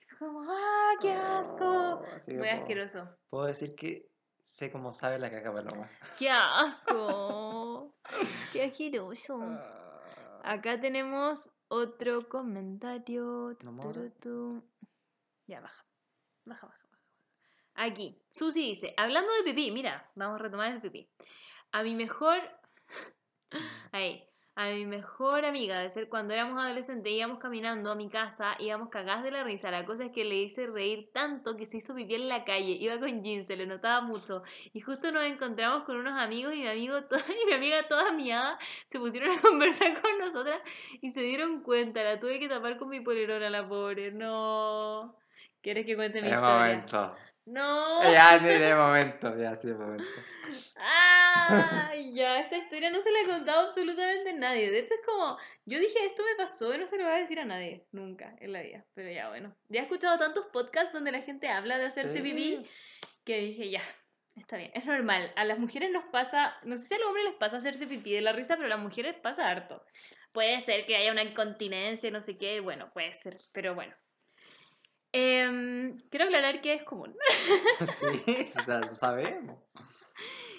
[0.00, 1.64] Y fue como, ¡ah, qué asco!
[1.64, 3.08] Oh, Muy asqueroso.
[3.30, 4.08] Puedo decir que
[4.44, 5.90] sé cómo sabe la caca paloma.
[6.18, 7.94] ¡Qué asco!
[8.52, 9.40] ¡Qué asqueroso!
[9.42, 10.40] Ah.
[10.44, 13.56] Acá tenemos otro comentario.
[13.64, 14.72] No.
[15.46, 15.84] Ya, baja.
[16.44, 17.02] Baja, baja, baja.
[17.74, 21.10] Aquí, Susi dice, hablando de pipí, mira, vamos a retomar el pipí.
[21.72, 22.38] A mi mejor...
[23.92, 24.22] Ahí.
[24.58, 28.88] A mi mejor amiga de ser cuando éramos adolescentes, íbamos caminando a mi casa, íbamos
[28.88, 29.70] cagadas de la risa.
[29.70, 32.72] La cosa es que le hice reír tanto que se hizo pipí en la calle.
[32.72, 34.44] Iba con jeans, se le notaba mucho.
[34.72, 36.96] Y justo nos encontramos con unos amigos y mi amigo
[37.42, 40.62] y mi amiga toda miada se pusieron a conversar con nosotras
[41.02, 42.02] y se dieron cuenta.
[42.02, 44.10] La tuve que tapar con mi polerón a la pobre.
[44.10, 45.18] No.
[45.60, 46.42] ¿Quieres que cuente mi De historia?
[46.58, 47.14] momento.
[47.46, 48.02] No.
[48.02, 50.04] Ya, ni de momento, ya, sí, de momento.
[50.76, 54.70] Ah, ya, esta historia no se la he contado absolutamente a nadie.
[54.70, 57.18] De hecho, es como, yo dije, esto me pasó y no se lo voy a
[57.18, 58.84] decir a nadie, nunca en la vida.
[58.94, 59.54] Pero ya, bueno.
[59.68, 62.66] Ya he escuchado tantos podcasts donde la gente habla de hacerse pipí
[63.24, 63.82] que dije, ya,
[64.34, 65.32] está bien, es normal.
[65.36, 68.12] A las mujeres nos pasa, no sé si a los hombres les pasa hacerse pipí
[68.12, 69.84] de la risa, pero a las mujeres pasa harto.
[70.32, 73.94] Puede ser que haya una incontinencia, no sé qué, bueno, puede ser, pero bueno.
[75.18, 77.16] Em, quiero aclarar que es común.
[77.96, 79.58] Sí, lo sabemos.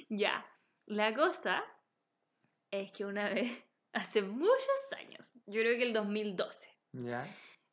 [0.09, 0.43] Ya,
[0.87, 1.63] la cosa
[2.71, 3.51] es que una vez,
[3.93, 7.21] hace muchos años, yo creo que el 2012, Ya.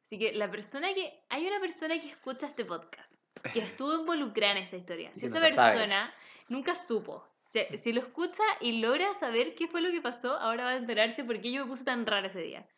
[0.05, 3.15] así que la persona que, hay una persona que escucha este podcast,
[3.55, 5.11] que estuvo involucrada en esta historia.
[5.15, 5.73] Si esa lo sabe.
[5.73, 6.15] persona
[6.49, 10.65] nunca supo, si, si lo escucha y logra saber qué fue lo que pasó, ahora
[10.65, 12.69] va a enterarse por qué yo me puse tan rara ese día.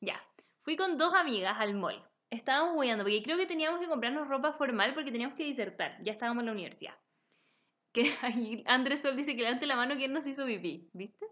[0.00, 0.22] Ya,
[0.62, 2.00] fui con dos amigas al mall.
[2.30, 5.98] Estábamos huyendo porque creo que teníamos que comprarnos ropa formal porque teníamos que disertar.
[6.02, 6.94] Ya estábamos en la universidad.
[7.92, 11.26] Que Andrés Sol dice que levante la mano quien nos hizo pipí, ¿viste?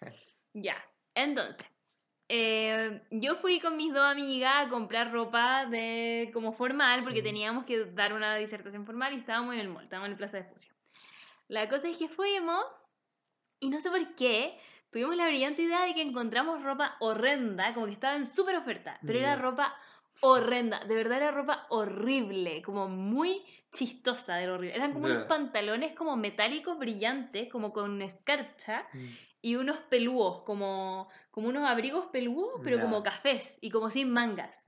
[0.52, 0.76] Ya,
[1.14, 1.66] entonces,
[2.28, 7.28] eh, yo fui con mis dos amigas a comprar ropa de como formal porque Ujú.
[7.28, 10.36] teníamos que dar una disertación formal y estábamos en el mall, estábamos en la plaza
[10.38, 10.74] de Espucio.
[11.48, 12.64] La cosa es que fuimos
[13.60, 14.58] y no sé por qué
[14.90, 19.02] tuvimos la brillante idea de que encontramos ropa horrenda, como que estaba en súper oferta,
[19.06, 19.36] pero era Ya.
[19.36, 19.76] ropa
[20.22, 23.42] horrenda, de verdad era ropa horrible, como muy
[23.72, 24.74] chistosa de lo horrible.
[24.76, 29.06] Eran como unos pantalones como metálicos brillantes, como con escarcha, Mm.
[29.42, 34.64] y unos pelúos, como, como unos abrigos pelúos, pero como cafés y como sin mangas.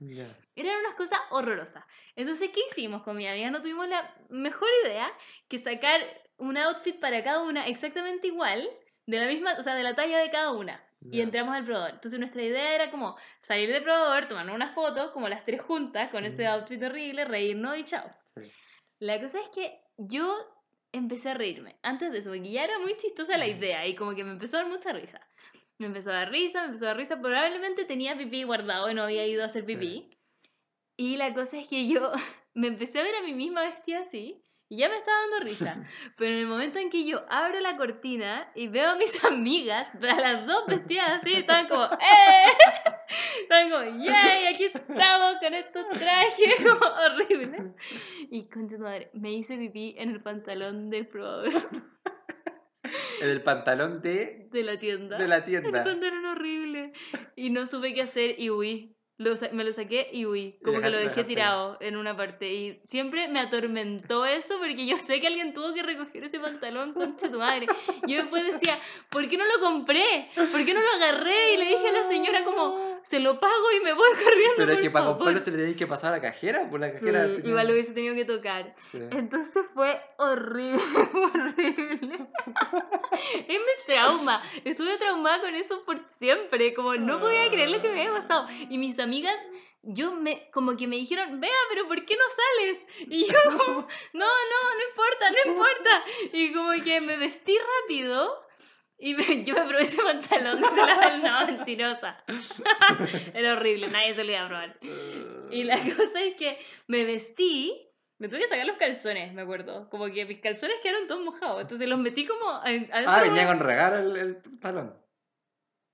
[0.55, 1.83] Eran unas cosas horrorosas.
[2.15, 3.51] Entonces, ¿qué hicimos con mi amiga?
[3.51, 5.11] No tuvimos la mejor idea
[5.47, 6.01] que sacar
[6.37, 8.67] un outfit para cada una exactamente igual,
[9.05, 10.83] de la misma, o sea, de la talla de cada una.
[11.11, 11.91] Y entramos al probador.
[11.91, 16.09] Entonces nuestra idea era como salir del probador, tomarnos unas fotos, como las tres juntas,
[16.11, 16.47] con ese Mm.
[16.47, 18.09] outfit horrible, reírnos y chao.
[18.35, 18.51] Sí.
[18.99, 20.33] La cosa es que yo
[20.91, 21.75] empecé a reírme.
[21.83, 23.57] Antes de eso, porque ya era muy chistosa la Mm.
[23.57, 25.19] idea y como que me empezó a dar mucha risa.
[25.79, 27.19] Me empezó a dar risa, me empezó a dar risa.
[27.19, 29.75] Probablemente tenía pipí guardado y no había ido a hacer Sí.
[29.75, 30.09] pipí.
[30.97, 32.11] Y la cosa es que yo
[32.53, 35.83] me empecé a ver a mí misma vestida así y ya me estaba dando risa.
[36.17, 39.87] Pero en el momento en que yo abro la cortina y veo a mis amigas,
[39.95, 42.51] a las dos vestidas así, estaban como, ¡eh!
[43.41, 44.47] Estaban como, ¡yay!
[44.47, 47.61] Aquí estamos con estos trajes como horribles.
[48.31, 51.51] Y concha tu madre, me hice pipí en el pantalón del probador
[53.21, 55.17] En el pantalón de, de la tienda.
[55.17, 55.83] de la El tienda.
[55.83, 56.93] pantalón horrible.
[57.35, 58.95] Y no supe qué hacer y huí.
[59.23, 60.55] Lo me lo saqué y huí.
[60.63, 62.53] Como que lo dejé tirado en una parte.
[62.53, 66.93] Y siempre me atormentó eso porque yo sé que alguien tuvo que recoger ese pantalón,
[66.93, 67.67] concha tu madre.
[68.07, 68.77] Yo después decía,
[69.09, 70.29] ¿por qué no lo compré?
[70.35, 71.53] ¿Por qué no lo agarré?
[71.53, 74.55] Y le dije a la señora como, se lo pago y me voy corriendo.
[74.57, 75.17] Pero es que para favor".
[75.17, 77.25] comprarlo se le tenía que pasar a la cajera, por la Sí, cajera.
[77.27, 78.73] tenía- igual lo hubiese tenido que tocar.
[78.77, 78.99] Sí.
[79.11, 80.81] Entonces fue horrible,
[81.13, 82.27] horrible.
[83.47, 84.41] es mi trauma.
[84.65, 86.73] Estuve traumada con eso por siempre.
[86.73, 88.47] Como no podía creer lo que me había pasado.
[88.69, 89.35] Y mis amigas,
[89.83, 92.85] yo me, como que me dijeron, vea, pero ¿por qué no sales?
[93.09, 93.65] Y yo como,
[94.13, 96.03] no, no, no importa, no importa.
[96.33, 98.42] Y como que me vestí rápido.
[99.05, 102.23] Y me- yo me probé ese pantalón de la no, mentirosa.
[103.33, 104.77] Era horrible, nadie se lo iba a probar.
[105.51, 106.57] Y la cosa es que
[106.87, 107.73] me vestí,
[108.17, 109.89] me tuve que sacar los calzones, me acuerdo.
[109.89, 111.61] Como que mis calzones quedaron todos mojados.
[111.61, 112.45] Entonces los metí como.
[112.49, 114.97] Ah, venía con regalo el, el pantalón.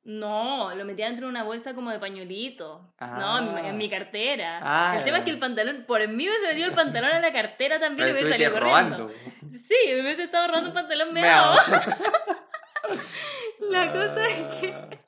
[0.03, 2.94] No, lo metí dentro de una bolsa como de pañuelito.
[3.02, 4.60] No, en, mi- en mi cartera.
[4.64, 7.22] Ah, el tema es que el pantalón, por mí me hubiese metido el pantalón en
[7.22, 8.98] la cartera también y hubiese salido corriendo.
[8.98, 9.14] robando.
[9.49, 11.57] Sí, me hubiese estado robando un pantalón meado.
[13.70, 14.74] La cosa es que.
[14.74, 14.90] Ah.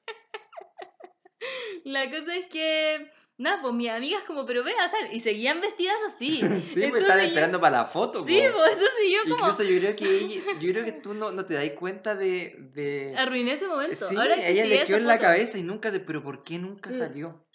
[1.84, 3.12] La cosa es que.
[3.38, 5.08] Nada, pues mis amigas como, pero vea, sal.
[5.12, 6.42] Y seguían vestidas así.
[6.42, 8.24] Sí, me Entonces están yo- esperando para la foto.
[8.26, 8.58] Sí, po.
[8.58, 9.36] pues entonces yo como.
[9.36, 12.56] Incluso yo creo que ella- yo creo que tú no, no te das cuenta de,
[12.74, 13.16] de...
[13.18, 13.96] Arruiné ese momento.
[13.96, 16.00] Sí, Ahora ella le quedó en la cabeza y nunca te...
[16.00, 16.94] Pero ¿por qué nunca Mm.
[16.94, 17.48] salió?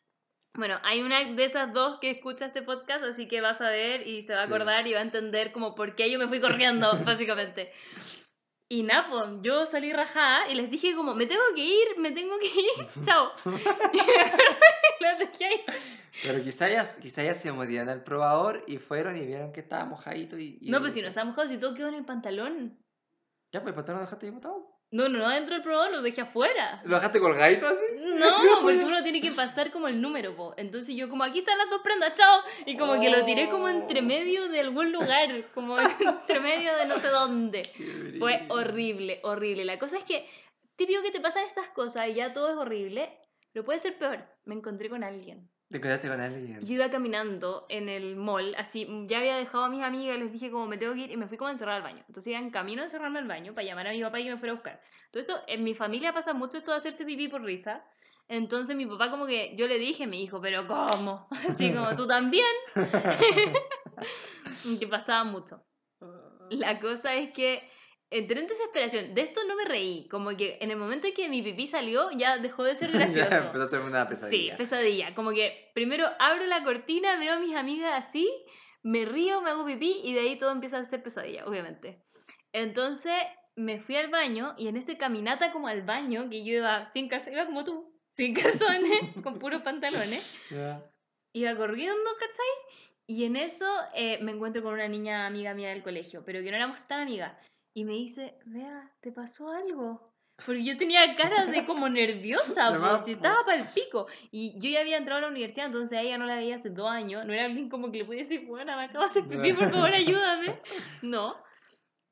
[0.55, 4.07] Bueno, hay una de esas dos que escucha este podcast, así que vas a ver
[4.09, 4.53] y se va a Sí.
[4.53, 7.70] acordar y va a entender como por qué yo me fui corriendo, básicamente.
[8.68, 12.10] Y nada, pues, yo salí rajada y les dije como, me tengo que ir, me
[12.10, 13.30] tengo que ir, chao.
[13.93, 13.98] y
[15.02, 15.64] las dejé ahí.
[16.24, 16.66] Pero quizá
[17.01, 20.59] quizá ellas se movían al probador y fueron y vieron que estaba mojadito y...
[20.60, 22.76] y- No, pues si no estaba mojado, si todo quedó en el pantalón.
[23.52, 24.76] Ya, pues el pantalón lo dejaste ahí botado.
[24.97, 26.81] No, no, no, dentro del probador lo dejé afuera.
[26.85, 27.85] ¿Lo dejaste colgadito así?
[27.98, 28.32] No,
[28.62, 30.55] porque uno tiene que pasar como el número, po.
[30.56, 32.40] Entonces yo como, aquí están las dos prendas, chao.
[32.64, 34.02] Y como que lo tiré como entre Oh.
[34.02, 37.62] medio de algún lugar, como entre medio de no sé dónde.
[38.18, 39.66] Fue horrible, horrible.
[39.66, 40.27] La cosa es que,
[40.77, 43.10] típico que te pasan estas cosas y ya todo es horrible,
[43.52, 44.24] pero puede ser peor.
[44.44, 45.51] Me encontré con alguien.
[45.70, 46.64] Te quedaste con alguien.
[46.64, 50.30] Yo iba caminando en el mall, así, mm, ya había dejado a mis amigas, les
[50.30, 52.05] dije como me tengo que ir y me fui como a encerrar al baño.
[52.06, 54.30] Entonces iba en camino a encerrarme al baño para llamar a mi papá y que
[54.30, 54.80] me fuera a buscar.
[55.10, 57.84] Todo esto, en mi familia pasa mucho esto de hacerse pipí por risa.
[58.28, 61.26] Entonces mi papá como que, yo le dije, me dijo, pero ¿cómo?
[61.48, 62.47] Así como, ¿tú también?
[64.78, 65.64] que pasaba mucho.
[66.51, 67.68] La cosa es que
[68.11, 69.15] entré en desesperación.
[69.15, 70.07] De esto no me reí.
[70.09, 73.31] Como que en el momento en que mi pipí salió, ya dejó de ser gracioso.
[73.31, 74.57] ya empezó a ser una Sí, pesadilla.
[74.57, 75.15] pesadilla.
[75.15, 78.28] Como que primero abro la cortina, veo a mis amigas así,
[78.83, 82.03] me río, me hago pipí y de ahí todo empieza a ser pesadilla, obviamente.
[82.53, 83.15] Entonces
[83.57, 87.09] me fui al baño y en ese caminata como al baño, que yo iba sin
[87.09, 90.83] calzones, iba como tú, sin calzones, con puros pantalones, Ya.
[91.33, 92.83] iba corriendo, ¿cachai?
[93.09, 96.51] Y en eso eh, me encuentro con una niña amiga mía del colegio, pero que
[96.51, 97.33] no éramos tan amigas.
[97.77, 100.11] Y me dice, vea, ¿te pasó algo?
[100.47, 103.11] Porque yo tenía cara de como nerviosa, pues, más, po.
[103.11, 104.07] estaba para el pico.
[104.31, 106.70] Y yo ya había entrado a la universidad, entonces a ella no la veía hace
[106.70, 107.27] dos años.
[107.27, 109.90] No era alguien como que le pudiese decir, bueno, me acabo de pipí, por favor,
[109.94, 110.59] ayúdame.
[111.03, 111.36] No.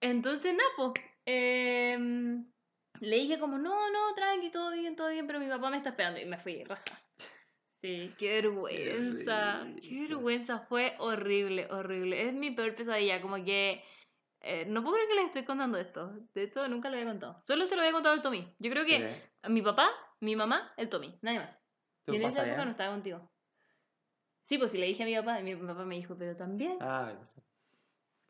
[0.03, 0.93] Entonces, Napo,
[1.25, 2.45] em,
[3.01, 5.91] le dije como, no, no, tranqui, todo bien, todo bien, pero mi papá me está
[5.91, 6.21] esperando.
[6.21, 6.85] Y me fui, raja.
[7.81, 9.67] Sí, qué vergüenza.
[9.81, 12.29] Qué vergüenza, fue horrible, horrible.
[12.29, 13.83] Es mi peor pesadilla, como que...
[14.45, 16.13] eh, no puedo creer que les estoy contando esto.
[16.35, 17.43] De esto nunca lo había contado.
[17.47, 18.55] Solo se lo había contado al Tommy.
[18.59, 19.23] Yo creo que Sí.
[19.43, 19.91] a mi papá,
[20.21, 21.19] mi mamá, el Tommy.
[21.23, 21.65] Nadie más.
[22.05, 23.31] ¿Tú Y en esa época no estaba contigo.
[24.45, 26.77] Sí, pues si le dije a mi papá, mi papá me dijo, pero también.
[26.81, 27.41] Ah, sé.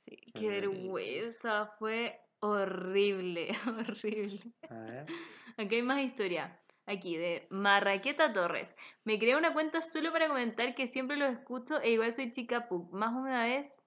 [0.06, 1.66] Sí, Qué qué vergüenza.
[1.78, 4.40] fue horrible, horrible.
[4.70, 5.06] A ver.
[5.56, 6.60] Aquí hay más historia.
[6.86, 8.76] Aquí, de Marraqueta Torres.
[9.04, 12.68] Me creé una cuenta solo para comentar que siempre los escucho e igual soy chica
[12.68, 12.92] pug.
[12.92, 13.80] Más una vez,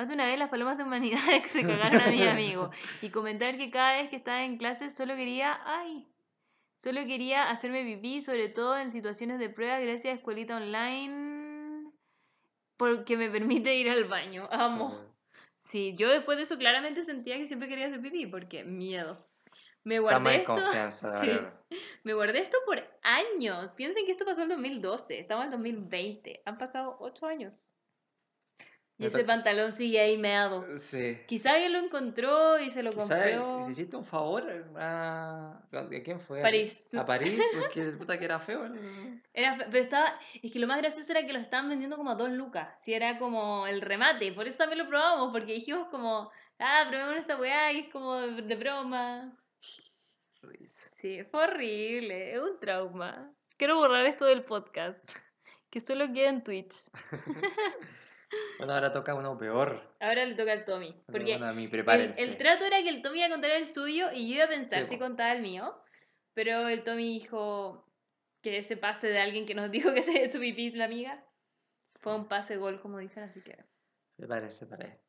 [0.00, 2.70] más de una vez las palomas de humanidades que se cagaron a mi amigo.
[3.02, 6.08] Y comentar que cada vez que estaba en clase solo quería, ay,
[6.82, 11.92] solo quería hacerme pipí, sobre todo en situaciones de prueba, gracias a Escuelita Online,
[12.78, 14.48] porque me permite ir al baño.
[14.50, 14.98] Amo.
[15.58, 19.28] Sí, yo después de eso claramente sentía que siempre quería hacer pipí, porque miedo.
[19.84, 20.54] Me guardé esto.
[20.54, 21.30] confianza, sí,
[22.04, 23.74] me guardé esto por años.
[23.74, 26.40] Piensen que esto pasó en 2012, estamos en 2020.
[26.46, 27.66] Han pasado 8 años.
[29.00, 30.66] Y ese pantalón sigue ahí meado.
[30.76, 31.18] Sí.
[31.26, 33.34] Quizá alguien lo encontró y se lo ¿Sabes?
[33.36, 33.64] compró.
[33.64, 34.44] Si hiciste un favor
[34.76, 35.58] a...
[35.72, 36.42] ¿A quién fue?
[36.42, 36.88] París.
[36.94, 38.66] A París, porque puta que era feo.
[38.66, 41.96] el- Era, fe- pero estaba, es que lo más gracioso era que lo estaban vendiendo
[41.96, 42.68] como a dos lucas.
[42.76, 44.32] Si era como el remate.
[44.32, 48.16] Por eso también lo probamos, porque dijimos como, ah, probemos esta weá y es como
[48.20, 49.34] de, de broma.
[50.42, 50.90] Risa.
[50.94, 53.32] Sí, fue horrible, es un trauma.
[53.56, 55.02] Quiero borrar esto del podcast,
[55.70, 56.74] que solo queda en Twitch.
[58.58, 59.96] Bueno, ahora toca uno peor.
[60.00, 62.22] Ahora le toca al Tommy, porque Bueno, a mí, el, prepárense.
[62.22, 64.48] el trato era que el Tommy iba a contar el suyo y yo iba a
[64.48, 65.04] pensar Sí, si po.
[65.04, 65.74] contaba el mío,
[66.34, 67.86] pero el Tommy dijo
[68.42, 71.24] que ese pase de alguien que nos dijo que se tu pipí la amiga
[72.00, 73.58] fue un pase gol, como dicen, así que...
[74.16, 75.04] Prepárense para esto.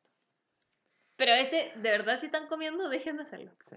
[1.16, 3.52] Pero este, de verdad, si están comiendo, dejen de hacerlo.
[3.60, 3.76] Sí.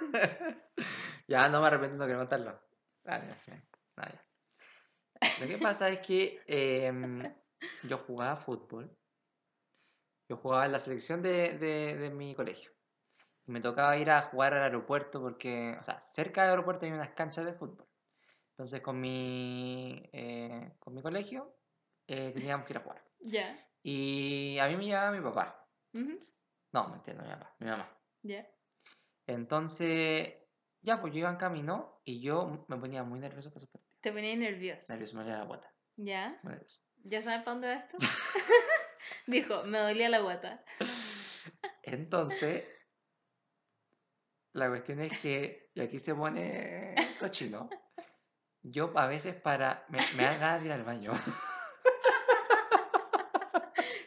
[1.28, 2.60] ya no me arrepiento, no quiero contarlo.
[3.04, 3.62] Vale, ya.
[5.36, 7.34] Lo que pasa es que em,
[7.82, 8.98] yo jugaba fútbol.
[10.28, 12.70] Yo jugaba en la selección de, de- de mi colegio.
[13.46, 16.92] Y me tocaba ir a jugar al aeropuerto porque, o sea, cerca del aeropuerto hay
[16.92, 17.88] unas canchas de fútbol.
[18.52, 21.60] Entonces con mi, eh, con mi colegio
[22.08, 23.04] eh, teníamos que ir a jugar.
[23.20, 23.58] Ya.
[23.82, 25.70] Y a mí me llevaba mi papá.
[25.94, 26.18] ujú,
[26.72, 28.00] No, mentira, no mi papá, mi mamá.
[28.22, 28.46] Ya.
[29.26, 30.34] Entonces,
[30.82, 33.89] ya, pues yo iba en camino y yo me ponía muy nervioso para esos partidos.
[34.00, 34.92] Te ponía nervioso.
[34.92, 35.74] Nervioso, me dolía la guata.
[35.96, 36.40] Ya.
[36.42, 36.82] Nervioso.
[37.04, 37.98] ¿Ya sabes para dónde va esto?
[39.26, 40.64] Dijo, me dolía la guata.
[41.82, 42.64] Entonces,
[44.52, 47.68] la cuestión es que, y aquí se pone cochino,
[48.62, 51.12] yo a veces para, me, me de ir al baño.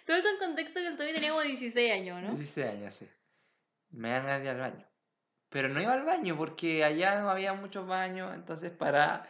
[0.05, 2.29] Todo esto en contexto que el Tommy tenía como 16 años, ¿no?
[2.29, 3.09] 16 años, sí.
[3.89, 4.87] Me dan ir al baño.
[5.49, 9.27] Pero no iba al baño porque allá no había muchos baños, entonces para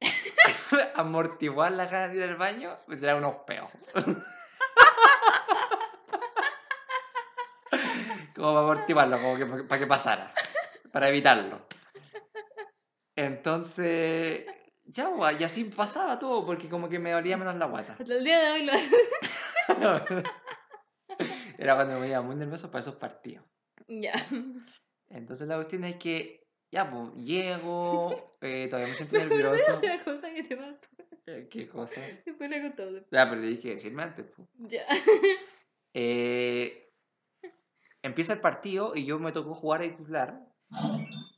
[0.94, 3.70] amortiguar las ganas de ir al baño, me tiraba unos peos.
[8.34, 10.32] como para amortiguarlo, como que para que pasara,
[10.92, 11.66] para evitarlo.
[13.16, 14.46] Entonces,
[14.84, 17.96] ya, pues, y así pasaba todo, porque como que me dolía menos la guata.
[17.98, 19.10] Hasta el día de hoy lo haces.
[21.58, 23.44] Era cuando me ponía muy nervioso para esos partidos.
[23.88, 24.14] Ya.
[25.08, 29.80] Entonces la cuestión es que, ya, pues, llego, eh, todavía me siento nervioso.
[29.82, 30.90] La cosa que te pasó.
[31.26, 32.00] Eh, ¿Qué cosa?
[32.24, 33.02] Después la contamos.
[33.10, 34.48] Ya, pero tenéis que decirme antes, pues.
[34.58, 34.86] Ya.
[35.94, 36.92] Eh,
[38.02, 40.40] empieza el partido y yo me tocó jugar a titular.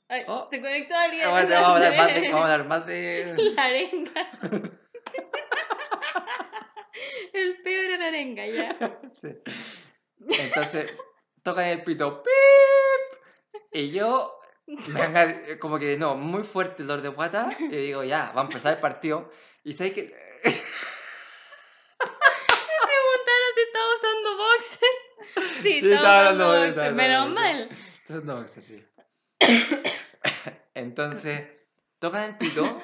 [0.09, 0.47] Ay, Oh.
[0.51, 1.27] Se conectó alguien.
[1.27, 2.21] Ah, bueno, vamos a hablar más de...
[2.33, 3.53] Vamos a hablar más de...
[3.55, 4.31] La arenga.
[7.33, 9.01] El peor era la arenga, ya.
[9.15, 9.29] Sí.
[10.27, 10.93] Entonces,
[11.43, 13.21] toca el pito, ¡pip!
[13.71, 14.38] Y yo,
[14.93, 18.43] me eh, como que no, muy fuerte el dolor de guata, y digo, ya, va
[18.43, 19.31] a empezar el partido.
[19.65, 20.03] Y sabes que.
[21.99, 24.81] Preguntaron si estaba usando boxers.
[25.63, 26.69] Sí, Sí, estaba estaba usando usando- boxers.
[26.71, 27.63] estaba Menos usando mal.
[28.09, 28.85] Entonces, no, boxer, sí.
[30.75, 31.49] Entonces,
[31.99, 32.83] tocan el pito,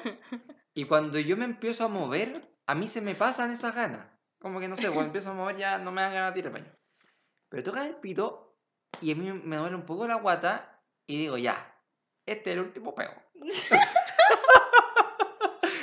[0.73, 4.05] y cuando yo me empiezo a mover, a mí se me pasan esas ganas.
[4.39, 6.47] Como que no sé, cuando empiezo a mover ya no me dan ganas de ir
[6.47, 6.71] al baño.
[7.49, 8.57] Pero tocan el pito,
[9.01, 11.73] y a mí me duele un poco la guata, y digo, ya,
[12.25, 13.13] este es el último pego.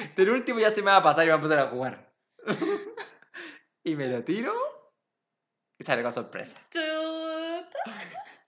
[0.02, 2.12] Este el último ya se me va a pasar y va a empezar a jugar.
[3.82, 4.52] y me lo tiro,
[5.78, 6.58] y sale con sorpresa.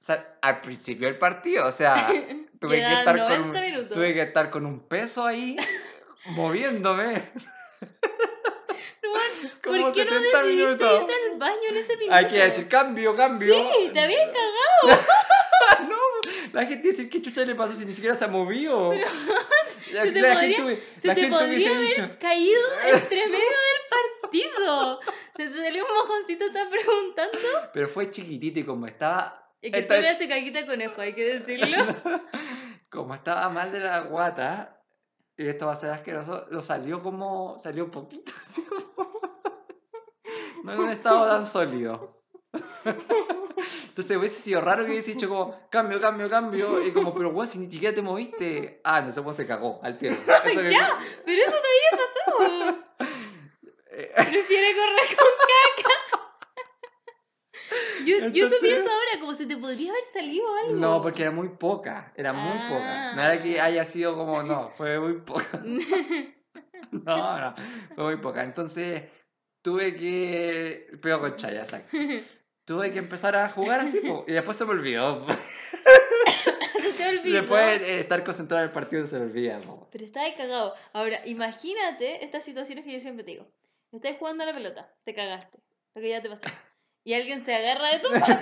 [0.05, 2.07] O sea, al principio del partido, o sea,
[2.61, 3.95] tuve que, estar con 90 un, minutos.
[3.95, 5.57] tuve que estar con un peso ahí,
[6.27, 7.23] moviéndome.
[9.63, 11.01] Como ¿Por qué no 70 decidiste minutos.
[11.01, 12.15] irte al baño en ese minuto?
[12.15, 13.55] Hay que decir cambio, cambio.
[13.55, 15.03] Sí, te habías cagado.
[16.55, 18.93] La gente dice qué chucha le pasó si ni siquiera se ha movido.
[19.93, 22.09] la, se te la podría- gente, Se la te gente podría haber dicho.
[22.21, 25.01] caído entre medio del partido.
[25.37, 27.39] Se te salió un mojoncito, está preguntando.
[27.73, 29.41] Pero fue chiquitito y como estaba.
[29.61, 31.77] Es que me es- hace caquita conejo, hay que decirlo.
[32.91, 34.81] como estaba mal de la guata,
[35.37, 37.59] y esto va a ser asqueroso, lo salió como.
[37.59, 39.21] salió un poquito así como.
[40.65, 42.24] no en un estado tan sólido.
[43.89, 47.47] Entonces hubiese sido raro que hubiese dicho como, cambio, cambio, cambio, y como, pero weón,
[47.47, 48.81] si ni siquiera te moviste.
[48.85, 50.17] Ah, no sé cómo se cagó al tiro.
[50.45, 53.07] Que- Ya, pero eso todavía pasó.
[53.93, 55.95] Eh, Prefiere correr con caca.
[58.05, 60.75] Yo, yo Entonces- pienso ahora, como si te podría haber salido algo.
[60.75, 63.15] No, porque era muy poca, era muy poca.
[63.15, 63.65] No era que Ah.
[63.67, 65.63] haya sido como, no, fue muy poca.
[66.93, 67.55] No, no,
[67.97, 68.45] fue muy poca.
[68.45, 69.03] Entonces
[69.63, 70.87] tuve que.
[71.03, 71.97] Pego con chaya, exacto.
[72.65, 75.27] Tuve que empezar a jugar así, po, y después se me olvidó.
[76.81, 77.41] Se te olvidó.
[77.41, 79.61] Después de estar concentrado en el partido se me olvida.
[79.61, 79.89] po.
[79.91, 80.75] Pero estás ahí cagado.
[80.93, 83.47] Ahora, imagínate estas situaciones que yo siempre te digo.
[83.93, 85.59] Estás jugando a la pelota, te cagaste,
[85.95, 86.47] lo que ya te pasó.
[87.05, 88.33] Y alguien se agarra de tu pato.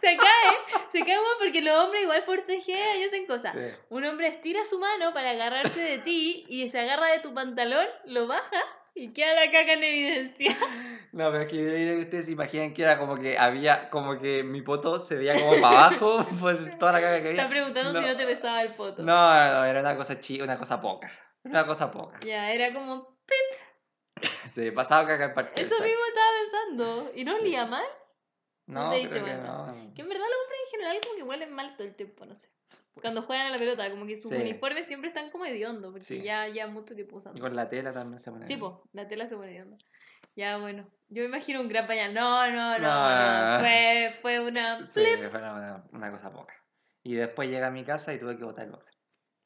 [0.00, 3.52] se cae, se cae porque los hombres igual forcejean y hacen cosas.
[3.52, 3.76] Sí.
[3.90, 7.86] Un hombre estira su mano para agarrarse de ti y se agarra de tu pantalón,
[8.04, 8.62] lo baja
[9.04, 10.56] y queda la caca en evidencia.
[11.10, 14.60] No, pero es que ustedes se imaginan que era como que había, como que mi
[14.60, 17.40] poto se veía como para abajo por toda la caga que había.
[17.42, 18.12] Está preguntando si No.
[18.12, 19.02] no te besaba el foto.
[19.02, 21.10] No, no, era una cosa chica, una cosa poca.
[21.44, 22.20] Una cosa poca.
[22.26, 23.16] Ya, era como.
[24.50, 25.66] Se pasaba caca en partido.
[25.66, 27.12] Eso mismo estaba pensando.
[27.14, 27.86] ¿Y no olía mal?
[28.66, 29.92] No, te creo que no.
[29.94, 32.34] Que en verdad los hombres en general como que huelen mal todo el tiempo, no
[32.34, 32.48] sé.
[33.00, 34.48] Cuando juegan a la pelota, como que sus Pues, Sí.
[34.48, 36.22] uniformes siempre están como hediondos, porque Sí.
[36.22, 37.40] ya, ya mucho tiempo Y usando.
[37.40, 38.48] con la tela también se pone.
[38.48, 39.76] Sí, pues, la tela se pone hedionda.
[40.34, 40.88] Ya, bueno.
[41.08, 42.12] Yo me imagino un gran pañal.
[42.12, 42.78] No, no, no.
[42.78, 43.54] No.
[43.54, 43.60] no.
[43.60, 44.82] Fue, fue una...
[44.82, 46.54] Sí, fue una, una cosa poca.
[47.04, 48.94] Y después llegué a mi casa y tuve que botar el boxer.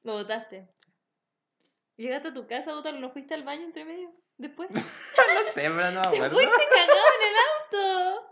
[0.03, 0.69] Lo botaste.
[1.97, 4.11] Llegaste a tu casa a botarlo, ¿no fuiste al baño entre medio?
[4.39, 4.69] Después.
[5.23, 6.31] No sé, pero no me acuerdo.
[6.35, 7.35] Fuiste cagado en el
[8.17, 8.32] auto.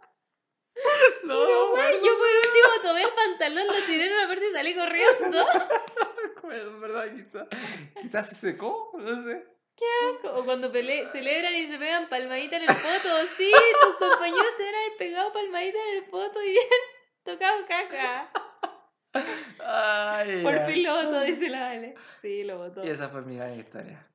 [1.24, 4.74] No, Pero, yo por último tomé el pantalón, lo tiré en una parte y salí
[4.74, 5.46] corriendo.
[6.50, 7.46] en verdad, quizás.
[8.00, 9.46] Quizás se secó, no sé.
[10.24, 13.08] O cuando pele celebran y se pegan palmadita en el foto.
[13.36, 13.50] Sí,
[13.82, 16.58] tus compañeros te haber pegado palmadita en el foto y
[17.24, 18.30] tocado caca.
[19.58, 20.66] Ay, Por ya.
[20.66, 21.94] fin lo votó, dice la Vale.
[22.20, 22.84] Sí, lo votó.
[22.84, 24.06] Y esa fue mi gran historia.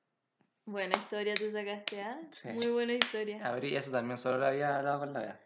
[0.66, 2.20] Buena historia te sacaste, ¿ah?
[2.32, 2.50] Sí.
[2.50, 3.46] Muy buena historia.
[3.46, 5.45] Abrí eso también, solo lo había hablado con la Bea.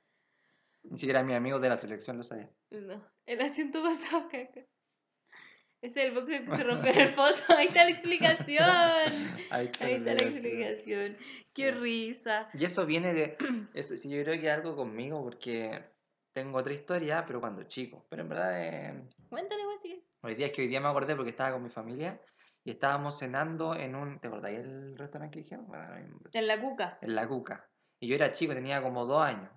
[0.83, 2.49] Ni siquiera mi amigo de la selección lo sabía.
[2.71, 4.61] No, el asiento pasado caca.
[5.81, 7.41] Ese es el boxer que se rompió en el foto.
[7.57, 8.59] Ahí está la explicación.
[9.49, 11.17] Ahí está, Ahí está la explicación.
[11.53, 11.71] Qué Sí.
[11.71, 12.49] risa.
[12.53, 13.37] Y eso viene de.
[13.73, 15.83] Eso, sí, yo creo que algo conmigo porque
[16.33, 18.05] tengo otra historia, pero cuando chico.
[18.09, 21.15] Pero en verdad, eh, Cuéntale, igual si hoy día es que hoy día me acordé
[21.15, 22.19] porque estaba con mi familia
[22.65, 24.19] y estábamos cenando en un.
[24.19, 25.55] ¿Te acordáis el restaurante que?
[25.57, 26.97] Bueno, en- En la cuca.
[27.01, 27.69] en la Cuca.
[28.01, 29.49] Y yo era chico, tenía como dos años.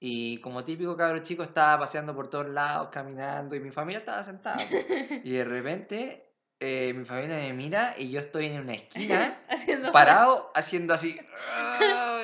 [0.00, 4.22] Y como típico cabro chico estaba paseando por todos lados, caminando, y mi familia estaba
[4.22, 4.56] sentada.
[5.24, 6.30] Y de repente
[6.60, 9.92] eh, mi familia me mira y yo estoy en una esquina, Haciendo.
[9.92, 11.18] parado, haciendo así.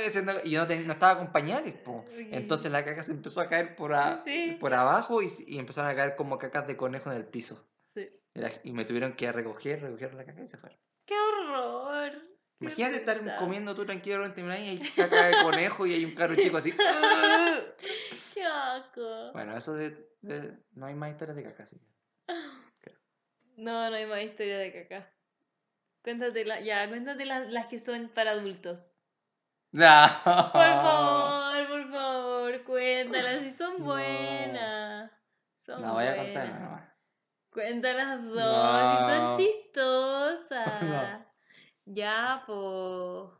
[0.06, 1.74] Haciendo- y yo no, ten- no estaba con pañales.
[1.74, 2.04] po.
[2.16, 4.56] Entonces la caca se empezó a caer por, a- Sí.
[4.60, 5.28] por abajo y,
[5.58, 7.66] empezaron a caer como cacas de conejo en el piso.
[7.94, 8.08] Sí.
[8.34, 10.78] Y, la- y me tuvieron que recoger, recoger la caca y se fueron.
[11.06, 12.12] ¡Qué horror!
[12.60, 13.84] Imagínate estar comiendo tú
[14.52, 16.72] año y hay caca de conejo y hay un carro chico así.
[18.34, 19.32] ¡Qué asco!
[19.32, 21.80] Bueno, eso de, de- No hay más historias de caca, sí.
[23.56, 25.10] No, no hay más historia de caca.
[26.02, 28.94] Cuéntate, la- ya, cuéntate la- las que son para adultos.
[29.72, 29.86] No.
[30.24, 35.10] Por favor, por favor, cuéntalas si son buenas.
[35.60, 36.90] Son No voy a contar nada más.
[37.50, 38.90] Cuéntalas dos, No.
[38.90, 40.82] si son chistosas.
[40.82, 41.19] No.
[41.92, 43.30] Ya, pues.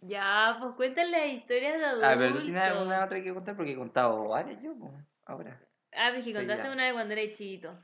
[0.00, 2.08] Ya, pues cuéntale las historias de adultos.
[2.10, 4.92] Ah, pero tú tienes alguna otra que contar porque he contado varias yo, pues,
[5.26, 5.60] ahora.
[5.92, 6.72] Ah, pues que contaste ya.
[6.72, 7.78] una de cuando eras chiquito.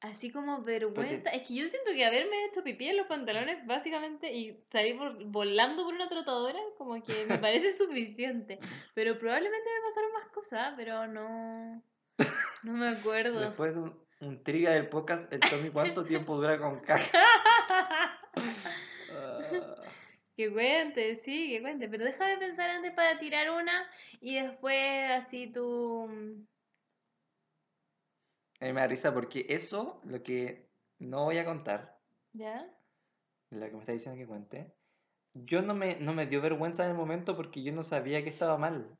[0.00, 1.30] Así como vergüenza.
[1.30, 5.24] Es que yo siento que haberme hecho pipí en los pantalones, básicamente, y salir por-
[5.24, 8.58] volando por una trotadora, como que me parece suficiente.
[8.94, 11.82] Pero probablemente me pasaron más cosas, pero no.
[12.62, 13.40] No me acuerdo.
[13.40, 17.06] Después de un, un trivia del podcast, el Tommy, ¿cuánto tiempo dura con caca?
[19.08, 19.92] Ah,
[20.36, 21.88] que cuente, sí, que cuente.
[21.88, 23.88] Pero déjame pensar antes para tirar una
[24.20, 26.08] y después así tú.
[26.10, 26.46] mm,
[28.60, 30.68] a mí me da risa porque eso, lo que
[30.98, 31.98] no voy a contar,
[32.32, 32.68] ¿Ya?
[33.50, 34.74] lo que me está diciendo que cuente,
[35.34, 38.30] yo no me, no me dio vergüenza en el momento porque yo no sabía que
[38.30, 38.98] estaba mal.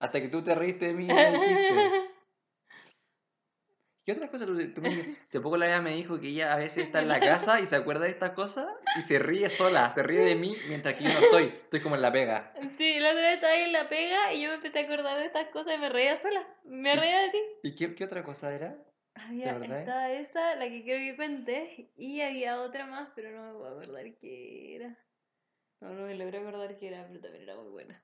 [0.00, 2.01] Hasta que tú te reíste de mí y me dijiste.
[4.04, 5.16] ¿Qué me dijiste?
[5.28, 7.66] Hace poco la Bea me dijo que ella a veces está en la casa y
[7.66, 8.66] se acuerda de estas cosas
[8.96, 11.94] y se ríe sola, se ríe de mí mientras que yo no estoy, estoy como
[11.94, 12.52] en la pega.
[12.76, 15.18] Sí, la otra vez estaba ahí en la pega y yo me empecé a acordar
[15.18, 16.46] de estas cosas y me reía sola.
[16.64, 17.38] Me reía de ti.
[17.62, 18.76] ¿Y qué, qué otra cosa era?
[19.14, 19.80] Había, verdad?
[19.80, 23.78] estaba esa, la que creo que cuente, y había otra más, pero no me puedo
[23.78, 24.98] acordar qué era.
[25.80, 28.02] No, no me logré acordar que era, pero también era muy buena.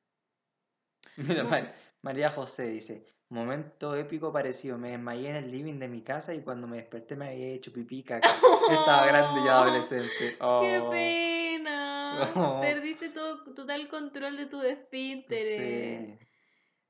[1.17, 6.35] Mira, María José dice, momento épico parecido, me desmayé en el living de mi casa
[6.35, 8.29] y cuando me desperté me había hecho pipí caca.
[8.71, 10.09] Estaba grande y adolescente.
[10.19, 11.75] ¡Qué Oh, pena!
[12.35, 12.61] Oh.
[12.61, 16.19] Perdiste todo total control de tu esfínteres.
[16.19, 16.27] sí.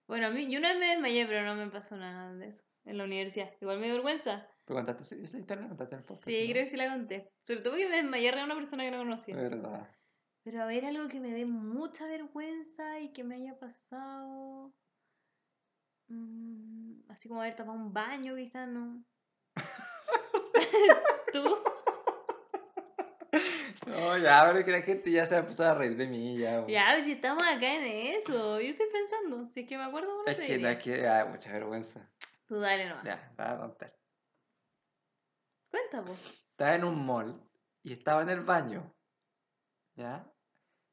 [0.06, 2.64] Bueno, a mí, yo una vez me desmayé, pero no me pasó nada de eso
[2.86, 3.50] en la universidad.
[3.60, 4.48] Igual me dio vergüenza.
[4.64, 5.62] ¿Pero contaste esa- esa historia?
[5.64, 6.24] ¿La ¿Contaste en el podcast?
[6.26, 6.52] Sí, no?
[6.52, 7.30] creo que sí la conté.
[7.46, 9.36] Sobre todo porque me desmayé a una persona que no conocía.
[9.36, 9.90] Verdad.
[10.44, 14.72] Pero a ver, algo que me dé mucha vergüenza y que me haya pasado.
[16.08, 19.04] Mm, así como haber tapado un baño, quizás no.
[21.32, 21.58] ¿Tú?
[23.86, 26.06] No, ya, pero es que la gente ya se va a empezar a reír de
[26.06, 26.60] mí, ya.
[26.60, 26.68] bo.
[26.68, 27.84] Ya, si estamos acá en
[28.16, 28.60] eso.
[28.60, 29.46] Yo estoy pensando.
[29.46, 30.72] Si es que me acuerdo, bueno, Es que, no, diría.
[30.72, 32.10] es que, ay, mucha vergüenza.
[32.46, 33.04] Tú dale nomás.
[33.04, 33.94] Ya, voy a contar.
[35.70, 36.24] Cuenta, pues.
[36.50, 37.42] Estaba en un mall
[37.82, 38.94] y estaba en el baño.
[39.96, 40.30] ¿Ya?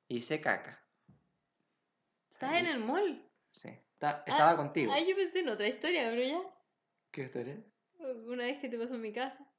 [0.08, 0.82] Hice caca.
[2.30, 3.30] ¿Estás en el mall?
[3.52, 3.70] Sí.
[3.95, 4.91] Esta- estaba Ah, contigo.
[4.93, 6.41] Ah, yo pensé en otra historia, pero ya.
[7.11, 7.57] ¿Qué historia?
[7.99, 9.49] Una vez que te pasó en mi casa.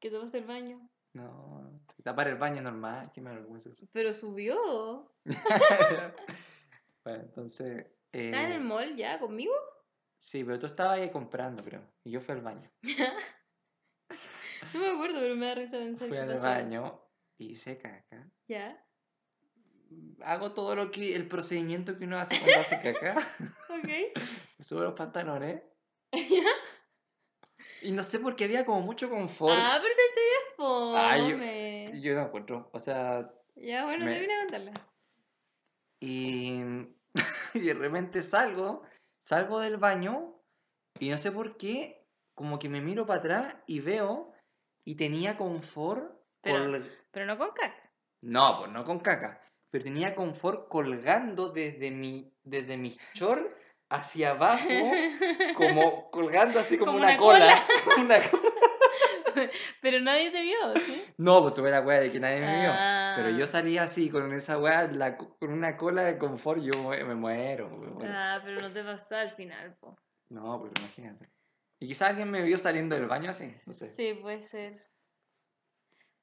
[0.00, 0.88] Que tomaste el baño.
[1.12, 3.86] No, tapar el baño normal, qué me vergüenza eso.
[3.92, 5.12] Pero subió.
[7.04, 7.86] bueno, entonces.
[8.12, 9.52] ¿Estás en el eh, mall ya conmigo?
[10.18, 11.82] sí, pero tú estabas ahí comprando, creo.
[12.04, 12.70] Y yo fui al baño.
[14.74, 16.42] No me acuerdo, pero me da risa pensar Fui al pasó.
[16.44, 17.00] baño,
[17.38, 18.30] hice caca.
[18.46, 18.86] Ya,
[20.22, 21.16] Hago todo lo que.
[21.16, 23.16] el procedimiento que uno hace cuando hace caca.
[23.70, 23.88] ok.
[24.58, 25.62] Me subo los pantalones.
[27.82, 29.56] Y no sé por qué había como mucho confort.
[29.58, 32.00] Ah, pero esta historia es Ay, yo-.
[32.02, 32.68] Yo no encuentro.
[32.74, 34.72] O sea, Ya, bueno, me- termina de contarla.
[36.00, 36.60] Y,
[37.54, 38.82] y de repente salgo,
[39.18, 40.34] salgo del baño
[40.98, 44.32] y no sé por qué, como que me miro para atrás y veo
[44.84, 46.12] y tenía confort
[46.42, 47.90] Pero- col- Pero no con caca.
[48.22, 49.40] No, pues no con caca,
[49.70, 53.46] pero tenía confort colgando desde mi, desde mi short
[53.88, 54.68] hacia abajo,
[55.56, 57.66] como colgando así como, Como una, una cola.
[57.98, 59.50] una cola.
[59.80, 61.04] pero nadie te vio, ¿sí?
[61.16, 62.72] No, pues tuve la weá de que nadie me vio.
[63.16, 63.38] Pero Ah.
[63.38, 64.88] yo salí así con esa weá,
[65.38, 67.68] con una cola de confort, yo me me muero.
[67.70, 68.12] me muero.
[68.14, 69.96] Ah, pero no te pasó al final, po.
[70.30, 71.28] No, pero imagínate.
[71.80, 73.94] Y quizás alguien me vio saliendo del baño así, no sé.
[73.96, 74.74] Sí, puede ser.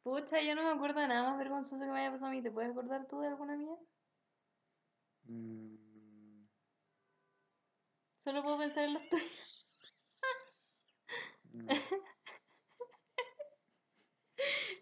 [0.07, 2.41] Pucha, yo no me acuerdo de nada más vergonzoso que me haya pasado a mí.
[2.41, 3.75] ¿Te puedes acordar tú de alguna mía?
[5.27, 6.47] Mm,
[8.23, 9.67] Solo puedo pensar en las tuyas.
[11.53, 11.73] no.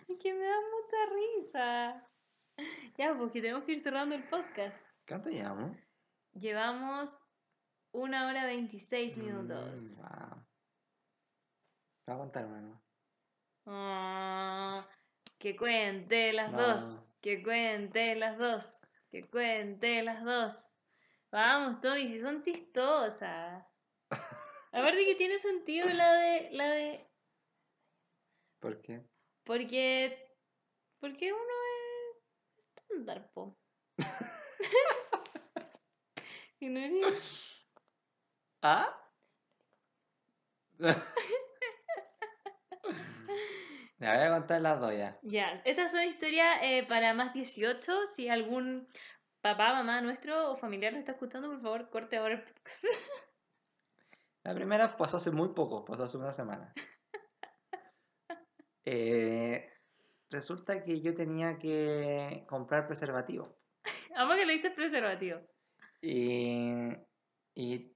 [0.08, 2.12] Es que me da mucha risa.
[2.98, 4.86] Ya, porque tenemos que ir cerrando el podcast.
[5.08, 5.76] ¿Cuánto llevamos?
[6.34, 7.28] Llevamos
[7.92, 9.98] una hora 26 Mm, minutos.
[9.98, 10.46] wow.
[12.06, 12.82] Te voy a contar una.
[13.66, 14.88] Ah,
[15.38, 16.62] que cuente las No.
[16.62, 17.12] dos.
[17.22, 19.02] Que cuente las dos.
[19.10, 20.78] Que cuente las dos.
[21.32, 23.66] Vamos, Tommy, si son chistosas.
[24.72, 26.49] Aparte que tiene sentido la de.
[26.52, 27.07] la de.
[28.60, 29.02] ¿Por qué?
[29.44, 30.22] Porque.
[30.99, 32.18] Porque uno es
[32.78, 33.57] estándar, po.
[36.60, 37.68] y no eres-
[38.62, 39.02] ¿Ah?
[43.98, 45.18] Me voy a contar las dos ya.
[45.22, 48.06] Ya, estas son historias eh, para más 18.
[48.08, 48.88] Si algún
[49.42, 52.86] papá, mamá nuestro o familiar lo está escuchando, por favor, corte ahora el podcast.
[54.44, 56.74] La primera pasó hace muy poco, pasó hace una semana.
[58.88, 59.68] Eh,
[60.30, 63.58] resulta que yo tenía que comprar preservativo.
[64.12, 65.42] Vamos que le diste preservativo.
[66.04, 66.92] Y,
[67.56, 67.95] y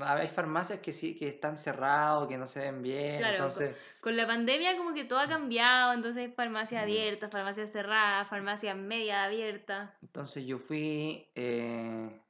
[0.00, 3.18] hay farmacias que sí, que están cerrados, que no se ven bien.
[3.18, 7.70] Claro, entonces, Con la pandemia como que todo ha cambiado, entonces hay farmacias abiertas, farmacias
[7.72, 9.90] cerradas, farmacias media abiertas.
[10.02, 12.20] entonces yo fui, eh,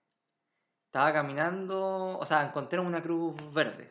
[0.86, 3.90] estaba caminando, o sea, encontré una cruz verde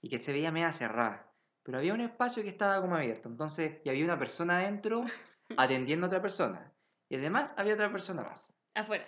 [0.00, 1.28] y que se veía media cerrada.
[1.62, 3.28] Pero había un espacio que estaba como abierto.
[3.28, 5.04] Entonces, y había una persona adentro
[5.56, 6.72] atendiendo a otra persona.
[7.08, 8.58] Y además había otra persona más.
[8.74, 9.06] Afuera.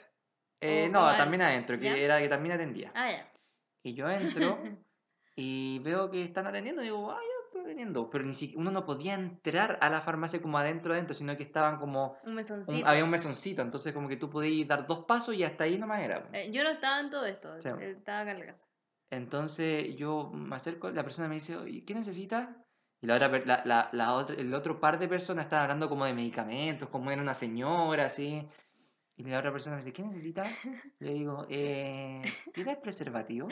[0.61, 1.97] Eh, no, también adentro, que ¿ya?
[1.97, 2.93] era que también atendía.
[2.95, 3.34] Ah, ya.
[3.85, 4.59] Y yo entro
[5.37, 8.09] y veo que están atendiendo y digo, ah, yo estoy atendiendo.
[8.11, 11.43] Pero ni siquiera uno no podía entrar a la farmacia como adentro adentro, sino que
[11.45, 12.87] estaban como Un un- mesoncito.
[12.89, 16.01] había un mesoncito, entonces como que tú podías dar dos pasos y hasta ahí nomás
[16.03, 16.29] era.
[16.33, 17.69] Eh, yo no estaba en todo esto, Sí.
[17.81, 18.67] estaba acá en la casa.
[19.11, 22.57] Entonces yo me acerco, la persona me dice, "Oye, ¿qué necesita?
[23.01, 26.07] Y la otra, la, la, la otra, el otro par de personas estaban hablando como
[26.07, 28.49] de medicamentos, como era una señora, así.
[29.17, 30.45] Y la otra persona me dice, ¿qué necesita?
[30.99, 32.23] Le digo, eh,
[32.53, 33.49] ¿tienes preservativo?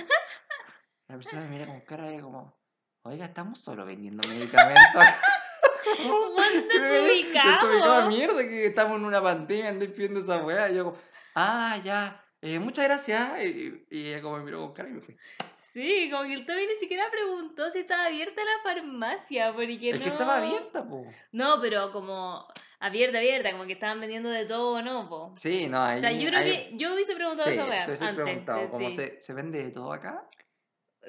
[1.09, 2.57] La persona me mira con cara de como,
[3.03, 4.83] oiga, estamos solo vendiendo medicamentos.
[6.69, 8.09] Desubicado desubicado.
[8.09, 10.71] mierda que estamos en una pandemia, ando viendo esa weá.
[10.71, 10.99] Y yo como,
[11.35, 13.43] ah, ya, eh, muchas gracias.
[13.45, 15.17] Y, y ella como me miró con cara y me fui.
[15.57, 19.99] Sí, como que el Tommy ni siquiera preguntó si estaba abierta la farmacia, porque Es
[19.99, 20.05] no...
[20.05, 21.05] que estaba abierta, po.
[21.33, 22.47] No, pero como
[22.87, 25.09] abierta, abierta, como que estaban vendiendo de todo, ¿no?
[25.09, 25.35] Po?
[25.37, 25.99] Sí, no, ahí.
[25.99, 28.01] O sea, yo creo ahí- que yo hubiese preguntado Sí, esa weá antes.
[28.15, 28.97] preguntado, ¿cómo sí.
[28.97, 30.29] se, se vende de todo acá?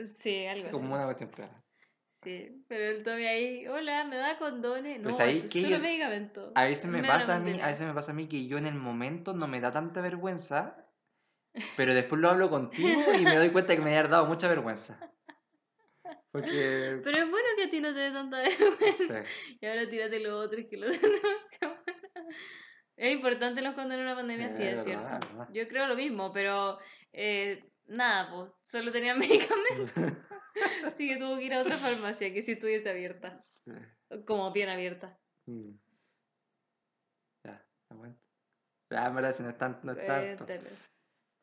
[0.04, 0.94] Sí, algo Como así.
[0.96, 1.64] una cuestión clara.
[2.24, 4.98] Sí, pero el Tommy ahí, hola, ¿me da condones?
[5.00, 6.52] No, Pues ahí esto es que solo yo- medicamento.
[6.56, 8.66] A veces me pasa a mí, a veces me pasa a mí que yo en
[8.66, 10.78] el momento no me da tanta vergüenza,
[11.76, 14.98] pero después lo hablo contigo y me doy cuenta que me ha dado mucha vergüenza.
[16.34, 19.24] Porque Pero es bueno que a ti no te dé tanta vergüenza.
[19.62, 21.78] Y ahora tírate los otros que los mucho
[22.98, 25.28] Es importante los condones en una pandemia, Sí, sí, es verdad, cierto.
[25.38, 25.54] verdad.
[25.54, 26.80] Yo creo lo mismo, pero
[27.12, 29.92] eh, nada, pues solo tenía medicamentos.
[30.86, 33.40] Así que tuvo que ir a otra farmacia que sí estuviese abierta.
[33.40, 33.72] Sí.
[34.26, 35.20] Como bien abierta.
[35.46, 35.72] Mm.
[37.46, 38.20] Ya, aguanta.
[38.90, 40.46] Ya, en verdad, si no es tanto, no es tanto.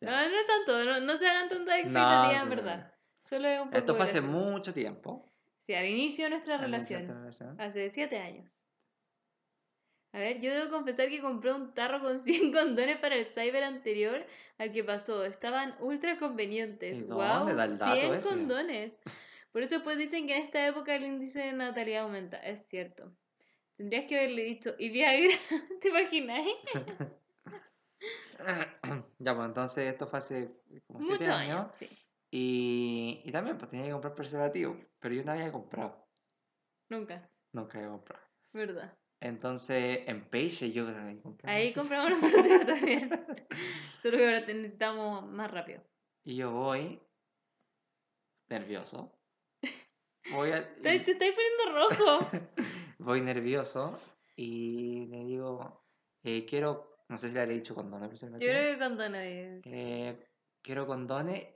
[0.01, 2.95] No, no es tanto, no, no se hagan tantas No, expectativas, sí, en verdad.
[3.25, 4.27] Solo es un poco Esto fue hace gracioso.
[4.51, 5.27] mucho tiempo.
[5.67, 7.61] Sí, al inicio de nuestra al inicio de relación.
[7.61, 8.51] Hace siete años.
[10.13, 13.63] A ver, yo debo confesar que compré un tarro con 100 condones para el cyber
[13.63, 14.27] anterior
[14.59, 15.25] al que pasó.
[15.25, 17.01] Estaban ultra convenientes.
[17.01, 17.19] ¿Y ¡Wow!
[17.19, 18.29] dónde da el dato 100 ese?
[18.29, 19.01] condones.
[19.53, 22.39] Por eso pues dicen que en esta época el índice de natalidad aumenta.
[22.39, 23.13] Es cierto.
[23.77, 25.35] Tendrías que haberle dicho, ¿y Viagra?
[25.81, 26.47] ¿Te imaginas?
[29.19, 30.51] ya, pues entonces esto fue hace
[30.87, 31.61] como siete Muchos años.
[31.61, 31.89] años, sí.
[32.31, 36.07] Y, y también pues tenía que comprar preservativo, pero yo no había comprado.
[36.89, 38.23] Nunca, Nunca había comprado.
[38.53, 38.97] ¿verdad?
[39.21, 41.51] Entonces, en Page yo que compré.
[41.51, 43.11] Ahí compramos nosotros también.
[44.01, 45.83] Solo que ahora te necesitamos más rápido.
[46.25, 47.01] Y yo voy
[48.49, 49.13] nervioso.
[50.31, 52.31] Voy, a- Te, te estáis poniendo rojo.
[52.99, 53.99] voy nervioso
[54.37, 55.85] y le digo,
[56.23, 59.63] eh, quiero, no sé si le habré dicho condones Yo creo que condones.
[59.67, 60.27] Eh,
[60.63, 61.47] quiero condones.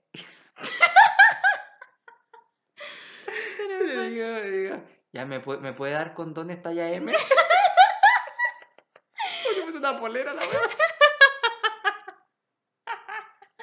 [3.84, 4.76] Le digo, le digo,
[5.12, 7.12] ya me, puede- me puede dar condones talla M.
[9.44, 10.70] Porque puse una polera la verdad.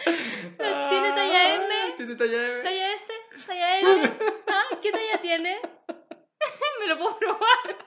[0.90, 1.94] ¿Tiene talla M?
[1.98, 2.64] Tiene talla M.
[2.64, 3.14] ¿Talla S?
[3.46, 4.18] ¿Talla L?
[4.48, 4.64] ¿Ah?
[4.82, 5.60] ¿Qué talla tiene?
[6.80, 7.78] Me lo puedo probar.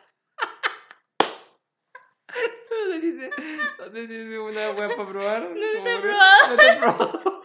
[3.79, 5.43] ¿Dónde tiene, una web para probar?
[5.51, 6.49] No te he probado.
[6.49, 7.45] No te he probado.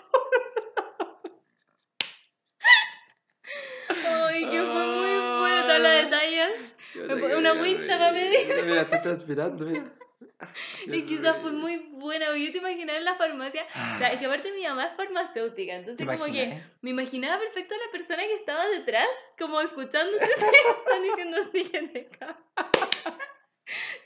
[3.90, 6.60] Ay, que fue muy buena tabla de tallas.
[6.60, 6.84] Me pone
[7.38, 8.64] una wincha pa' medir.
[8.64, 9.94] Mira, estoy transpirando, mira.
[10.86, 12.36] Y quizás fue muy buena.
[12.38, 13.66] Yo te imaginaba en la farmacia.
[13.96, 15.74] O sea, es que aparte mi mamá es farmacéutica.
[15.74, 16.64] ¿Te Entonces, como que eh?
[16.82, 20.24] me imaginaba perfecto a la persona que estaba detrás, como escuchándote.
[20.26, 22.38] Están diciendo de cambio.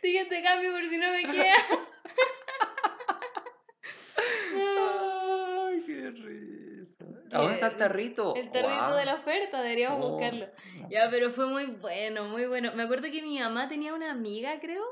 [0.02, 1.56] De cambio por si no me queda.
[4.56, 6.12] Ay, qué
[7.24, 7.38] risa.
[7.38, 8.36] ¿A dónde está el tarrito?
[8.36, 8.96] El tarrito Guau.
[8.98, 10.48] de la oferta, deberíamos Oh, buscarlo.
[10.90, 12.72] Ya, pero fue muy bueno, muy bueno.
[12.76, 14.84] Me acuerdo que mi mamá tenía una amiga, creo,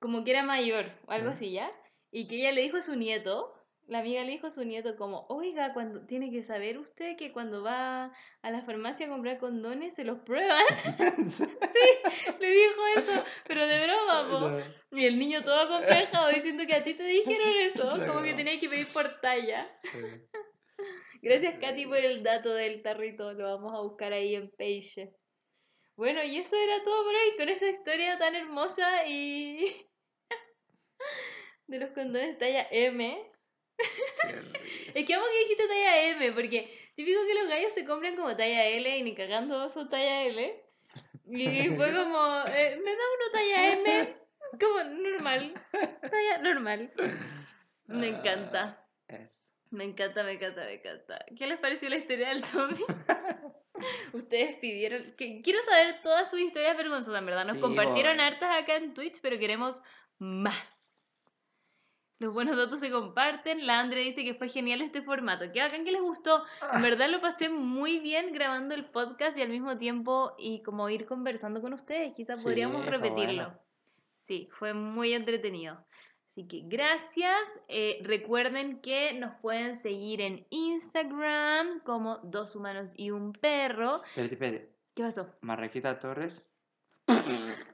[0.00, 1.32] como que era mayor, o algo Ya.
[1.32, 1.70] así, ¿ya?
[2.10, 3.54] Y que ella le dijo a su nieto,
[3.86, 7.32] la amiga le dijo a su nieto como, oiga, cuando tiene que saber usted que
[7.32, 8.12] cuando va
[8.42, 10.62] a la farmacia a comprar condones se los prueban.
[12.40, 14.40] le dijo eso, pero de broma, po.
[14.50, 18.34] No, Y el niño todo acomplejado diciendo que a ti te dijeron eso, como que
[18.34, 19.66] tenías que pedir por talla.
[19.82, 19.98] sí.
[21.20, 23.32] Gracias, Katy, por el dato del tarrito.
[23.32, 25.12] Lo vamos a buscar ahí en Page.
[25.96, 29.86] Bueno, y eso era todo por hoy con esa historia tan hermosa y.
[31.66, 33.32] de los condones talla M.
[34.94, 38.36] Es que amo que dijiste talla M, porque típico que los gallos se compran como
[38.36, 40.64] talla L y ni cagando son talla L.
[41.26, 44.16] Y fue como, eh, me da uno talla M,
[44.60, 45.54] como normal.
[45.72, 46.92] Talla normal.
[47.86, 48.86] Me encanta.
[49.70, 51.18] Me encanta, me encanta, me encanta.
[51.36, 52.84] ¿Qué les pareció la historia del Tommy?
[54.12, 55.14] Ustedes pidieron.
[55.16, 57.44] que- quiero saber todas sus historias vergonzosas, en verdad.
[57.44, 59.82] Nos Sí, compartieron hartas acá en Twitch, pero queremos
[60.18, 61.30] más.
[62.20, 63.64] Los buenos datos se comparten.
[63.66, 65.52] La Andre dice que fue genial este formato.
[65.52, 66.42] Qué bacán que les gustó.
[66.74, 70.88] En verdad lo pasé muy bien grabando el podcast y al mismo tiempo y como
[70.90, 72.12] ir conversando con ustedes.
[72.16, 73.44] Quizás Sí, podríamos repetirlo.
[73.44, 73.58] bueno.
[74.20, 75.84] Sí, fue muy entretenido.
[76.38, 77.36] Así que gracias.
[77.66, 84.04] Eh, recuerden que nos pueden seguir en Instagram como dos humanos y un perro.
[84.04, 84.72] Espérate, espérate.
[84.94, 85.34] ¿Qué pasó?
[85.40, 86.56] Marraquita Torres.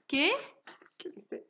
[0.06, 0.30] ¿Qué?
[0.96, 1.46] ¿Qué dice?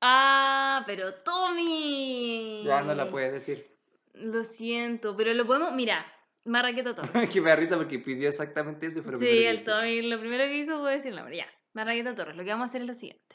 [0.00, 2.62] Ah, pero Tommy.
[2.64, 3.76] Ya no la puedes decir.
[4.14, 5.74] Lo siento, pero lo podemos.
[5.74, 6.06] Mira,
[6.46, 7.28] Marraqueta Torres.
[7.28, 9.62] que me da risa porque pidió exactamente eso primero Sí, el.
[9.62, 11.36] Tommy lo primero que hizo fue decir el nombre.
[11.36, 11.46] Ya.
[11.74, 13.31] Marraqueta Torres, lo que vamos a hacer es lo siguiente.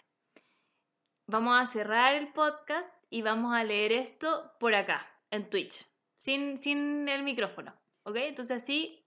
[1.30, 5.86] Vamos a cerrar el podcast y vamos a leer esto por acá, en Twitch,
[6.18, 7.74] sin, sin el micrófono.
[8.04, 8.16] ¿Ok?
[8.16, 9.04] Entonces así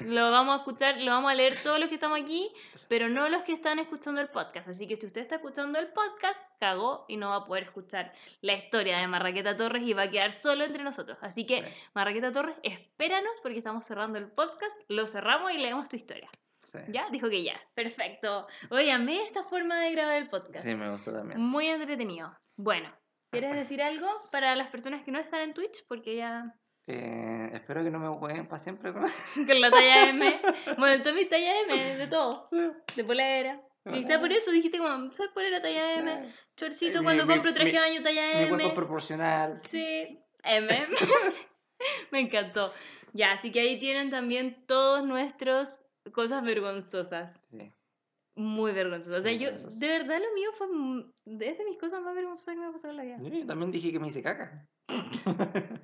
[0.00, 2.52] lo vamos a escuchar, lo vamos a leer todos los que estamos aquí,
[2.88, 4.70] pero no los que están escuchando el podcast.
[4.70, 8.12] Así que si usted está escuchando el podcast, cagó y no va a poder escuchar
[8.40, 11.16] la historia de Marraqueta Torres y va a quedar solo entre nosotros.
[11.20, 11.68] Así que, Sí.
[11.94, 16.28] Marraqueta Torres, espéranos porque estamos cerrando el podcast, lo cerramos y leemos tu historia.
[16.62, 16.78] Sí.
[16.88, 17.08] ¿Ya?
[17.10, 17.60] Dijo que ya.
[17.74, 18.46] Perfecto.
[18.70, 20.64] Oye, amé esta forma de grabar el podcast.
[20.64, 21.40] Sí, me gustó también.
[21.40, 22.36] Muy entretenido.
[22.56, 22.94] Bueno,
[23.30, 25.84] ¿quieres decir algo para las personas que no están en Twitch?
[25.88, 26.54] Porque ya
[26.86, 29.02] Eh, espero que no me jueguen para siempre con
[29.46, 30.40] con la talla M.
[30.78, 32.48] Bueno, Tommy talla M, de todo.
[32.52, 32.70] Sí.
[32.96, 33.60] De polera.
[33.86, 36.32] Y está por eso dijiste como, soy polera talla M.
[36.56, 38.74] Chorcito Mi- cuando mi- compro traje de baño talla Mi cuerpo M.
[38.74, 39.56] proporcional.
[39.58, 40.68] Sí, M.
[42.12, 42.72] Me encantó.
[43.12, 47.44] Ya, así que ahí tienen también todos nuestros cosas vergonzosas.
[47.50, 47.72] Sí.
[48.34, 49.20] Muy vergonzosas.
[49.20, 50.66] O sea, Muy yo, de verdad lo mío fue
[51.46, 53.18] es de mis cosas más vergonzosas que me ha pasado en la vida.
[53.20, 54.66] Yo también dije que me hice caca.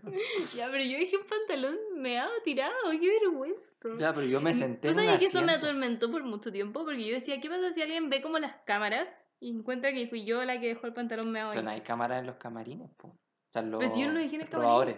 [0.57, 3.69] Ya, pero yo dije un pantalón meado, tirado, qué vergüenza.
[3.99, 6.85] Ya, pero yo me senté ¿Tú sabes que eso me atormentó por mucho tiempo?
[6.85, 10.25] Porque yo decía, ¿qué pasa si alguien ve como las cámaras y encuentra que fui
[10.25, 11.57] yo la que dejó el pantalón meado ahí?
[11.57, 13.09] Pero no hay cámara en los camarines, po.
[13.09, 14.97] O sea, los, Pero si yo no lo dejé en el camarín.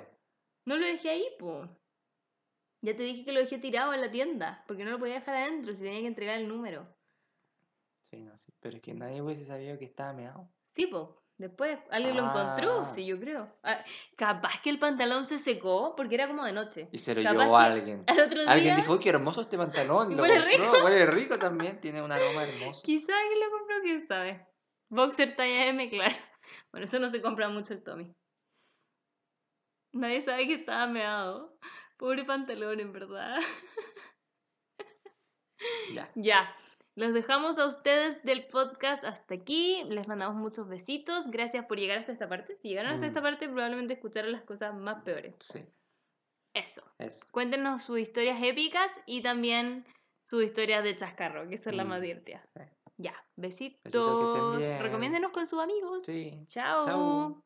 [0.64, 1.68] No lo dejé ahí, po.
[2.82, 5.36] Ya te dije que lo dejé tirado en la tienda, porque no lo podía dejar
[5.36, 6.86] adentro si tenía que entregar el número.
[8.10, 8.52] Sí, no sé.
[8.60, 10.48] Pero es que nadie hubiese sabido que estaba meado.
[10.68, 11.18] Sí, po.
[11.36, 12.84] Después alguien lo encontró, Ah.
[12.94, 13.50] sí, yo creo.
[13.62, 13.82] Ah,
[14.16, 16.88] capaz que el pantalón se secó porque era como de noche.
[16.92, 18.04] Y se lo Capaz llevó a alguien.
[18.06, 20.12] Al otro día, Alguien dijo, "Uy, qué hermoso este pantalón.
[20.12, 20.72] y lo Huele compró.
[20.74, 20.84] rico.
[20.84, 21.80] Huele rico también.
[21.80, 22.82] Tiene un aroma hermoso.
[22.84, 24.46] quizá alguien lo compró, quién sabe.
[24.90, 26.14] Boxer talla M, claro.
[26.72, 28.12] Bueno, eso no se compra mucho el Tommy.
[29.92, 31.56] Nadie sabe que estaba meado.
[32.00, 33.36] Pobre pantalón, en verdad.
[35.94, 36.10] Ya.
[36.14, 36.56] Ya,
[36.94, 39.84] los dejamos a ustedes del podcast hasta aquí.
[39.88, 41.28] Les mandamos muchos besitos.
[41.28, 42.56] Gracias por llegar hasta esta parte.
[42.56, 43.08] Si llegaron hasta Mm.
[43.10, 45.34] esta parte, probablemente escucharon las cosas más peores.
[45.40, 45.60] Sí.
[46.54, 46.82] Eso.
[46.98, 47.26] Eso.
[47.30, 49.84] Cuéntenos sus historias épicas y también
[50.26, 52.48] sus historias de chascarro, que son las más Mm, divertidas.
[52.54, 52.62] sí.
[52.96, 54.62] Ya, besitos.
[54.80, 56.04] Recomiéndenos con sus amigos.
[56.04, 56.44] Sí.
[56.48, 56.86] Chao.
[56.86, 57.44] Chau.